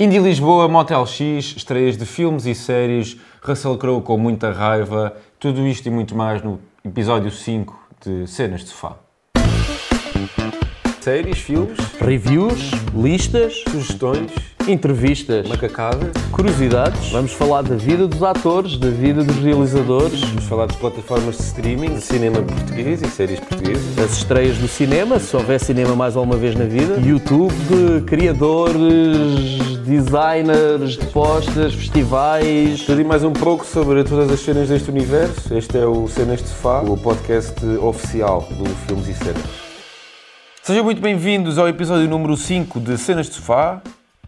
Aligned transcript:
Indie 0.00 0.18
Lisboa, 0.18 0.66
Motel 0.66 1.04
X, 1.04 1.52
estreias 1.58 1.94
de 1.94 2.06
filmes 2.06 2.46
e 2.46 2.54
séries, 2.54 3.18
Russell 3.42 3.76
Crowe 3.76 4.00
com 4.00 4.16
muita 4.16 4.50
raiva, 4.50 5.14
tudo 5.38 5.66
isto 5.66 5.88
e 5.88 5.90
muito 5.90 6.16
mais 6.16 6.42
no 6.42 6.58
episódio 6.82 7.30
5 7.30 7.78
de 8.02 8.26
Cenas 8.26 8.62
de 8.62 8.68
Sofá. 8.68 8.96
Séries, 11.02 11.36
filmes, 11.40 11.78
Reviews, 12.00 12.70
listas, 12.94 13.62
sugestões, 13.68 14.32
entrevistas, 14.68 15.48
macacada, 15.48 16.10
curiosidades. 16.30 17.10
Vamos 17.10 17.32
falar 17.32 17.62
da 17.62 17.76
vida 17.76 18.06
dos 18.06 18.22
atores, 18.22 18.76
da 18.76 18.88
vida 18.88 19.24
dos 19.24 19.36
realizadores, 19.36 20.20
vamos 20.20 20.44
falar 20.44 20.66
de 20.66 20.76
plataformas 20.76 21.36
de 21.36 21.42
streaming, 21.42 21.94
de 21.94 22.00
cinema 22.00 22.42
português 22.42 23.02
e 23.02 23.08
séries 23.08 23.40
portuguesas. 23.40 23.94
das 23.96 24.12
estreias 24.12 24.58
do 24.58 24.68
cinema, 24.68 25.18
se 25.18 25.36
houver 25.36 25.58
cinema 25.58 25.96
mais 25.96 26.16
alguma 26.16 26.36
vez 26.36 26.54
na 26.54 26.64
vida, 26.64 26.98
YouTube, 27.00 28.02
criadores, 28.06 29.78
designers 29.84 30.92
de 30.92 31.06
postas, 31.06 31.74
festivais. 31.74 32.82
Tudo 32.84 33.00
e 33.00 33.04
mais 33.04 33.24
um 33.24 33.32
pouco 33.32 33.64
sobre 33.64 34.04
todas 34.04 34.30
as 34.30 34.40
cenas 34.40 34.68
deste 34.68 34.90
universo. 34.90 35.54
Este 35.56 35.78
é 35.78 35.86
o 35.86 36.06
Cenas 36.08 36.42
de 36.42 36.48
Sofá, 36.48 36.80
o 36.80 36.96
podcast 36.96 37.64
oficial 37.80 38.46
do 38.50 38.64
Filmes 38.86 39.08
e 39.08 39.14
Cenas. 39.14 39.70
Sejam 40.62 40.84
muito 40.84 41.00
bem-vindos 41.00 41.58
ao 41.58 41.66
episódio 41.68 42.08
número 42.08 42.36
5 42.36 42.78
de 42.80 42.98
Cenas 42.98 43.26
de 43.26 43.34
Sofá. 43.34 43.82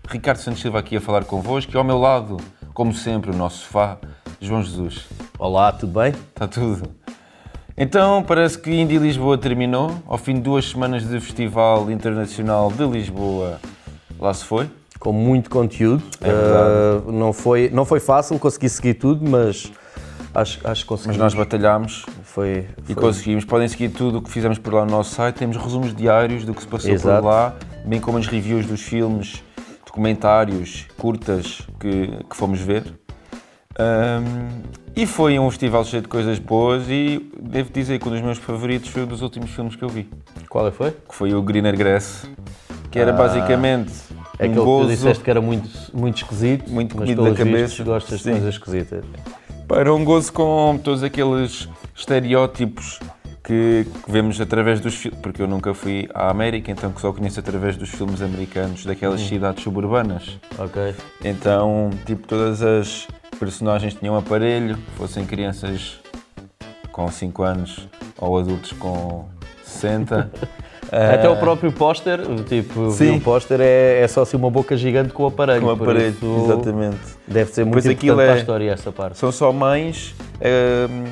Ricardo 0.09 0.39
Santos 0.39 0.61
Silva 0.61 0.79
aqui 0.79 0.97
a 0.97 1.01
falar 1.01 1.25
convosco 1.25 1.73
e 1.75 1.77
ao 1.77 1.85
meu 1.85 1.99
lado, 1.99 2.37
como 2.75 2.93
sempre, 2.93 3.31
o 3.31 3.35
nosso 3.37 3.59
sofá, 3.65 3.99
João 4.41 4.63
Jesus. 4.63 5.07
Olá, 5.39 5.73
tudo 5.73 6.01
bem? 6.01 6.13
Está 6.29 6.47
tudo. 6.47 6.89
Então, 7.77 8.23
parece 8.23 8.59
que 8.59 8.71
Indie 8.71 8.99
Lisboa 8.99 9.39
terminou. 9.39 9.91
Ao 10.07 10.19
fim 10.19 10.35
de 10.35 10.41
duas 10.41 10.69
semanas 10.69 11.09
de 11.09 11.19
Festival 11.21 11.91
Internacional 11.91 12.71
de 12.71 12.85
Lisboa, 12.85 13.59
lá 14.19 14.35
se 14.35 14.45
foi. 14.45 14.69
Com 14.99 15.13
muito 15.13 15.49
conteúdo. 15.49 16.03
É. 16.21 16.29
Uh, 17.09 17.11
não, 17.13 17.33
foi, 17.33 17.71
não 17.73 17.85
foi 17.85 17.99
fácil 17.99 18.39
conseguir 18.39 18.69
seguir 18.69 18.95
tudo, 18.95 19.29
mas 19.29 19.73
acho, 20.35 20.61
acho 20.65 20.83
que 20.83 20.89
conseguimos. 20.89 21.17
Mas 21.17 21.33
nós 21.33 21.35
batalhámos 21.35 22.05
Foi, 22.25 22.67
e 22.89 22.95
foi- 22.95 23.03
conseguimos. 23.03 23.45
Podem 23.45 23.67
seguir 23.67 23.89
tudo 23.89 24.19
o 24.19 24.23
que 24.23 24.31
fizemos 24.31 24.59
por 24.59 24.75
lá 24.75 24.85
no 24.85 24.91
nosso 24.91 25.15
site. 25.15 25.37
Temos 25.37 25.57
resumos 25.57 25.95
diários 25.95 26.45
do 26.45 26.53
que 26.55 26.61
se 26.61 26.69
passou 26.69 26.91
Exato. 26.91 27.23
por 27.23 27.29
lá, 27.29 27.55
bem 27.87 27.99
como 28.01 28.19
as 28.19 28.27
reviews 28.27 28.67
dos 28.67 28.83
filmes, 28.83 29.43
documentários, 29.93 30.87
curtas 30.97 31.61
que, 31.79 32.07
que 32.29 32.35
fomos 32.37 32.59
ver. 32.61 32.83
Ahm, 33.79 34.63
e 34.97 35.07
foi 35.07 35.39
um 35.39 35.51
festival 35.51 35.85
cheio 35.85 36.03
de 36.03 36.09
coisas 36.09 36.39
boas 36.39 36.85
e 36.89 37.31
devo 37.41 37.71
dizer 37.71 37.99
que 37.99 38.09
um 38.09 38.13
dos 38.13 38.21
meus 38.23 38.39
favoritos 38.39 38.89
foi 38.91 39.03
um 39.03 39.07
dos 39.07 39.21
últimos 39.23 39.51
filmes 39.51 39.77
que 39.77 39.83
eu 39.83 39.89
vi, 39.89 40.09
Qual 40.49 40.67
é 40.67 40.71
foi? 40.71 40.91
que 40.91 41.15
foi 41.15 41.33
o 41.35 41.41
Greener 41.43 41.77
Grass, 41.77 42.29
que 42.91 42.99
era 42.99 43.11
Ah, 43.13 43.15
basicamente 43.17 43.93
É 44.39 44.45
um 44.45 44.47
aquele 44.47 44.49
que 44.51 44.55
tu 44.57 44.65
gozo, 44.65 44.89
disseste 44.89 45.25
que 45.25 45.31
era 45.31 45.41
muito, 45.41 45.69
muito 45.95 46.17
esquisito, 46.23 46.71
Muito 46.71 46.95
comido 46.97 47.25
da 47.25 47.35
cabeça. 47.35 47.83
gostas 47.85 48.19
de 48.19 48.25
Sim. 48.25 48.31
coisas 48.33 48.55
esquisitas. 48.55 49.05
Era 49.71 49.95
um 49.95 50.05
gozo 50.05 50.33
com 50.35 50.79
todos 50.83 51.03
aqueles 51.03 51.67
estereótipos 51.97 52.99
que, 53.43 53.87
que 54.05 54.11
vemos 54.11 54.41
através 54.41 54.81
dos 54.81 54.95
filmes, 54.95 55.19
porque 55.21 55.43
eu 55.43 55.49
nunca 55.49 55.75
fui 55.75 56.09
à 56.15 56.31
América, 56.31 56.71
então 56.71 56.93
que 56.93 57.01
só 57.01 57.13
conheço 57.13 57.41
através 57.41 57.77
dos 57.77 57.91
filmes 57.91 58.23
americanos 58.23 58.85
daquelas 58.87 59.21
cidades 59.21 59.63
suburbanas. 59.63 60.39
Ok. 60.59 60.95
Então, 61.25 61.91
tipo, 62.07 62.27
todas 62.27 62.63
as 62.63 63.09
personagens 63.39 63.95
tinham 63.95 64.17
aparelho, 64.17 64.79
fossem 64.97 65.25
crianças 65.25 65.99
com 66.93 67.11
5 67.11 67.43
anos 67.43 67.89
ou 68.19 68.39
adultos 68.39 68.73
com 68.73 69.27
60. 69.65 70.31
Até 70.93 71.27
o 71.27 71.37
próprio 71.37 71.73
póster, 71.73 72.21
tipo, 72.47 72.91
Sim. 72.91 73.13
um 73.13 73.21
póster 73.21 73.61
é, 73.63 74.01
é 74.03 74.09
só 74.09 74.23
assim 74.23 74.37
uma 74.37 74.51
boca 74.51 74.77
gigante 74.77 75.11
com 75.15 75.23
o 75.23 75.27
aparelho. 75.27 75.63
com 75.63 75.75
por 75.75 75.89
aparelho, 75.89 76.15
exatamente. 76.45 76.99
Deve 77.27 77.51
ser 77.51 77.65
muito 77.65 77.73
Pois 77.75 77.87
importante 77.87 77.99
aquilo 77.99 78.17
para 78.17 78.33
a 78.33 78.37
é- 78.37 78.39
história 78.39 78.71
essa 78.71 78.93
parte. 78.93 79.17
São 79.17 79.33
só 79.33 79.51
mães, 79.53 80.15
hum, 80.91 81.05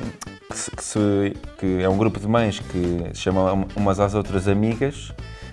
que, 0.51 0.57
se- 0.57 0.71
que 0.71 0.83
se- 0.83 1.33
que 1.57 1.81
é 1.81 1.89
um 1.89 1.97
grupo 1.97 2.19
de 2.19 2.27
mães 2.27 2.59
que 2.59 3.09
se 3.13 3.21
chamam 3.21 3.65
umas 3.75 3.99
às 3.99 4.13
outras 4.13 4.47
amigas, 4.47 5.11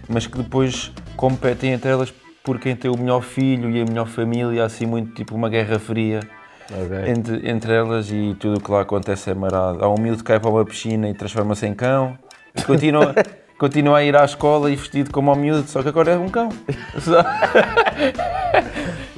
mas 0.09 0.26
que 0.26 0.36
depois 0.38 0.92
competem 1.16 1.72
entre 1.72 1.91
elas 1.91 2.12
por 2.44 2.59
quem 2.59 2.75
tem 2.76 2.91
o 2.91 2.97
melhor 2.98 3.22
filho 3.22 3.70
e 3.70 3.81
a 3.81 3.84
melhor 3.84 4.06
família, 4.08 4.64
assim 4.64 4.87
muito 4.87 5.14
tipo 5.14 5.34
uma 5.34 5.48
guerra 5.48 5.78
fria 5.78 6.20
Ok. 6.70 7.10
entre, 7.10 7.50
entre 7.50 7.72
elas 7.72 8.10
e 8.10 8.34
tudo 8.38 8.58
o 8.58 8.60
que 8.62 8.70
lá 8.70 8.82
acontece 8.82 9.31
é 9.31 9.34
marado. 9.34 9.82
Há 9.84 9.88
um 9.88 9.98
miúdo 9.98 10.19
que 10.19 10.25
cai 10.25 10.38
para 10.41 10.50
uma 10.50 10.64
piscina 10.64 11.08
e 11.08 11.14
transforma-se 11.14 11.66
em 11.66 11.75
cão, 11.75 12.19
e 12.54 12.62
continua, 12.62 13.14
continua 13.58 13.98
a 13.98 14.04
ir 14.04 14.16
à 14.16 14.25
escola 14.25 14.70
e 14.70 14.76
vestido 14.76 15.10
como 15.10 15.31
ao 15.31 15.37
miúdo, 15.37 15.69
só 15.69 15.82
que 15.82 15.88
agora 15.88 16.12
é 16.12 16.16
um 16.19 16.28
cão. 16.28 16.48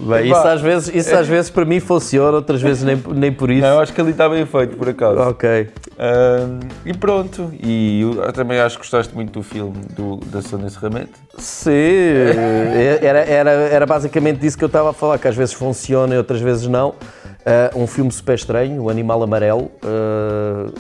Bem, 0.01 0.31
isso, 0.31 0.47
às 0.47 0.61
vezes, 0.61 0.95
isso 0.95 1.15
às 1.15 1.29
vezes 1.29 1.51
para 1.51 1.65
mim 1.65 1.79
funciona, 1.79 2.37
outras 2.37 2.63
vezes 2.63 2.83
nem, 2.83 2.97
nem 3.15 3.33
por 3.33 3.51
isso. 3.51 3.63
Não, 3.63 3.75
eu 3.75 3.81
acho 3.81 3.93
que 3.93 4.01
ali 4.01 4.11
está 4.11 4.29
bem 4.29 4.47
feito, 4.47 4.77
por 4.77 4.89
acaso. 4.89 5.21
Ok. 5.21 5.69
Ahm, 5.99 6.61
e 6.87 6.95
pronto, 6.95 7.51
e 7.63 8.01
eu 8.01 8.33
também 8.33 8.59
acho 8.59 8.77
que 8.77 8.83
gostaste 8.83 9.15
muito 9.15 9.33
do 9.33 9.43
filme 9.43 9.77
do, 9.95 10.17
da 10.27 10.41
Sônia 10.41 10.71
Serramento. 10.71 11.19
Sim, 11.37 11.71
era, 13.03 13.19
era, 13.21 13.51
era 13.51 13.87
basicamente 13.87 14.39
disso 14.39 14.57
que 14.57 14.65
eu 14.65 14.69
estava 14.69 14.91
a 14.91 14.93
falar, 14.93 15.19
que 15.19 15.29
às 15.29 15.37
vezes 15.37 15.53
funciona 15.53 16.15
e 16.15 16.19
outras 16.19 16.41
vezes 16.41 16.67
não. 16.67 16.95
Ah, 17.45 17.71
um 17.75 17.87
filme 17.87 18.11
super 18.11 18.35
estranho, 18.35 18.83
O 18.83 18.91
Animal 18.91 19.23
Amarelo, 19.23 19.71
ah, 19.83 20.71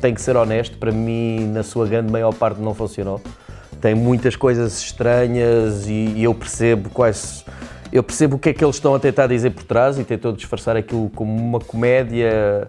tem 0.00 0.14
que 0.14 0.20
ser 0.20 0.36
honesto, 0.36 0.78
para 0.78 0.92
mim, 0.92 1.50
na 1.52 1.62
sua 1.62 1.86
grande 1.86 2.10
maior 2.10 2.32
parte, 2.32 2.60
não 2.60 2.74
funcionou. 2.74 3.20
Tem 3.80 3.94
muitas 3.94 4.36
coisas 4.36 4.80
estranhas 4.80 5.86
e, 5.86 6.12
e 6.16 6.24
eu 6.24 6.34
percebo 6.34 6.90
quais. 6.90 7.44
Eu 7.94 8.02
percebo 8.02 8.34
o 8.34 8.38
que 8.40 8.48
é 8.48 8.52
que 8.52 8.64
eles 8.64 8.74
estão 8.74 8.92
a 8.92 8.98
tentar 8.98 9.28
dizer 9.28 9.50
por 9.50 9.62
trás 9.62 9.96
e 10.00 10.02
tentou 10.02 10.32
disfarçar 10.32 10.76
aquilo 10.76 11.08
como 11.14 11.32
uma 11.32 11.60
comédia, 11.60 12.68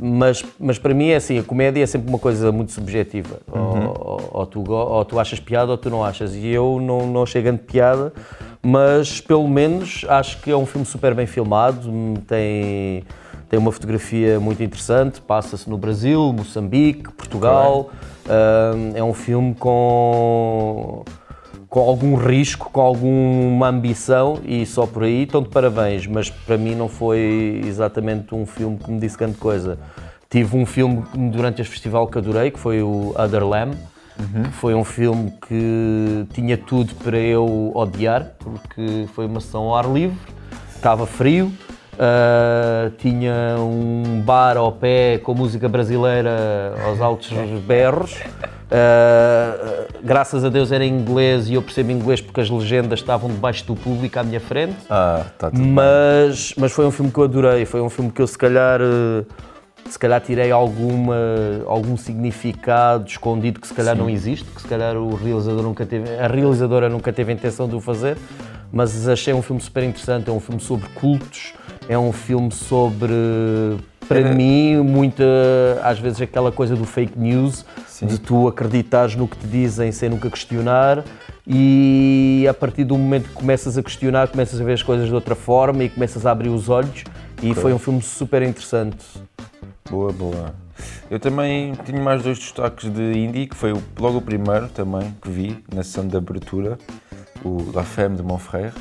mas, 0.00 0.44
mas 0.58 0.76
para 0.76 0.92
mim 0.92 1.10
é 1.10 1.14
assim, 1.14 1.38
a 1.38 1.42
comédia 1.44 1.84
é 1.84 1.86
sempre 1.86 2.08
uma 2.08 2.18
coisa 2.18 2.50
muito 2.50 2.72
subjetiva. 2.72 3.38
Ou, 3.48 3.60
ou- 3.96 4.30
ou 4.32 4.44
tu, 4.46 4.68
ou 4.68 5.04
tu 5.04 5.20
achas 5.20 5.38
piada 5.38 5.70
ou 5.70 5.78
tu 5.78 5.88
não 5.88 6.02
achas. 6.02 6.34
E 6.34 6.48
eu 6.48 6.80
não, 6.82 7.06
não 7.06 7.22
achei 7.22 7.40
grande 7.42 7.60
piada, 7.60 8.12
mas 8.60 9.20
pelo 9.20 9.46
menos 9.46 10.04
acho 10.08 10.40
que 10.42 10.50
é 10.50 10.56
um 10.56 10.66
filme 10.66 10.84
super 10.84 11.14
bem 11.14 11.26
filmado, 11.26 11.88
tem, 12.26 13.04
tem 13.48 13.60
uma 13.60 13.70
fotografia 13.70 14.40
muito 14.40 14.60
interessante, 14.64 15.20
passa-se 15.20 15.70
no 15.70 15.78
Brasil, 15.78 16.32
Moçambique, 16.32 17.12
Portugal. 17.12 17.90
Hum, 18.28 18.90
é 18.96 19.04
um 19.04 19.14
filme 19.14 19.54
com 19.54 21.04
com 21.76 21.82
algum 21.82 22.14
risco, 22.14 22.70
com 22.70 22.80
alguma 22.80 23.68
ambição 23.68 24.38
e 24.46 24.64
só 24.64 24.86
por 24.86 25.02
aí 25.02 25.24
estão 25.24 25.42
de 25.42 25.50
parabéns, 25.50 26.06
mas 26.06 26.30
para 26.30 26.56
mim 26.56 26.74
não 26.74 26.88
foi 26.88 27.60
exatamente 27.66 28.34
um 28.34 28.46
filme 28.46 28.78
que 28.78 28.90
me 28.90 28.98
disse 28.98 29.18
grande 29.18 29.36
coisa. 29.36 29.78
Tive 30.30 30.56
um 30.56 30.64
filme 30.64 31.04
durante 31.30 31.60
este 31.60 31.70
festival 31.70 32.06
que 32.06 32.16
adorei, 32.16 32.50
que 32.50 32.58
foi 32.58 32.82
o 32.82 33.14
Other 33.14 33.46
Lamb. 33.46 33.76
Foi 34.52 34.74
um 34.74 34.84
filme 34.84 35.34
que 35.46 36.26
tinha 36.32 36.56
tudo 36.56 36.94
para 36.94 37.18
eu 37.18 37.72
odiar, 37.74 38.24
porque 38.38 39.04
foi 39.12 39.26
uma 39.26 39.42
sessão 39.42 39.64
ao 39.64 39.76
ar 39.76 39.92
livre, 39.92 40.16
estava 40.74 41.06
frio, 41.06 41.52
ah, 41.98 42.90
tinha 42.96 43.56
um 43.58 44.22
bar 44.22 44.56
ao 44.56 44.72
pé 44.72 45.18
com 45.18 45.34
música 45.34 45.68
brasileira 45.68 46.72
aos 46.86 47.02
altos 47.02 47.30
berros. 47.66 48.18
Ah, 48.70 49.86
graças 50.02 50.44
a 50.44 50.48
Deus 50.48 50.72
era 50.72 50.84
em 50.84 50.92
inglês 50.92 51.48
e 51.48 51.54
eu 51.54 51.62
percebo 51.62 51.92
inglês 51.92 52.20
porque 52.20 52.40
as 52.40 52.50
legendas 52.50 53.00
estavam 53.00 53.30
debaixo 53.30 53.64
do 53.64 53.74
público 53.74 54.18
à 54.18 54.22
minha 54.22 54.40
frente. 54.40 54.76
Ah, 54.90 55.24
está 55.32 55.50
tudo 55.50 55.62
Mas, 55.62 56.54
mas 56.56 56.72
foi 56.72 56.86
um 56.86 56.90
filme 56.90 57.10
que 57.10 57.18
eu 57.18 57.24
adorei, 57.24 57.64
foi 57.64 57.80
um 57.80 57.90
filme 57.90 58.10
que 58.10 58.20
eu 58.20 58.26
se 58.26 58.36
calhar, 58.36 58.80
eh, 58.80 59.24
se 59.88 59.98
calhar 59.98 60.20
tirei 60.20 60.50
alguma, 60.50 61.16
algum 61.66 61.96
significado 61.96 63.06
escondido 63.08 63.60
que 63.60 63.68
se 63.68 63.74
calhar 63.74 63.96
não 63.96 64.10
existe, 64.10 64.44
que 64.44 64.60
se 64.60 64.68
calhar 64.68 64.96
o 64.96 65.14
realizador 65.14 65.62
nunca 65.62 65.86
teve, 65.86 66.16
a 66.18 66.26
realizadora 66.26 66.88
nunca 66.88 67.12
teve 67.12 67.32
a 67.32 67.34
intenção 67.34 67.68
de 67.68 67.76
o 67.76 67.80
fazer, 67.80 68.16
mas 68.72 69.08
achei 69.08 69.32
um 69.32 69.42
filme 69.42 69.62
super 69.62 69.84
interessante, 69.84 70.28
é 70.28 70.32
um 70.32 70.40
filme 70.40 70.60
sobre 70.60 70.88
cultos, 70.90 71.54
é 71.88 71.96
um 71.96 72.12
filme 72.12 72.50
sobre, 72.50 73.14
para 74.08 74.34
mim, 74.34 74.78
muita, 74.78 75.24
às 75.84 76.00
vezes 76.00 76.20
aquela 76.20 76.50
coisa 76.50 76.74
do 76.74 76.84
fake 76.84 77.16
news, 77.16 77.64
de 78.04 78.18
tu 78.18 78.48
acreditares 78.48 79.14
no 79.14 79.26
que 79.26 79.36
te 79.36 79.46
dizem 79.46 79.90
sem 79.92 80.08
nunca 80.08 80.28
questionar 80.28 81.04
e 81.46 82.46
a 82.48 82.52
partir 82.52 82.84
do 82.84 82.98
momento 82.98 83.28
que 83.28 83.34
começas 83.34 83.78
a 83.78 83.82
questionar, 83.82 84.28
começas 84.28 84.60
a 84.60 84.64
ver 84.64 84.72
as 84.72 84.82
coisas 84.82 85.06
de 85.06 85.14
outra 85.14 85.34
forma 85.34 85.84
e 85.84 85.88
começas 85.88 86.26
a 86.26 86.32
abrir 86.32 86.48
os 86.48 86.68
olhos 86.68 87.04
e 87.42 87.54
foi 87.54 87.72
um 87.72 87.78
filme 87.78 88.02
super 88.02 88.42
interessante. 88.42 89.04
Boa, 89.88 90.12
boa. 90.12 90.54
Eu 91.10 91.20
também 91.20 91.72
tinha 91.84 92.00
mais 92.00 92.22
dois 92.22 92.38
destaques 92.38 92.90
de 92.90 93.12
indie, 93.18 93.46
que 93.46 93.54
foi 93.54 93.72
logo 93.98 94.18
o 94.18 94.22
primeiro 94.22 94.68
também 94.68 95.14
que 95.22 95.30
vi, 95.30 95.64
na 95.72 95.82
sessão 95.82 96.06
de 96.06 96.16
abertura, 96.16 96.76
o 97.44 97.70
La 97.74 97.84
Femme 97.84 98.16
de 98.16 98.22
Monfrère, 98.22 98.72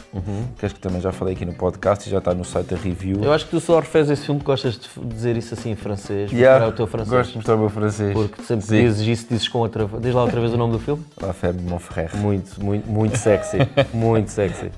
que 0.57 0.65
acho 0.65 0.75
que 0.75 0.81
também 0.81 1.01
já 1.01 1.11
falei 1.11 1.35
aqui 1.35 1.45
no 1.45 1.53
podcast 1.53 2.07
e 2.07 2.11
já 2.11 2.19
está 2.19 2.33
no 2.33 2.43
site 2.43 2.67
da 2.67 2.77
review. 2.77 3.23
Eu 3.23 3.33
acho 3.33 3.45
que 3.45 3.51
tu 3.51 3.59
só 3.59 3.79
refez 3.79 4.09
esse 4.09 4.25
filme 4.25 4.39
que 4.39 4.45
gostas 4.45 4.77
de 4.77 4.89
dizer 5.05 5.37
isso 5.37 5.53
assim 5.53 5.71
em 5.71 5.75
francês. 5.75 6.31
Yeah, 6.31 6.65
mostrar 6.65 6.73
o 6.73 6.75
teu 6.75 6.87
francês. 6.87 7.09
Gosto 7.09 7.29
de 7.31 7.37
mostrar 7.37 7.55
o 7.55 7.59
meu 7.59 7.69
francês. 7.69 8.13
Porque 8.13 8.43
sempre 8.43 8.65
Sim. 8.65 8.81
dizes 8.81 9.07
isso, 9.07 9.27
dizes 9.29 9.47
com 9.47 9.59
outra 9.59 9.85
Diz 9.99 10.13
lá 10.13 10.23
outra 10.23 10.39
vez 10.39 10.53
o 10.53 10.57
nome 10.57 10.73
do 10.73 10.79
filme. 10.79 11.03
La 11.21 11.33
Femme 11.33 11.59
de 11.59 11.69
Monfrère. 11.69 12.15
Muito, 12.17 12.63
muito, 12.63 12.89
muito 12.89 13.17
sexy. 13.17 13.57
muito 13.93 14.31
sexy. 14.31 14.71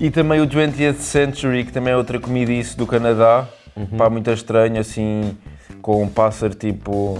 E 0.00 0.10
também 0.10 0.40
o 0.40 0.46
20th 0.46 0.96
Century, 0.96 1.64
que 1.64 1.72
também 1.72 1.92
é 1.92 1.96
outra 1.96 2.18
comedice 2.18 2.76
do 2.76 2.86
Canadá. 2.86 3.46
Pá, 3.98 4.08
muito 4.08 4.30
estranho, 4.30 4.78
assim, 4.78 5.36
com 5.82 6.02
um 6.02 6.08
pássaro 6.08 6.54
tipo. 6.54 7.18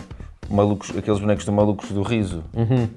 Malucos, 0.51 0.97
aqueles 0.97 1.21
bonecos 1.21 1.45
do 1.45 1.53
Malucos 1.53 1.91
do 1.91 2.03
Riso. 2.03 2.45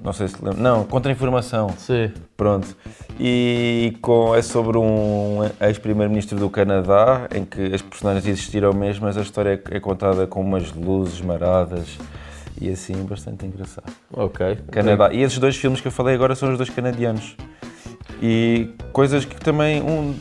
Não 0.02 0.12
sei 0.12 0.28
se 0.28 0.36
lembra. 0.42 0.60
Não, 0.60 0.84
Contra-Informação. 0.84 1.70
Sim. 1.78 2.12
Pronto. 2.36 2.76
E 3.18 3.96
com, 4.00 4.34
é 4.34 4.42
sobre 4.42 4.78
um 4.78 5.40
ex-primeiro-ministro 5.60 6.38
do 6.38 6.48
Canadá, 6.48 7.28
em 7.34 7.44
que 7.44 7.74
as 7.74 7.82
personagens 7.82 8.26
existiram 8.26 8.72
mesmo, 8.72 9.06
mas 9.06 9.16
a 9.16 9.22
história 9.22 9.60
é, 9.70 9.76
é 9.76 9.80
contada 9.80 10.26
com 10.26 10.40
umas 10.40 10.72
luzes 10.72 11.20
maradas 11.20 11.98
e 12.60 12.68
assim, 12.70 12.94
bastante 13.04 13.46
engraçado. 13.46 13.92
Ok. 14.12 14.58
Canadá. 14.70 15.10
E 15.12 15.22
esses 15.22 15.38
dois 15.38 15.56
filmes 15.56 15.80
que 15.80 15.88
eu 15.88 15.92
falei 15.92 16.14
agora 16.14 16.34
são 16.34 16.50
os 16.50 16.56
dois 16.56 16.70
canadianos. 16.70 17.36
E 18.20 18.70
coisas 18.92 19.24
que 19.24 19.36
também, 19.36 19.80
um 19.82 20.14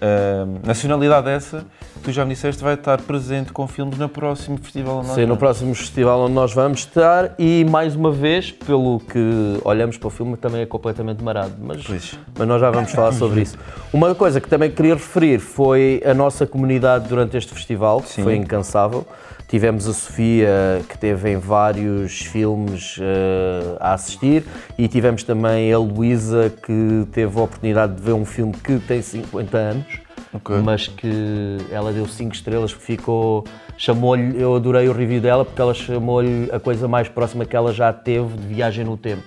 ah, 0.00 0.46
nacionalidade 0.64 1.28
essa, 1.28 1.64
tu 2.02 2.12
já 2.12 2.24
me 2.24 2.34
disseste, 2.34 2.62
vai 2.62 2.74
estar 2.74 3.00
presente 3.02 3.52
com 3.52 3.66
filmes 3.66 3.98
no 3.98 4.08
próximo 4.08 4.58
festival. 4.58 4.98
onde 4.98 5.08
nós 5.08 5.16
Sim, 5.16 5.26
no 5.26 5.36
próximo 5.36 5.74
festival 5.74 6.20
onde 6.20 6.34
nós 6.34 6.52
vamos 6.52 6.80
estar 6.80 7.34
e 7.38 7.64
mais 7.64 7.96
uma 7.96 8.10
vez, 8.12 8.50
pelo 8.50 9.00
que 9.00 9.58
olhamos 9.64 9.96
para 9.96 10.06
o 10.06 10.10
filme, 10.10 10.36
também 10.36 10.62
é 10.62 10.66
completamente 10.66 11.22
marado. 11.22 11.54
Mas, 11.60 11.82
Pois. 11.84 12.18
mas 12.38 12.48
nós 12.48 12.60
já 12.60 12.70
vamos 12.70 12.92
falar 12.92 13.12
sobre 13.12 13.42
isso. 13.42 13.58
Uma 13.92 14.14
coisa 14.14 14.40
que 14.40 14.48
também 14.48 14.70
queria 14.70 14.94
referir 14.94 15.38
foi 15.38 16.02
a 16.04 16.14
nossa 16.14 16.46
comunidade 16.46 17.08
durante 17.08 17.36
este 17.36 17.52
festival, 17.52 18.00
que 18.02 18.08
Sim. 18.10 18.22
foi 18.22 18.36
incansável. 18.36 19.06
Tivemos 19.48 19.88
a 19.88 19.94
Sofia, 19.94 20.82
que 20.88 20.98
teve 20.98 21.30
em 21.30 21.38
vários 21.38 22.20
filmes 22.20 22.98
eh, 23.00 23.76
a 23.80 23.94
assistir, 23.94 24.44
e 24.76 24.86
tivemos 24.86 25.22
também 25.22 25.72
a 25.72 25.78
Luísa, 25.78 26.52
que 26.62 27.06
teve 27.12 27.38
a 27.38 27.42
oportunidade 27.42 27.94
de 27.94 28.02
ver 28.02 28.12
um 28.12 28.26
filme 28.26 28.52
que 28.52 28.78
tem 28.80 29.00
50 29.00 29.56
anos 29.56 30.08
Ok. 30.34 30.56
mas 30.62 30.86
que 30.86 31.56
ela 31.70 31.92
deu 31.92 32.06
5 32.06 32.34
estrelas, 32.34 32.74
que 32.74 32.82
ficou. 32.82 33.44
chamou-lhe. 33.78 34.38
Eu 34.38 34.54
adorei 34.56 34.86
o 34.88 34.92
review 34.92 35.20
dela 35.20 35.44
porque 35.44 35.60
ela 35.62 35.72
chamou-lhe 35.72 36.50
a 36.52 36.60
coisa 36.60 36.86
mais 36.86 37.08
próxima 37.08 37.46
que 37.46 37.56
ela 37.56 37.72
já 37.72 37.90
teve 37.92 38.36
de 38.36 38.46
viagem 38.46 38.84
no 38.84 38.96
tempo. 38.96 39.22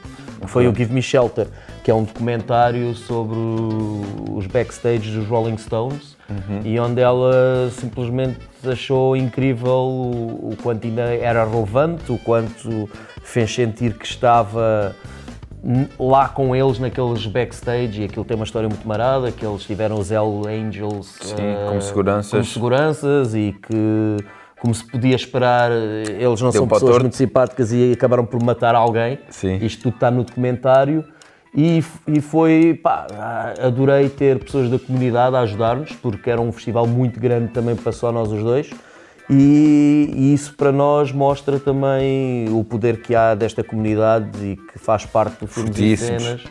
Foi 0.45 0.67
o 0.67 0.75
Give 0.75 0.93
Me 0.93 1.01
Shelter, 1.01 1.47
que 1.83 1.89
é 1.89 1.93
um 1.93 2.03
documentário 2.03 2.93
sobre 2.95 3.37
os 4.31 4.45
backstage 4.47 5.11
dos 5.11 5.27
Rolling 5.27 5.57
Stones 5.57 6.17
e 6.63 6.79
onde 6.79 6.99
ela 7.01 7.69
simplesmente 7.71 8.37
achou 8.69 9.15
incrível 9.15 9.69
o, 9.71 10.51
o 10.51 10.57
quanto 10.61 10.85
ainda 10.87 11.03
era 11.03 11.43
relevante, 11.45 12.11
o 12.11 12.17
quanto 12.17 12.89
fez 13.23 13.53
sentir 13.53 13.93
que 13.97 14.05
estava 14.05 14.95
lá 15.99 16.27
com 16.27 16.55
eles 16.55 16.79
naqueles 16.79 17.25
backstage 17.27 18.01
e 18.01 18.05
aquilo 18.05 18.25
tem 18.25 18.35
uma 18.35 18.45
história 18.45 18.67
muito 18.67 18.87
marada, 18.87 19.31
que 19.31 19.45
eles 19.45 19.63
tiveram 19.63 19.99
os 19.99 20.09
Hell 20.11 20.41
Angels 20.47 21.17
Sim, 21.21 21.35
eh, 21.39 21.65
como 21.67 21.81
seguranças. 21.81 22.31
como 22.31 22.43
seguranças 22.45 23.35
e 23.35 23.55
que, 23.67 24.17
como 24.59 24.73
se 24.73 24.83
podia 24.89 25.15
esperar, 25.15 25.71
eh, 25.71 26.03
eles 26.19 26.41
não 26.41 26.49
Deu 26.49 26.61
são 26.61 26.67
pessoas 26.67 26.91
torto. 26.91 27.01
muito 27.01 27.15
simpáticas 27.15 27.71
e 27.71 27.91
acabaram 27.93 28.25
por 28.25 28.41
matar 28.43 28.73
alguém. 28.73 29.19
Sim. 29.29 29.57
Isto 29.57 29.83
tudo 29.83 29.93
está 29.95 30.09
no 30.09 30.23
documentário. 30.23 31.05
E, 31.53 31.83
e 32.07 32.21
foi, 32.21 32.79
pá, 32.81 33.07
adorei 33.61 34.07
ter 34.07 34.39
pessoas 34.39 34.69
da 34.69 34.79
comunidade 34.79 35.35
a 35.35 35.41
ajudar-nos, 35.41 35.91
porque 35.93 36.29
era 36.29 36.39
um 36.39 36.51
festival 36.51 36.87
muito 36.87 37.19
grande 37.19 37.51
também 37.51 37.75
para 37.75 37.91
só 37.91 38.11
nós 38.11 38.31
os 38.31 38.41
dois. 38.41 38.69
E, 39.29 40.11
e 40.13 40.33
isso 40.33 40.53
para 40.55 40.71
nós 40.71 41.11
mostra 41.11 41.59
também 41.59 42.47
o 42.49 42.63
poder 42.63 43.01
que 43.01 43.15
há 43.15 43.35
desta 43.35 43.63
comunidade 43.63 44.29
e 44.41 44.55
que 44.55 44.79
faz 44.79 45.05
parte 45.05 45.39
do 45.39 45.47
Filmes 45.47 45.77
e. 45.77 45.97
Cenas 45.97 46.41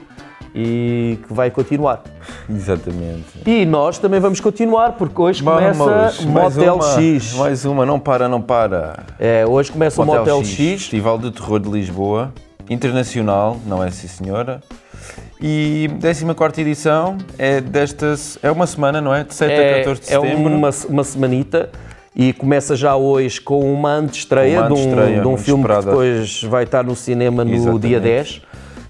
e 0.54 1.18
que 1.26 1.32
vai 1.32 1.50
continuar. 1.50 2.02
Exatamente. 2.48 3.42
E 3.46 3.64
nós 3.64 3.98
também 3.98 4.20
vamos 4.20 4.40
continuar, 4.40 4.92
porque 4.92 5.20
hoje 5.20 5.42
Vamos, 5.42 5.78
começa 5.78 6.26
Motel 6.26 6.74
uma, 6.74 7.00
X. 7.00 7.34
Mais 7.34 7.64
uma, 7.64 7.86
não 7.86 8.00
para, 8.00 8.28
não 8.28 8.42
para. 8.42 9.04
É, 9.18 9.46
hoje 9.46 9.70
começa 9.70 10.02
o 10.02 10.04
Motel, 10.04 10.44
X. 10.44 10.82
Festival 10.82 11.18
de 11.18 11.30
Terror 11.30 11.60
de 11.60 11.68
Lisboa, 11.68 12.32
internacional, 12.68 13.58
não 13.66 13.82
é 13.82 13.90
sim 13.90 14.08
senhora. 14.08 14.60
E 15.42 15.88
14 16.34 16.60
edição 16.60 17.16
é 17.38 17.60
desta. 17.60 18.14
É 18.42 18.50
uma 18.50 18.66
semana, 18.66 19.00
não 19.00 19.14
é? 19.14 19.24
De 19.24 19.34
7 19.34 19.50
a 19.52 19.54
É, 19.54 19.78
14 19.78 20.00
de 20.02 20.06
é 20.14 20.20
setembro. 20.20 20.52
uma, 20.54 20.70
uma 20.88 21.04
semanita 21.04 21.70
e 22.14 22.32
começa 22.32 22.76
já 22.76 22.94
hoje 22.96 23.40
com 23.40 23.60
uma 23.72 23.92
antestreia, 23.94 24.64
de 24.64 24.72
um, 24.72 25.20
de 25.22 25.26
um 25.28 25.36
filme 25.36 25.64
que 25.66 25.74
depois 25.86 26.42
vai 26.42 26.64
estar 26.64 26.82
no 26.84 26.94
cinema 26.94 27.44
no 27.44 27.54
Exatamente. 27.54 27.86
dia 27.88 28.00
10, 28.00 28.42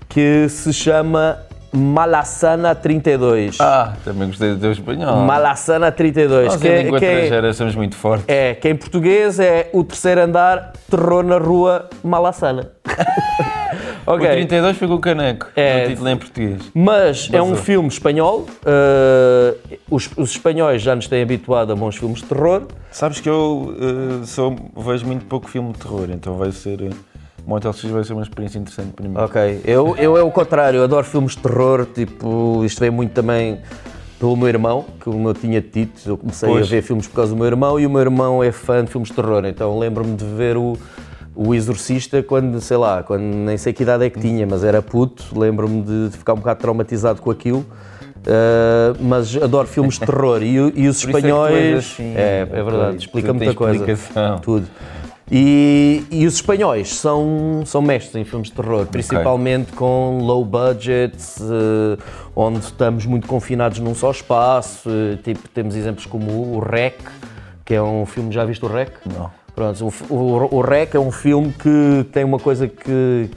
que 0.09 0.49
se 0.49 0.73
chama 0.73 1.39
Malassana 1.73 2.75
32. 2.75 3.59
Ah, 3.61 3.93
também 4.05 4.27
gostei 4.27 4.55
do 4.55 4.59
teu 4.59 4.73
espanhol. 4.73 5.19
Malassana 5.19 5.93
32, 5.93 6.47
Nós 6.53 6.61
que, 6.61 6.67
em 6.67 6.71
é, 6.73 6.83
língua 6.83 6.99
que 6.99 7.05
é- 7.05 7.13
estrangeira 7.13 7.53
somos 7.53 7.77
muito 7.77 7.95
fortes. 7.95 8.25
é, 8.27 8.55
que 8.55 8.69
em 8.69 8.75
português 8.75 9.39
é 9.39 9.71
o 9.73 9.85
terceiro 9.85 10.23
andar, 10.23 10.73
terror 10.91 11.23
na 11.23 11.39
rua, 11.39 11.89
Malassana. 12.03 12.73
O 14.07 14.13
ok. 14.13 14.29
32 14.29 14.77
foi 14.77 14.89
com 14.89 14.95
o 14.95 14.99
caneco, 14.99 15.47
É. 15.55 15.85
o 15.85 15.89
título 15.91 16.09
em 16.09 16.17
português. 16.17 16.63
Mas 16.75 17.29
é 17.33 17.41
um 17.43 17.51
Basou. 17.51 17.65
filme 17.65 17.89
espanhol. 17.89 18.47
uh, 18.65 19.79
os, 19.91 20.11
os 20.17 20.31
espanhóis 20.31 20.83
já 20.83 20.95
nos 20.95 21.07
têm 21.07 21.23
habituado 21.23 21.73
a 21.73 21.77
bons 21.77 21.97
filmes 21.97 22.21
de 22.21 22.25
terror. 22.27 22.63
Sabes 22.91 23.21
que 23.21 23.29
eu 23.29 23.75
eh, 24.23 24.27
sou, 24.27 24.57
vejo 24.77 25.07
muito 25.07 25.25
pouco 25.27 25.49
filme 25.49 25.73
de 25.73 25.79
terror, 25.79 26.09
então 26.11 26.35
vai 26.35 26.51
ser. 26.53 26.81
eh, 26.83 26.91
Motel 27.47 27.73
X 27.73 27.91
vai 27.91 28.05
ser 28.05 28.13
uma 28.13 28.23
experiência 28.23 28.59
interessante 28.59 28.93
para 28.93 29.09
mim. 29.09 29.15
Ok, 29.17 29.61
eu, 29.65 29.97
eu 29.97 30.17
é 30.17 30.23
o 30.23 30.31
contrário, 30.31 30.79
eu 30.79 30.85
adoro 30.85 31.05
filmes 31.05 31.33
de 31.35 31.39
terror, 31.43 31.87
tipo, 31.87 32.65
isto 32.65 32.79
vem 32.81 32.91
muito 32.91 33.13
também 33.13 33.59
pelo 34.19 34.37
meu 34.37 34.49
irmão, 34.49 34.85
que 35.01 35.09
o 35.09 35.15
meu 35.19 35.33
tinha 35.35 35.61
dito, 35.61 36.01
eu 36.07 36.17
comecei 36.19 36.49
Pois. 36.49 36.67
a 36.67 36.71
ver 36.71 36.83
filmes 36.83 37.07
por 37.09 37.17
causa 37.17 37.31
do 37.33 37.37
meu 37.37 37.47
irmão 37.47 37.81
e 37.81 37.87
o 37.87 37.91
meu 37.91 38.01
irmão 38.03 38.45
é 38.45 38.53
fã 38.53 38.85
de 38.85 38.91
filmes 38.91 39.09
de 39.09 39.15
terror, 39.17 39.45
então 39.47 39.79
lembro-me 39.79 40.15
de 40.15 40.25
ver 40.25 40.57
o, 40.59 40.77
o 41.35 41.55
Exorcista 41.55 42.23
quando, 42.23 42.61
sei 42.61 42.77
lá, 42.77 43.03
quando 43.03 43.23
nem 43.23 43.57
sei 43.57 43.73
que 43.73 43.83
idade 43.83 44.05
é 44.05 44.11
que 44.11 44.21
tinha, 44.21 44.47
mas 44.47 44.65
era 44.65 44.83
puto, 44.83 45.39
lembro-me 45.39 45.83
de, 45.83 46.17
ficar 46.17 46.35
um 46.35 46.37
bocado 46.37 46.61
traumatizado 46.61 47.23
com 47.23 47.31
aquilo. 47.31 47.65
Uh, 48.21 48.95
mas 49.01 49.35
adoro 49.35 49.67
filmes 49.67 49.95
de 49.99 50.05
terror 50.05 50.43
e, 50.43 50.55
e 50.55 50.89
os 50.89 51.03
Por 51.03 51.15
é 51.15 51.17
espanhóis. 51.17 51.79
assim, 51.79 52.13
é, 52.15 52.47
é 52.53 52.63
verdade, 52.63 52.99
explica 52.99 53.33
muita 53.33 53.55
coisa. 53.55 53.87
Tudo. 54.43 54.67
E, 55.31 56.05
e 56.11 56.27
os 56.27 56.35
espanhóis 56.35 56.97
são, 56.97 57.63
são 57.65 57.81
mestres 57.81 58.17
em 58.17 58.25
filmes 58.25 58.49
de 58.49 58.55
terror, 58.55 58.85
principalmente 58.87 59.73
com 59.73 60.19
low 60.21 60.45
budgets, 60.45 61.41
eh, 61.41 61.97
onde 62.35 62.59
estamos 62.59 63.07
muito 63.07 63.29
confinados 63.29 63.79
num 63.79 63.95
só 63.95 64.11
espaço. 64.11 64.91
eh, 64.91 65.19
tipo, 65.23 65.49
temos 65.51 65.77
exemplos 65.77 66.05
como 66.05 66.57
o 66.57 66.59
Rec, 66.59 66.99
que 67.65 67.75
é 67.75 67.81
um 67.83 68.05
filme. 68.05 68.33
Já 68.33 68.45
viste 68.45 68.65
o 68.65 68.69
Rec? 68.69 68.91
Não. 69.07 69.31
Pronto, 69.61 69.93
o, 70.09 70.15
o, 70.15 70.57
o 70.57 70.61
Rec 70.63 70.95
é 70.95 70.99
um 70.99 71.11
filme 71.11 71.53
que 71.53 72.07
tem 72.11 72.25
uma 72.25 72.39
coisa 72.39 72.67
que, 72.67 73.29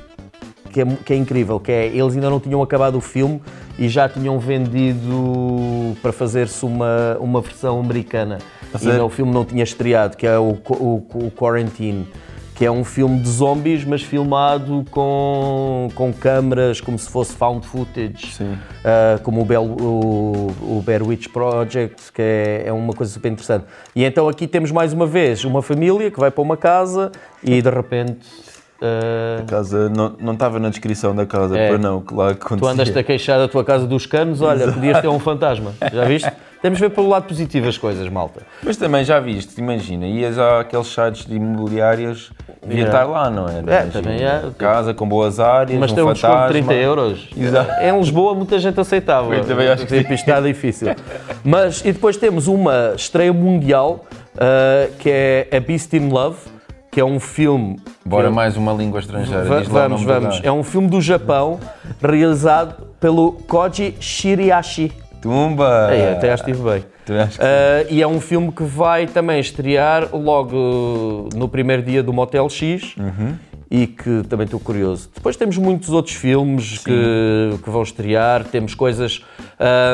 que, 0.71 0.79
é, 0.79 0.85
que 0.85 1.11
é 1.11 1.17
incrível, 1.17 1.59
que 1.59 1.69
é 1.69 1.87
eles 1.87 2.15
ainda 2.15 2.29
não 2.29 2.39
tinham 2.39 2.63
acabado 2.63 2.97
o 2.97 3.01
filme 3.01 3.41
e 3.77 3.89
já 3.89 4.07
tinham 4.07 4.39
vendido 4.39 5.97
para 6.01 6.13
fazer-se 6.13 6.65
uma, 6.65 7.17
uma 7.19 7.41
versão 7.41 7.77
americana. 7.77 8.37
E 8.81 8.89
ainda 8.89 9.03
o 9.03 9.09
filme 9.09 9.33
não 9.33 9.43
tinha 9.43 9.65
estreado, 9.65 10.15
que 10.15 10.25
é 10.25 10.39
o, 10.39 10.57
o, 10.69 11.05
o 11.13 11.31
Quarantine, 11.31 12.07
que 12.63 12.67
é 12.67 12.71
um 12.71 12.85
filme 12.85 13.19
de 13.19 13.27
zombies, 13.27 13.83
mas 13.83 14.03
filmado 14.03 14.85
com, 14.89 15.89
com 15.93 16.13
câmaras 16.13 16.79
como 16.79 16.97
se 16.97 17.09
fosse 17.09 17.35
found 17.35 17.67
footage. 17.67 18.41
Uh, 18.41 19.21
como 19.21 19.41
o, 19.41 19.45
Bell, 19.45 19.65
o, 19.65 20.47
o 20.61 20.81
Bear 20.81 21.03
Witch 21.03 21.27
Project, 21.27 22.13
que 22.13 22.21
é, 22.21 22.63
é 22.67 22.71
uma 22.71 22.93
coisa 22.93 23.11
super 23.11 23.29
interessante. 23.29 23.65
E 23.93 24.05
então 24.05 24.29
aqui 24.29 24.47
temos 24.47 24.71
mais 24.71 24.93
uma 24.93 25.05
vez 25.05 25.43
uma 25.43 25.61
família 25.61 26.09
que 26.09 26.17
vai 26.17 26.31
para 26.31 26.41
uma 26.41 26.55
casa 26.55 27.11
e 27.43 27.61
de 27.61 27.69
repente 27.69 28.25
uh, 28.81 29.41
A 29.41 29.45
casa 29.45 29.89
não, 29.89 30.15
não 30.17 30.31
estava 30.31 30.57
na 30.57 30.69
descrição 30.69 31.13
da 31.13 31.25
casa, 31.25 31.57
É. 31.57 31.67
para 31.67 31.77
não, 31.77 31.99
que 31.99 32.13
lá 32.13 32.29
acontecia. 32.31 32.59
tu 32.59 32.65
andas-te 32.65 32.97
a 32.97 33.03
queixar 33.03 33.39
da 33.39 33.49
tua 33.49 33.65
casa 33.65 33.85
dos 33.85 34.05
canos, 34.05 34.41
olha, 34.41 34.71
podias 34.71 35.01
ter 35.01 35.09
um 35.09 35.19
fantasma. 35.19 35.73
Já 35.91 36.05
viste? 36.05 36.31
Temos 36.63 36.79
de 36.79 36.85
ver 36.87 36.91
pelo 36.95 37.09
lado 37.09 37.27
positivo 37.27 37.67
as 37.67 37.77
coisas, 37.77 38.07
malta. 38.07 38.41
Mas 38.63 38.77
também 38.77 39.03
já 39.03 39.19
viste, 39.19 39.59
imagina, 39.59 40.07
ias 40.07 40.39
àqueles 40.39 40.87
sites 40.87 41.25
de 41.25 41.35
imobiliárias, 41.35 42.31
devia 42.61 42.85
Yeah. 42.85 43.01
estar 43.01 43.03
lá, 43.11 43.29
não 43.29 43.47
é? 43.49 43.55
É, 43.57 43.59
Imagina, 43.59 43.91
também 43.91 44.23
é. 44.23 44.41
Casa 44.57 44.93
com 44.93 45.05
boas 45.05 45.41
áreas, 45.41 45.77
Mas 45.77 45.91
um 45.91 45.95
tem 45.95 46.03
um 46.05 46.13
desconto 46.13 46.31
de 46.33 46.37
fantasma. 46.37 46.47
30 46.67 46.73
euros. 46.75 47.29
Exato. 47.37 47.71
Em 47.81 47.99
Lisboa 47.99 48.33
muita 48.33 48.57
gente 48.59 48.79
aceitava. 48.79 49.35
Eu 49.35 49.43
também 49.45 49.67
acho 49.67 49.85
que 49.85 49.97
Tipo, 49.97 50.13
está 50.13 50.39
difícil. 50.39 50.95
Mas, 51.43 51.81
e 51.81 51.91
depois 51.91 52.15
temos 52.15 52.47
uma 52.47 52.93
estreia 52.95 53.33
mundial, 53.33 54.05
uh, 54.35 54.91
que 54.99 55.09
é 55.11 55.49
A 55.55 55.59
Beast 55.59 55.91
in 55.93 56.07
Love, 56.07 56.37
que 56.89 57.01
é 57.01 57.03
um 57.03 57.19
filme... 57.19 57.75
Bora 58.05 58.31
mais 58.31 58.55
uma 58.55 58.71
língua 58.71 59.01
estrangeira. 59.01 59.43
Va- 59.43 59.61
vamos, 59.67 60.01
vamos. 60.03 60.39
É 60.43 60.51
um 60.51 60.63
filme 60.63 60.87
do 60.87 61.01
Japão 61.01 61.59
realizado 62.01 62.87
pelo 63.01 63.33
Koji 63.33 63.95
Shiriashi. 63.99 64.91
Tumba! 65.23 65.89
É, 65.91 66.11
até 66.13 66.31
acho 66.31 66.43
que 66.43 66.51
estive 66.51 66.69
bem. 66.69 66.85
Que- 67.05 67.13
Uh, 67.13 67.87
e 67.89 68.01
é 68.01 68.07
um 68.07 68.19
filme 68.21 68.51
que 68.51 68.63
vai 68.63 69.07
também 69.07 69.39
estrear 69.39 70.09
logo 70.15 71.27
no 71.35 71.47
primeiro 71.49 71.81
dia 71.81 72.03
do 72.03 72.13
Motel 72.13 72.47
X 72.49 72.95
e 73.71 73.87
que 73.87 74.21
também 74.29 74.45
estou 74.45 74.59
curioso. 74.59 75.09
Depois 75.15 75.35
temos 75.35 75.57
muitos 75.57 75.89
outros 75.89 76.13
filmes 76.15 76.77
que, 76.77 77.57
que 77.63 77.69
vão 77.69 77.81
estrear, 77.83 78.43
temos 78.43 78.75
coisas. 78.75 79.23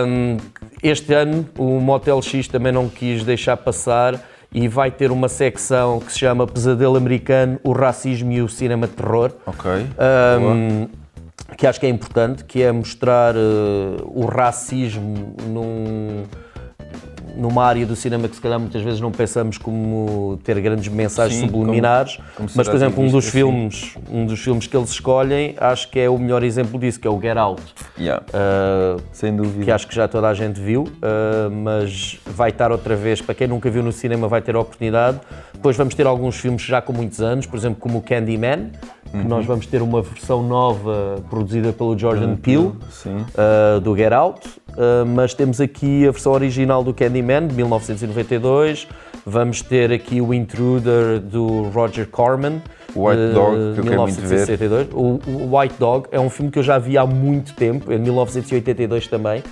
um, 0.05 0.37
este 0.83 1.13
ano 1.13 1.47
o 1.57 1.79
Motel 1.79 2.21
X 2.21 2.47
também 2.47 2.71
não 2.71 2.87
quis 2.89 3.23
deixar 3.23 3.55
passar 3.57 4.19
e 4.51 4.67
vai 4.67 4.89
ter 4.91 5.11
uma 5.11 5.29
secção 5.29 5.99
que 5.99 6.11
se 6.11 6.19
chama 6.19 6.45
Pesadelo 6.47 6.97
Americano, 6.97 7.59
o 7.63 7.71
Racismo 7.71 8.31
e 8.31 8.41
o 8.41 8.49
Cinema 8.49 8.87
de 8.87 8.93
Terror. 8.93 9.31
Ok. 9.45 9.69
Um, 9.71 10.87
que 11.57 11.67
acho 11.67 11.79
que 11.79 11.85
é 11.85 11.89
importante, 11.89 12.43
que 12.45 12.61
é 12.61 12.71
mostrar 12.71 13.35
uh, 13.35 13.39
o 14.05 14.25
racismo 14.25 15.35
num, 15.47 16.23
numa 17.35 17.63
área 17.65 17.85
do 17.85 17.95
cinema 17.95 18.27
que 18.27 18.35
se 18.35 18.41
calhar 18.41 18.59
muitas 18.59 18.81
vezes 18.81 18.99
não 18.99 19.11
pensamos 19.11 19.57
como 19.57 20.39
ter 20.43 20.59
grandes 20.61 20.87
mensagens 20.89 21.39
Sim, 21.39 21.47
subliminares, 21.47 22.15
como- 22.15 22.27
como 22.35 22.49
mas 22.55 22.67
por 22.67 22.75
exemplo 22.75 23.03
um 23.03 23.07
dos 23.09 23.25
assim. 23.25 23.31
filmes, 23.37 23.95
um 24.11 24.25
dos 24.25 24.39
filmes 24.39 24.67
que 24.67 24.75
eles 24.75 24.89
escolhem, 24.89 25.55
acho 25.59 25.89
que 25.89 25.99
é 25.99 26.09
o 26.09 26.17
melhor 26.17 26.43
exemplo 26.43 26.79
disso, 26.79 26.99
que 26.99 27.07
é 27.07 27.09
o 27.11 27.19
Get 27.19 27.37
Out. 27.37 27.61
Yeah, 27.97 28.23
Uh, 28.29 29.01
Sem 29.11 29.35
dúvida. 29.35 29.63
que 29.65 29.71
acho 29.71 29.87
que 29.87 29.95
já 29.95 30.07
toda 30.07 30.27
a 30.29 30.33
gente 30.33 30.59
viu, 30.59 30.83
uh, 30.83 31.51
mas 31.51 32.19
vai 32.25 32.49
estar 32.49 32.71
outra 32.71 32.95
vez, 32.95 33.21
para 33.21 33.35
quem 33.35 33.47
nunca 33.47 33.69
viu 33.69 33.83
no 33.83 33.91
cinema 33.91 34.27
vai 34.27 34.41
ter 34.41 34.55
a 34.55 34.59
oportunidade. 34.59 35.19
Depois 35.53 35.75
vamos 35.75 35.93
ter 35.93 36.07
alguns 36.07 36.37
filmes 36.37 36.61
já 36.61 36.81
com 36.81 36.93
muitos 36.93 37.21
anos, 37.21 37.45
por 37.45 37.57
exemplo 37.57 37.79
como 37.81 37.97
o 37.97 38.01
Candyman, 38.01 38.71
que 39.11 39.27
nós 39.27 39.45
vamos 39.45 39.65
ter 39.65 39.81
uma 39.81 40.01
versão 40.01 40.43
nova 40.43 41.23
produzida 41.29 41.73
pelo 41.73 41.97
Jordan 41.97 42.35
Peele, 42.35 42.73
Sim. 42.89 43.17
uh, 43.17 43.79
do 43.79 43.95
Get 43.95 44.11
Out, 44.11 44.47
uh, 44.47 45.05
mas 45.05 45.33
temos 45.33 45.59
aqui 45.59 46.07
a 46.07 46.11
versão 46.11 46.31
original 46.33 46.83
do 46.83 46.93
Candyman, 46.93 47.47
de 47.47 47.55
1992, 47.55 48.87
vamos 49.25 49.61
ter 49.61 49.91
aqui 49.91 50.21
o 50.21 50.33
Intruder 50.33 51.19
do 51.19 51.63
Roger 51.69 52.07
Corman, 52.07 52.61
White 52.95 53.27
de 53.27 53.33
Dog, 53.33 53.73
que 53.73 53.79
eu 53.79 53.83
quero 53.83 54.01
muito 54.01 54.21
ver. 54.21 54.47
1962. 54.47 54.87
O, 54.93 55.19
o 55.27 55.57
White 55.57 55.75
Dog 55.79 56.07
é 56.11 56.19
um 56.19 56.29
filme 56.29 56.51
que 56.51 56.59
eu 56.59 56.63
já 56.63 56.77
vi 56.77 56.97
há 56.97 57.05
muito 57.05 57.53
tempo, 57.53 57.91
em 57.91 57.99
1982 57.99 59.07
também, 59.07 59.43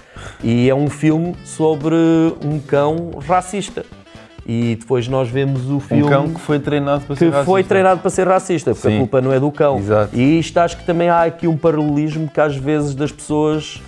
e 0.44 0.70
é 0.70 0.76
um 0.76 0.90
filme 0.90 1.36
sobre 1.46 1.96
um 2.44 2.60
cão 2.60 3.12
racista. 3.28 3.86
E 4.50 4.78
depois 4.80 5.10
nós 5.10 5.28
vemos 5.30 5.70
o 5.70 5.82
filme 5.82 6.04
Um 6.04 6.08
cão 6.08 6.30
que 6.30 6.40
foi 6.40 6.58
treinado 6.58 7.02
para 7.02 7.16
que 7.16 7.20
ser 7.20 7.26
racista. 7.26 7.46
foi 7.46 7.64
treinado 7.66 8.00
para 8.00 8.10
ser 8.10 8.28
racista, 8.28 8.72
porque 8.74 8.88
Sim. 8.88 8.96
a 8.96 9.00
culpa 9.00 9.20
não 9.22 9.34
é 9.34 9.40
do 9.42 9.52
cão. 9.52 9.78
Exato. 9.78 10.16
E 10.16 10.40
isto 10.40 10.58
acho 10.58 10.78
que 10.78 10.86
também 10.86 11.10
há 11.10 11.24
aqui 11.24 11.48
um 11.50 11.58
paralelismo 11.58 12.30
que 12.30 12.40
às 12.40 12.56
vezes 12.56 12.96
das 12.96 13.12
pessoas. 13.12 13.82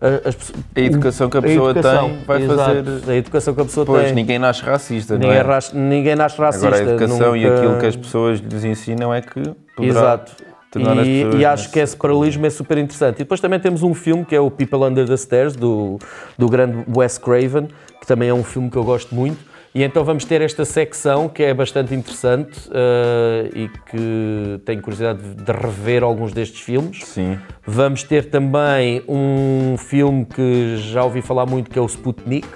a- 0.00 0.28
As, 0.28 0.34
pessoas- 0.34 0.58
A 0.76 0.80
educação 0.80 1.28
que 1.28 1.36
a 1.36 1.42
pessoa 1.42 1.70
educação, 1.72 2.08
tem 2.08 2.18
vai 2.24 2.42
exato, 2.42 2.56
fazer- 2.84 3.10
A 3.10 3.16
educação 3.16 3.54
que 3.54 3.60
a 3.60 3.64
pessoa 3.64 3.84
Pois, 3.84 4.04
tem. 4.06 4.14
ninguém 4.14 4.38
nasce 4.38 4.62
racista, 4.62 5.14
Ninguém, 5.14 5.28
não 5.30 5.36
é? 5.36 5.40
ras- 5.42 5.72
ninguém 5.74 6.14
nasce 6.16 6.38
racista. 6.38 6.68
Agora 6.68 6.82
a 6.82 6.88
educação 6.94 7.36
e 7.36 7.42
nunca- 7.44 7.56
aquilo 7.56 7.78
que 7.78 7.86
as 7.86 7.96
pessoas 7.96 8.38
lhes 8.40 8.64
ensinam 8.64 9.12
é 9.12 9.20
que 9.20 9.42
Exato. 9.78 10.32
as 10.32 11.06
E, 11.06 11.26
e 11.38 11.44
acho 11.44 11.70
que 11.72 11.80
esse 11.80 11.96
paralelismo 11.96 12.46
é 12.46 12.50
super 12.50 12.78
interessante. 12.78 13.16
E 13.16 13.18
depois 13.18 13.40
também 13.40 13.58
temos 13.58 13.82
um 13.82 13.92
filme 13.92 14.24
que 14.24 14.34
é 14.36 14.40
o 14.40 14.50
People 14.50 14.84
Under 14.84 15.06
the 15.06 15.16
Stairs, 15.16 15.56
do, 15.56 15.98
do 16.38 16.48
grande 16.48 16.84
Wes 16.96 17.18
Craven, 17.18 17.68
que 18.00 18.06
também 18.06 18.28
é 18.28 18.34
um 18.34 18.44
filme 18.44 18.70
que 18.70 18.76
eu 18.76 18.84
gosto 18.84 19.14
muito. 19.14 19.47
E 19.74 19.82
então 19.84 20.02
vamos 20.02 20.24
ter 20.24 20.40
esta 20.40 20.64
secção 20.64 21.28
que 21.28 21.42
é 21.42 21.52
bastante 21.52 21.94
interessante 21.94 22.58
eh, 22.72 23.50
e 23.54 23.68
que 23.90 24.60
tenho 24.64 24.80
curiosidade 24.80 25.20
de- 25.22 25.52
rever 25.52 26.02
alguns 26.02 26.32
destes 26.32 26.60
filmes. 26.60 27.00
Sim. 27.04 27.38
Vamos 27.66 28.02
ter 28.02 28.24
também 28.30 29.02
um 29.06 29.76
filme 29.76 30.24
que 30.24 30.76
já 30.78 31.04
ouvi 31.04 31.20
falar 31.22 31.46
muito, 31.46 31.70
que 31.70 31.78
é 31.78 31.82
o 31.82 31.86
Sputnik, 31.86 32.48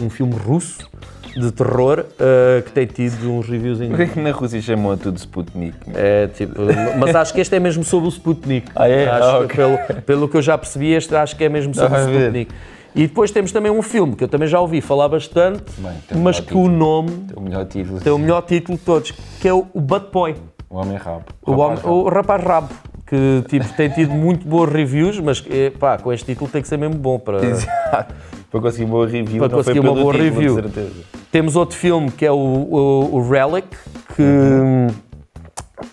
um 0.00 0.10
filme 0.10 0.34
russo 0.34 0.90
de 1.34 1.50
terror, 1.50 2.04
eh, 2.20 2.62
que 2.62 2.70
tem 2.72 2.86
tido 2.86 3.32
uns 3.32 3.48
reviews 3.48 3.80
em... 3.80 3.88
Porquê 3.88 4.06
que 4.06 4.20
na 4.20 4.30
Rússia 4.32 4.60
chamam 4.60 4.94
tudo 4.98 5.16
Sputnik? 5.18 5.74
É, 5.94 6.26
tipo, 6.28 6.60
mas 6.98 7.14
acho 7.16 7.32
que 7.32 7.40
este 7.40 7.56
é 7.56 7.58
mesmo 7.58 7.82
sobre 7.82 8.06
o 8.06 8.10
Sputnik. 8.12 8.70
Ah, 8.76 8.86
é? 8.86 9.08
Acho 9.08 9.28
Ah, 9.28 9.38
que 9.38 9.44
ok. 9.46 9.56
pelo, 9.56 10.02
pelo 10.02 10.28
que 10.28 10.36
eu 10.36 10.42
já 10.42 10.58
percebi, 10.58 10.92
este 10.92 11.16
acho 11.16 11.34
que 11.34 11.44
é 11.44 11.48
mesmo 11.48 11.74
sobre 11.74 11.98
Ah, 11.98 12.02
o 12.02 12.08
a 12.08 12.10
ver. 12.10 12.46
E 12.94 13.06
depois 13.06 13.30
temos 13.30 13.50
também 13.52 13.72
um 13.72 13.80
filme 13.82 14.14
que 14.14 14.22
eu 14.24 14.28
também 14.28 14.46
já 14.46 14.60
ouvi 14.60 14.80
falar 14.80 15.08
bastante, 15.08 15.64
Bem, 15.78 15.92
tem 16.08 16.18
mas 16.18 16.38
que 16.40 16.54
o 16.54 16.68
nome 16.68 17.26
O 17.34 17.40
melhor 17.40 17.64
título. 17.64 18.00
tem 18.00 18.12
o 18.12 18.18
melhor 18.18 18.42
título 18.42 18.76
de 18.76 18.84
todos, 18.84 19.10
que 19.40 19.48
é 19.48 19.52
o 19.54 19.62
Butt 19.74 20.10
Boy, 20.12 20.34
O 20.68 20.76
Homem 20.76 20.96
Rabo. 20.98 21.24
o, 21.46 21.52
homem- 21.52 21.78
o 21.84 22.08
Rapaz 22.10 22.44
Rabo, 22.44 22.68
que 23.06 23.44
tipo, 23.48 23.66
tem 23.76 23.88
tido 23.88 24.12
muito 24.12 24.46
boas 24.46 24.70
reviews, 24.70 25.18
mas 25.20 25.42
eh, 25.50 25.70
pá, 25.70 25.96
com 25.98 26.12
este 26.12 26.26
título 26.26 26.50
tem 26.50 26.60
que 26.60 26.68
ser 26.68 26.76
mesmo 26.76 26.94
bom 26.96 27.18
para. 27.18 27.42
Exato. 27.44 28.14
Para 28.50 28.60
conseguir 28.60 28.84
uma 28.84 28.90
boa 28.92 29.06
review, 29.06 29.38
Para 29.38 29.48
conseguir 29.56 29.80
foi 29.80 29.88
uma 29.90 29.98
boa 29.98 30.12
título, 30.12 30.30
review. 30.30 30.54
certeza. 30.56 30.92
Temos 31.30 31.56
outro 31.56 31.74
filme 31.78 32.10
que 32.10 32.26
é 32.26 32.30
o, 32.30 32.36
o, 32.36 33.14
o 33.16 33.30
Relic, 33.30 33.68
que 34.14 34.22
hum, 34.22 34.88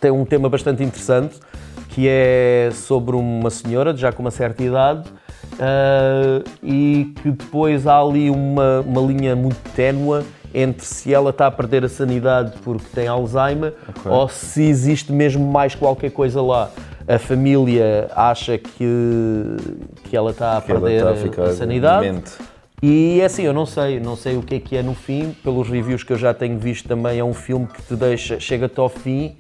tem 0.02 0.12
um 0.12 0.26
tema 0.26 0.50
bastante 0.50 0.84
interessante, 0.84 1.38
que 1.88 2.06
é 2.10 2.70
sobre 2.74 3.16
uma 3.16 3.50
senhora 3.50 3.96
já 3.96 4.12
com 4.12 4.22
uma 4.22 4.32
certa 4.32 4.62
idade 4.62 5.04
ah, 5.60 6.42
e 6.64 7.14
que 7.22 7.32
depois 7.32 7.86
há 7.88 8.00
ali 8.00 8.30
uma, 8.30 8.82
uma 8.82 9.02
linha 9.02 9.36
muito 9.36 9.58
ténua 9.76 10.24
entre 10.54 10.84
se 10.86 11.14
ela 11.14 11.30
está 11.30 11.46
a 11.48 11.52
perder 11.52 11.86
a 11.86 11.90
sanidade 11.90 12.54
porque 12.64 12.86
tem 12.94 13.08
Alzheimer 13.08 13.74
Ok. 13.88 14.12
ou 14.12 14.28
se 14.28 14.64
existe 14.64 15.12
mesmo 15.12 15.46
mais 15.46 15.76
qualquer 15.76 16.12
coisa 16.12 16.42
lá. 16.42 16.72
A 17.08 17.18
família 17.20 18.10
acha 18.16 18.58
que, 18.58 19.44
que 20.06 20.16
ela 20.16 20.32
está 20.32 20.58
a 20.58 20.62
Que 20.62 20.68
perder 20.68 21.06
está 21.26 21.42
a 21.44 21.46
a- 21.46 21.54
sanidade. 21.54 22.06
demente. 22.06 22.32
E 22.82 23.20
é 23.22 23.26
assim, 23.26 23.44
eu 23.44 23.52
não 23.54 23.66
sei, 23.66 24.00
não 24.00 24.16
sei 24.16 24.38
o 24.38 24.42
que 24.42 24.56
é 24.56 24.60
que 24.60 24.78
é 24.78 24.82
no 24.82 24.94
fim, 24.94 25.36
pelos 25.44 25.68
reviews 25.68 26.02
que 26.04 26.14
eu 26.14 26.18
já 26.18 26.34
tenho 26.34 26.58
visto 26.58 26.88
também, 26.88 27.20
é 27.20 27.24
um 27.24 27.34
filme 27.34 27.68
que 27.68 27.82
te 27.82 27.94
deixa, 27.96 28.40
chega-te 28.40 28.80
ao 28.80 28.88
fim 28.88 29.36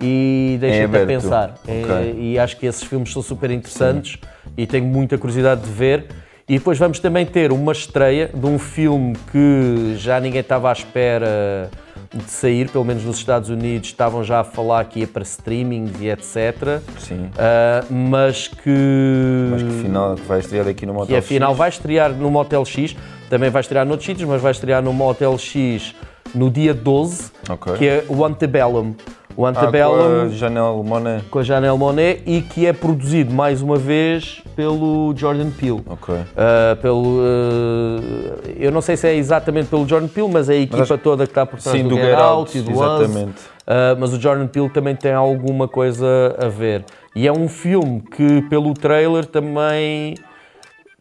e 0.00 0.56
deixa-te 0.60 0.96
a 0.96 1.06
pensar. 1.06 1.54
É- 1.68 1.82
Ok. 1.84 2.14
e 2.18 2.38
acho 2.38 2.56
que 2.56 2.66
esses 2.66 2.82
filmes 2.82 3.12
são 3.12 3.22
super 3.22 3.50
interessantes 3.50 4.18
e 4.56 4.66
tenho 4.66 4.84
muita 4.86 5.16
curiosidade 5.18 5.62
de 5.62 5.70
ver. 5.70 6.06
E 6.48 6.58
depois 6.58 6.76
vamos 6.78 6.98
também 6.98 7.24
ter 7.24 7.52
uma 7.52 7.70
estreia 7.70 8.28
de 8.34 8.44
um 8.46 8.58
filme 8.58 9.14
que 9.30 9.94
já 9.96 10.18
ninguém 10.18 10.40
estava 10.40 10.68
à 10.68 10.72
espera 10.72 11.70
de 12.12 12.28
sair, 12.28 12.68
pelo 12.68 12.84
menos 12.84 13.04
nos 13.04 13.18
Estados 13.18 13.50
Unidos 13.50 13.88
estavam 13.88 14.24
já 14.24 14.40
a 14.40 14.44
falar 14.44 14.84
que 14.86 14.98
ia 14.98 15.06
para 15.06 15.22
streaming 15.22 15.92
e 16.00 16.08
etc. 16.10 16.80
Sim. 16.98 17.30
Ah, 17.38 17.84
mas 17.88 18.48
que 18.48 19.48
Mas 19.52 19.62
que 19.62 19.68
afinal 19.68 20.14
que 20.16 20.22
vai 20.22 20.40
estrear 20.40 20.66
aqui 20.66 20.84
no 20.86 20.92
Motel 20.94 21.06
que 21.06 21.16
afinal 21.16 21.50
X. 21.50 21.58
vai 21.58 21.68
estrear 21.68 22.10
no 22.12 22.30
Motel 22.32 22.64
X, 22.64 22.96
também 23.28 23.48
vai 23.48 23.60
estrear 23.60 23.86
noutros 23.86 24.06
sítios, 24.06 24.28
mas 24.28 24.42
vai 24.42 24.50
estrear 24.50 24.82
no 24.82 24.92
Motel 24.92 25.38
X 25.38 25.94
no 26.34 26.50
dia 26.50 26.74
12, 26.74 27.30
Ok. 27.48 27.74
que 27.74 27.86
é 27.86 28.04
o 28.08 28.24
Antebellum. 28.24 28.94
O 29.40 29.46
Ah, 29.46 29.52
com 29.54 29.58
Antebellum 29.60 30.22
a 30.24 30.28
Janelle 30.28 30.82
Monáe. 30.84 31.20
com 31.30 31.38
a 31.38 31.42
Janelle 31.42 31.78
Monet 31.78 32.22
e 32.26 32.42
que 32.42 32.66
é 32.66 32.74
produzido 32.74 33.32
mais 33.32 33.62
uma 33.62 33.76
vez 33.76 34.42
pelo 34.54 35.14
Jordan 35.16 35.48
Peele. 35.50 35.80
Ok. 35.88 36.14
Uh, 36.14 36.76
pelo, 36.82 37.02
uh, 37.20 38.02
eu 38.58 38.70
não 38.70 38.82
sei 38.82 38.98
se 38.98 39.08
é 39.08 39.14
exatamente 39.14 39.68
pelo 39.68 39.88
Jordan 39.88 40.08
Peele, 40.08 40.28
mas 40.30 40.50
é 40.50 40.52
a 40.52 40.56
equipa 40.56 40.82
acho- 40.82 40.98
toda 40.98 41.24
que 41.24 41.30
está 41.30 41.46
por 41.46 41.58
trás 41.58 41.74
Sim, 41.74 41.84
do, 41.84 41.88
do 41.90 41.94
Get 41.96 42.04
Get 42.04 42.18
Out 42.18 42.58
e 42.58 42.60
do 42.60 42.70
Us. 42.72 42.76
exatamente. 42.78 43.40
Uh, 43.62 43.96
mas 43.98 44.12
o 44.12 44.20
Jordan 44.20 44.46
Peele 44.46 44.68
também 44.68 44.94
tem 44.94 45.12
alguma 45.12 45.66
coisa 45.66 46.36
a 46.38 46.48
ver. 46.48 46.84
E 47.16 47.26
é 47.26 47.32
um 47.32 47.48
filme 47.48 48.02
que, 48.14 48.42
pelo 48.42 48.74
trailer, 48.74 49.24
também 49.24 50.16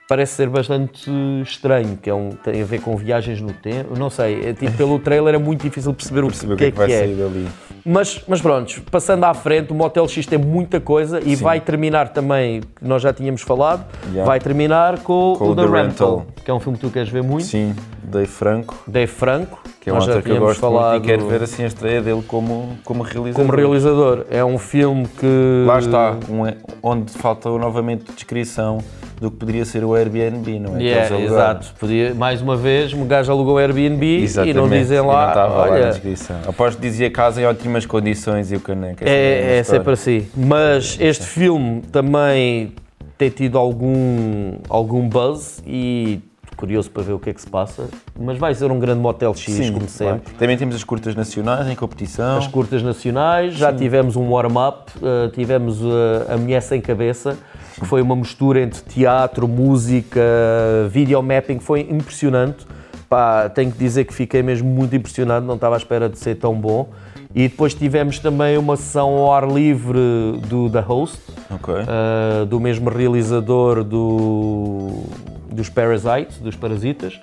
parece 0.10 0.34
ser 0.34 0.50
bastante 0.50 1.08
estranho, 1.44 1.96
que 2.01 2.10
é 2.10 2.13
um, 2.16 2.32
tem 2.32 2.63
a 2.63 2.66
ver 2.66 2.82
com 2.82 2.98
viagens 2.98 3.39
no 3.39 3.54
tempo. 3.54 3.96
Não 3.96 4.10
sei, 4.10 4.50
é, 4.50 4.54
tipo, 4.54 4.75
pelo 4.75 4.98
trailer 4.98 5.36
é 5.36 5.38
muito 5.38 5.62
difícil 5.62 5.94
perceber 5.94 6.24
o 6.24 6.28
Perceber 6.28 6.56
que, 6.56 6.58
que 6.58 6.66
é 6.66 6.72
que 6.72 6.78
vai 6.80 6.92
é. 6.92 6.98
sair 7.01 7.13
dali. 7.16 7.48
Mas, 7.86 8.20
mas 8.28 8.42
pronto, 8.42 8.82
passando 8.89 9.24
à 9.25 9.34
frente, 9.36 9.72
o 9.72 9.75
Motel 9.75 10.08
X 10.08 10.25
tem 10.25 10.39
muita 10.39 10.80
coisa 10.82 11.20
e 11.24 11.36
vai 11.36 11.62
terminar 11.62 12.10
também, 12.10 12.62
nós 12.82 13.04
já 13.04 13.13
tínhamos 13.13 13.44
falado, 13.44 13.86
Yeah. 14.10 14.25
vai 14.25 14.39
terminar 14.39 15.00
com, 15.01 15.36
Com 15.38 15.50
o 15.51 15.56
The, 15.56 15.62
The 15.62 15.68
Rental, 15.68 16.18
Rental. 16.18 16.25
que 16.44 16.50
é 16.50 16.54
um 16.54 16.60
filme 16.60 16.80
que 16.80 16.88
tu 16.88 16.92
queres 16.92 17.10
ver 17.10 17.22
muito. 17.22 17.46
Sim, 17.46 17.75
Dave 18.04 18.25
Franco, 18.25 18.75
Dave 18.88 19.12
Franco, 19.12 19.62
que 19.80 19.89
é 19.92 19.94
um 19.94 19.98
nós 19.98 20.06
já 20.06 20.13
ator 20.13 20.24
que 20.24 20.30
eu 20.30 20.34
tínhamos 20.34 20.50
gosto 20.60 20.66
muito 20.72 20.82
falado 20.82 21.04
e 21.04 21.08
quero 21.08 21.28
ver 21.28 21.44
assim 21.44 21.63
a 21.63 21.68
estreia 21.68 22.01
dele 22.01 22.24
como, 22.28 22.80
como 22.84 23.04
realizador. 23.04 23.36
como 23.46 23.56
realizador. 23.56 24.25
É 24.32 24.44
um 24.44 24.58
filme 24.58 25.06
que. 25.08 25.63
Lá 25.68 25.78
está, 25.78 26.18
um 26.28 26.48
é- 26.48 26.58
onde 26.82 27.12
falta 27.13 27.50
novamente 27.50 28.12
descrição 28.12 28.80
do 29.19 29.29
que 29.29 29.38
poderia 29.38 29.65
ser 29.65 29.83
o 29.83 29.93
Airbnb, 29.93 30.59
não 30.59 30.77
é? 30.77 30.83
Yeah, 30.83 31.19
exato. 31.19 31.73
Podia, 31.77 32.13
mais 32.13 32.41
uma 32.41 32.55
vez, 32.55 32.93
um 32.93 33.05
gajo 33.05 33.31
alugou 33.31 33.55
o 33.55 33.57
Airbnb 33.57 34.23
Exatamente. 34.23 34.55
e 34.55 34.59
não 34.59 34.69
dizem 34.69 34.97
e 34.97 35.01
não 35.01 35.07
lá. 35.07 35.27
estava 35.27 35.53
lá 35.53 35.65
na 35.65 35.71
olha, 35.73 35.89
descrição. 35.89 36.39
Aposto 36.47 36.77
que 36.77 36.88
dizia 36.88 37.11
casa 37.11 37.41
em 37.41 37.45
ótimas 37.45 37.85
condições 37.85 38.51
e 38.51 38.55
o 38.55 38.59
caneco. 38.59 39.03
É, 39.03 39.57
é 39.57 39.63
sempre 39.63 39.93
assim. 39.93 40.27
Mas 40.35 40.97
este 40.99 41.25
filme 41.25 41.81
também 41.91 42.73
tem 43.17 43.29
tido 43.29 43.57
algum, 43.57 44.53
algum 44.69 45.07
buzz 45.09 45.61
e 45.67 46.21
curioso 46.60 46.92
para 46.92 47.04
ver 47.04 47.13
o 47.13 47.20
que 47.20 47.30
é 47.30 47.34
que 47.34 47.39
se 47.39 47.48
passa. 47.50 47.88
Mas 48.20 48.38
vai 48.38 48.54
ser 48.54 48.70
um 48.70 48.78
grande 48.78 49.00
Motel 49.00 49.34
X, 49.34 49.70
como 49.70 49.88
sempre. 49.88 50.06
vai. 50.25 50.36
Também 50.38 50.58
temos 50.58 50.75
as 50.75 50.84
curtas 50.84 51.16
nacionais 51.16 51.70
em 51.70 51.75
competição. 51.75 52.38
As 52.38 52.48
curtas 52.48 52.84
nacionais, 52.84 53.54
já 53.54 53.72
tivemos 53.72 54.18
um 54.18 54.30
warm-up, 54.30 54.92
uh, 54.98 55.30
tivemos 55.32 55.82
uh, 55.82 55.88
a 56.28 56.36
Mulher 56.36 56.62
Sem 56.62 56.82
Cabeça, 56.82 57.38
que 57.80 57.86
foi 57.86 58.01
uma 58.01 58.13
mistura 58.13 58.60
entre 58.62 58.82
teatro, 58.82 59.48
música, 59.48 60.20
videomapping, 60.89 61.60
foi 61.60 61.88
impressionante. 61.89 62.68
Pá, 63.08 63.48
tenho 63.48 63.72
que 63.72 63.78
dizer 63.78 64.04
que 64.04 64.13
fiquei 64.13 64.44
mesmo 64.44 64.70
muito 64.70 64.94
impressionado, 64.94 65.46
não 65.46 65.56
estava 65.56 65.75
à 65.75 65.78
espera 65.78 66.10
de 66.10 66.20
ser 66.20 66.36
tão 66.36 66.54
bom. 66.54 66.89
E 67.34 67.48
depois 67.48 67.74
tivemos 67.74 68.20
também 68.20 68.58
uma 68.58 68.75
sessão 68.75 69.10
ao 69.12 69.32
ar 69.32 69.48
livre 69.48 70.00
do 70.48 70.70
The 70.70 70.82
Host, 70.82 71.20
Ok. 71.50 71.74
uh, 71.74 72.46
do 72.48 72.60
mesmo 72.60 72.89
realizador 72.89 73.84
do, 73.84 75.04
dos 75.51 75.70
Parasites, 75.70 76.38
dos 76.38 76.56
Parasitas, 76.56 77.20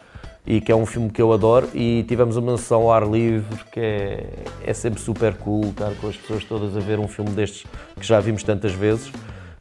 e 0.47 0.61
que 0.61 0.71
é 0.71 0.76
um 0.76 0.87
filme 0.87 1.11
que 1.11 1.21
eu 1.21 1.33
adoro. 1.33 1.68
E 1.75 2.04
tivemos 2.09 2.37
uma 2.37 2.56
sessão 2.56 2.83
ao 2.83 2.92
ar 2.92 3.06
livre 3.06 3.59
que 3.73 3.80
é, 3.80 4.28
é 4.64 4.75
sempre 4.75 5.00
super 5.00 5.35
cool, 5.35 5.71
estar 5.71 5.92
com 6.00 6.09
as 6.09 6.16
pessoas 6.16 6.45
todas 6.45 6.76
a 6.76 6.80
ver 6.80 6.99
um 6.99 7.09
filme 7.09 7.30
destes 7.30 7.64
que 7.99 8.06
já 8.06 8.21
vimos 8.21 8.42
tantas 8.42 8.73
vezes. 8.73 9.11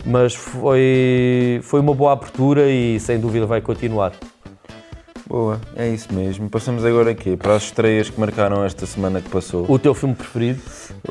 Mas 0.05 0.35
foi, 0.35 1.59
foi 1.63 1.79
uma 1.79 1.93
boa 1.93 2.13
abertura 2.13 2.69
e 2.69 2.99
sem 2.99 3.19
dúvida 3.19 3.45
vai 3.47 3.61
continuar. 3.61 4.13
Boa, 5.27 5.59
é 5.75 5.87
isso 5.87 6.13
mesmo. 6.13 6.49
Passamos 6.49 6.85
agora 6.85 7.09
aqui 7.09 7.35
para 7.35 7.55
as 7.55 7.63
estreias 7.63 8.09
que 8.09 8.19
marcaram 8.19 8.63
esta 8.63 8.85
semana 8.85 9.19
que 9.19 9.29
passou. 9.29 9.65
O 9.67 9.79
teu 9.79 9.93
filme 9.95 10.13
preferido 10.13 10.61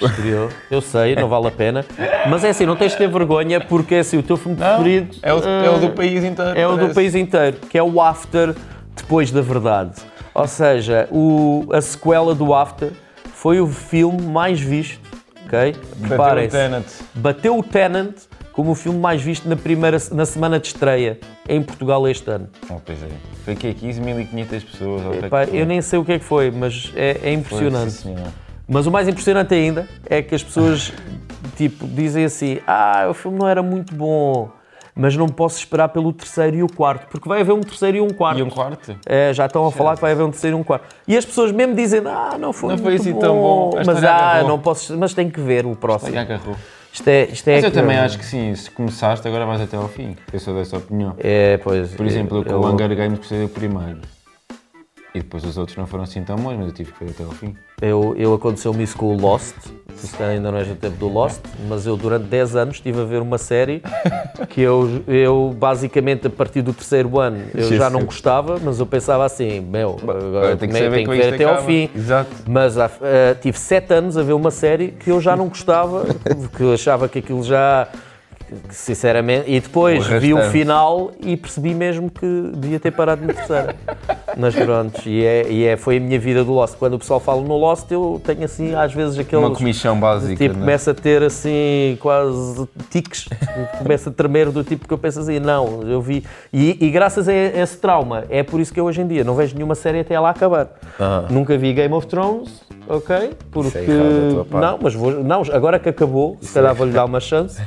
estreou, 0.01 0.51
eu 0.71 0.81
sei, 0.81 1.17
não 1.17 1.29
vale 1.29 1.49
a 1.49 1.51
pena. 1.51 1.85
Mas 2.29 2.45
é 2.45 2.51
assim, 2.51 2.65
não 2.65 2.77
tens 2.77 2.93
de 2.93 2.99
ter 2.99 3.09
vergonha 3.09 3.61
porque 3.61 3.97
é 3.97 3.99
assim, 4.01 4.17
o 4.17 4.23
teu 4.23 4.37
filme 4.37 4.57
preferido 4.57 5.17
é 5.21 5.35
o, 5.35 5.39
é 5.39 5.71
o 5.71 5.79
do 5.79 5.91
país 5.91 6.23
inteiro. 6.23 6.59
é 6.59 6.67
o 6.67 6.77
do 6.77 6.95
país 6.95 7.15
inteiro, 7.17 7.57
que 7.69 7.77
é 7.77 7.83
o 7.83 8.01
After 8.01 8.55
depois 8.95 9.33
da 9.33 9.41
verdade. 9.41 10.01
Ou 10.33 10.47
seja, 10.47 11.09
o, 11.11 11.67
a 11.73 11.81
sequela 11.81 12.35
do 12.35 12.55
After 12.55 12.93
foi 13.35 13.61
o 13.61 13.67
filme 13.67 14.23
mais 14.23 14.61
visto, 14.61 15.01
ok? 15.45 15.75
Bateu 16.09 16.45
o. 16.45 16.49
Tenet. 16.49 16.87
Bateu 17.15 17.59
o 17.59 17.63
Tenant 17.63 18.15
como 18.55 18.71
o 18.71 18.75
filme 18.75 18.99
mais 18.99 19.21
visto 19.21 19.49
na 19.49 19.57
primeira 19.57 19.99
na 20.13 20.25
semana 20.25 20.59
de 20.61 20.69
estreia 20.69 21.19
em 21.49 21.63
Portugal 21.63 22.07
este 22.09 22.31
ano. 22.31 22.49
Oh, 22.71 22.75
pois 22.85 23.03
é. 23.03 23.09
Foi 23.45 23.55
aqui 23.55 23.75
15.500 23.75 24.65
pessoas. 24.71 25.03
ou 25.05 25.09
o 25.09 25.11
que 25.19 25.25
é 25.25 25.27
Epá, 25.27 25.45
que 25.45 25.51
foi? 25.51 25.61
eu 25.61 25.67
nem 25.67 25.83
sei 25.83 25.99
o 25.99 26.05
que 26.05 26.13
é 26.13 26.19
que 26.19 26.25
foi, 26.25 26.51
mas 26.51 26.93
é, 26.97 27.11
é 27.11 27.15
Foi, 27.19 27.33
impressionante. 27.33 27.93
senhor. 27.93 28.29
Mas 28.67 28.87
o 28.87 28.91
mais 28.91 29.07
impressionante 29.09 29.53
ainda 29.55 29.87
é 30.07 30.23
que 30.23 30.35
as 30.35 30.43
pessoas 30.43 30.93
tipo, 31.57 31.87
dizem 31.87 32.25
assim: 32.25 32.59
Ah, 32.67 33.07
o 33.11 33.15
filme 33.15 33.39
não 33.39 33.49
era 33.49 33.63
muito 33.63 33.95
bom, 33.95 34.49
mas 34.95 35.17
não 35.17 35.29
posso 35.29 35.59
esperar 35.59 35.89
pelo 35.89 36.13
terceiro 36.13 36.57
e 36.57 36.63
o 36.63 36.69
quarto, 36.73 37.09
porque 37.09 37.29
vai 37.29 37.41
haver 37.41 37.53
um 37.53 37.61
terceiro 37.61 37.97
e 37.99 38.01
um 38.01 38.09
quarto. 38.11 38.39
E 38.39 38.43
um 38.43 38.49
quarto? 38.49 38.97
É, 39.05 39.35
já 39.35 39.47
estão 39.47 39.67
a 39.67 39.73
falar 39.73 39.97
que 39.97 40.01
vai 40.01 40.13
haver 40.13 40.23
um 40.23 40.31
terceiro 40.31 40.57
e 40.57 40.61
um 40.61 40.63
quarto. 40.63 40.87
E 41.07 41.17
as 41.17 41.25
pessoas 41.27 41.51
mesmo 41.53 41.75
dizem: 41.75 42.01
Ah, 42.07 42.37
não 42.39 42.53
foi, 42.53 42.71
Não 42.71 42.79
foi 42.79 42.95
assim 42.95 43.13
tão 43.19 43.35
bom. 43.37 43.73
Mas 43.85 44.03
ah, 44.05 44.15
agarrou." 44.15 44.49
não 44.49 44.59
posso, 44.61 44.97
mas 44.97 45.13
tem 45.13 45.29
que 45.29 45.41
ver 45.41 45.67
o 45.67 45.75
próximo. 45.77 46.13
Isto 46.95 47.09
é, 47.09 47.25
isto 47.25 47.49
é 47.49 47.55
Mas 47.57 47.65
eu 47.65 47.71
que- 47.73 47.77
também 47.77 47.97
acho 47.99 48.17
que 48.17 48.25
sim, 48.25 48.55
se 48.55 48.71
começaste, 48.71 49.27
agora 49.27 49.45
vais 49.45 49.61
até 49.61 49.77
ao 49.77 49.89
fim. 49.89 50.17
Eu 50.33 50.39
sou 50.39 50.55
dessa 50.55 50.77
opinião. 50.79 51.15
É, 51.19 51.59
pois. 51.59 51.93
Por 51.93 52.07
exemplo, 52.07 52.39
eu 52.39 52.45
com 52.45 52.51
eu- 52.51 52.61
o 52.61 52.67
Hunger 52.73 52.95
Games 52.97 53.19
gostei 53.19 53.43
do 53.43 53.49
primeiro. 53.49 53.99
E 55.15 55.21
depois 55.21 55.45
os 55.45 55.57
outros 55.57 55.79
não 55.79 55.87
foram 55.87 56.03
assim 56.03 56.25
tão 56.25 56.35
bons, 56.35 56.57
mas 56.57 56.67
eu 56.67 56.73
tive 56.73 56.91
que 56.91 57.05
ver 57.05 57.13
até 57.13 57.23
ao 57.23 57.31
fim. 57.31 57.55
Eu, 57.81 58.17
eu 58.19 58.35
aconteceu-me 58.35 58.83
isso 58.83 58.97
com 58.97 59.15
o 59.15 59.17
Lost, 59.17 59.55
se 59.95 60.17
calhar 60.17 60.33
ainda 60.33 60.51
não 60.51 60.59
é 60.59 60.65
do 60.65 60.75
tempo 60.75 60.97
do 60.97 61.09
Lost, 61.09 61.41
mas 61.69 61.87
eu 61.87 61.97
durante 61.97 62.25
10 62.25 62.57
anos 62.57 62.77
estive 62.77 63.01
a 63.01 63.05
ver 63.05 63.23
uma 63.23 63.39
série 63.39 63.81
que 64.51 64.61
eu, 64.61 65.05
eu 65.07 65.55
basicamente 65.57 66.27
a 66.27 66.31
partir 66.31 66.63
do 66.63 66.73
terceiro 66.73 67.21
ano 67.21 67.45
eu 67.55 67.73
já 67.77 67.89
não 67.89 68.05
gostava, 68.05 68.59
mas 68.59 68.81
eu 68.81 68.87
pensava 68.87 69.25
assim, 69.25 69.61
meu, 69.61 69.97
agora 70.03 70.57
tem 70.57 70.69
que 70.69 70.75
tenho 70.75 70.85
saber 70.85 70.97
tenho 70.97 71.11
que 71.11 71.17
ver 71.17 71.35
até 71.35 71.45
ao 71.45 71.53
acaba. 71.53 71.67
fim. 71.67 71.91
Exato. 71.95 72.31
Mas 72.49 72.77
ah, 72.77 72.91
tive 73.41 73.57
7 73.57 73.95
anos 73.95 74.19
a 74.19 74.23
ver 74.25 74.33
uma 74.33 74.51
série 74.51 74.89
que 74.89 75.13
eu 75.13 75.21
já 75.21 75.37
não 75.37 75.49
gostava, 75.49 76.07
que 76.57 76.63
eu 76.63 76.75
achava 76.75 77.09
que 77.09 77.21
aquilo 77.21 77.45
já 77.45 77.89
que, 78.69 78.75
sinceramente, 78.75 79.51
e 79.51 79.61
depois 79.61 80.09
Um 80.09 80.19
vi 80.19 80.35
o 80.35 80.43
final 80.51 81.11
e 81.21 81.37
percebi 81.37 81.75
mesmo 81.75 82.11
que 82.11 82.53
devia 82.57 82.81
ter 82.81 82.91
parado 82.91 83.27
na 83.27 83.33
terceira. 83.33 83.77
Mas 84.37 84.55
pronto, 84.55 85.01
e, 85.09 85.25
é, 85.25 85.51
e 85.51 85.65
é, 85.65 85.77
foi 85.77 85.99
a 85.99 86.01
minha 86.01 86.19
vida 86.19 86.45
do 86.45 86.53
Lost. 86.53 86.77
Quando 86.77 86.95
o 86.95 86.99
pessoal 86.99 87.21
fala 87.21 87.41
no 87.41 87.57
Lost, 87.57 87.91
eu 87.91 88.21
tenho 88.25 88.45
assim, 88.45 88.75
às 88.75 88.93
vezes, 88.93 89.19
aqueles. 89.19 89.45
Uma 89.45 89.55
comissão 89.55 89.99
básica. 89.99 90.37
Tipo, 90.37 90.55
né? 90.55 90.61
começa 90.61 90.91
a 90.91 90.95
ter 90.95 91.23
assim, 91.23 91.97
quase 92.01 92.69
tiques, 92.91 93.29
começa 93.79 94.11
a 94.11 94.13
tremer 94.13 94.51
do 94.51 94.65
tipo 94.65 94.87
que 94.87 94.95
eu 94.95 94.99
penso 94.99 95.21
assim, 95.21 95.39
não, 95.39 95.83
eu 95.83 96.01
vi. 96.01 96.25
E, 96.53 96.77
e 96.81 96.91
graças 96.91 97.29
a 97.29 97.33
esse 97.33 97.77
trauma, 97.79 98.25
é 98.29 98.43
por 98.43 98.61
isso 98.61 98.73
que 98.73 98.81
eu 98.81 98.85
hoje 98.85 99.01
em 99.01 99.07
dia 99.07 99.25
não 99.25 99.35
vejo 99.35 99.55
nenhuma 99.55 99.75
série 99.75 100.01
até 100.01 100.15
ela 100.15 100.31
acabar. 100.31 100.69
Ah. 100.99 101.27
Nunca 101.31 101.57
vi 101.57 101.73
Game 101.73 101.95
of 101.95 102.07
Thrones, 102.07 102.63
ok? 102.89 103.33
Porque. 103.51 103.79
da 103.87 104.31
tua 104.35 104.45
parte. 104.45 104.65
não, 104.67 104.79
mas 104.83 104.95
vou, 104.95 105.11
não, 105.25 105.43
agora 105.53 105.79
que 105.79 105.89
acabou, 105.89 106.37
se 106.41 106.53
calhar 106.53 106.75
vou-lhe 106.75 106.93
dar 106.93 107.05
uma 107.05 107.21
chance. 107.21 107.61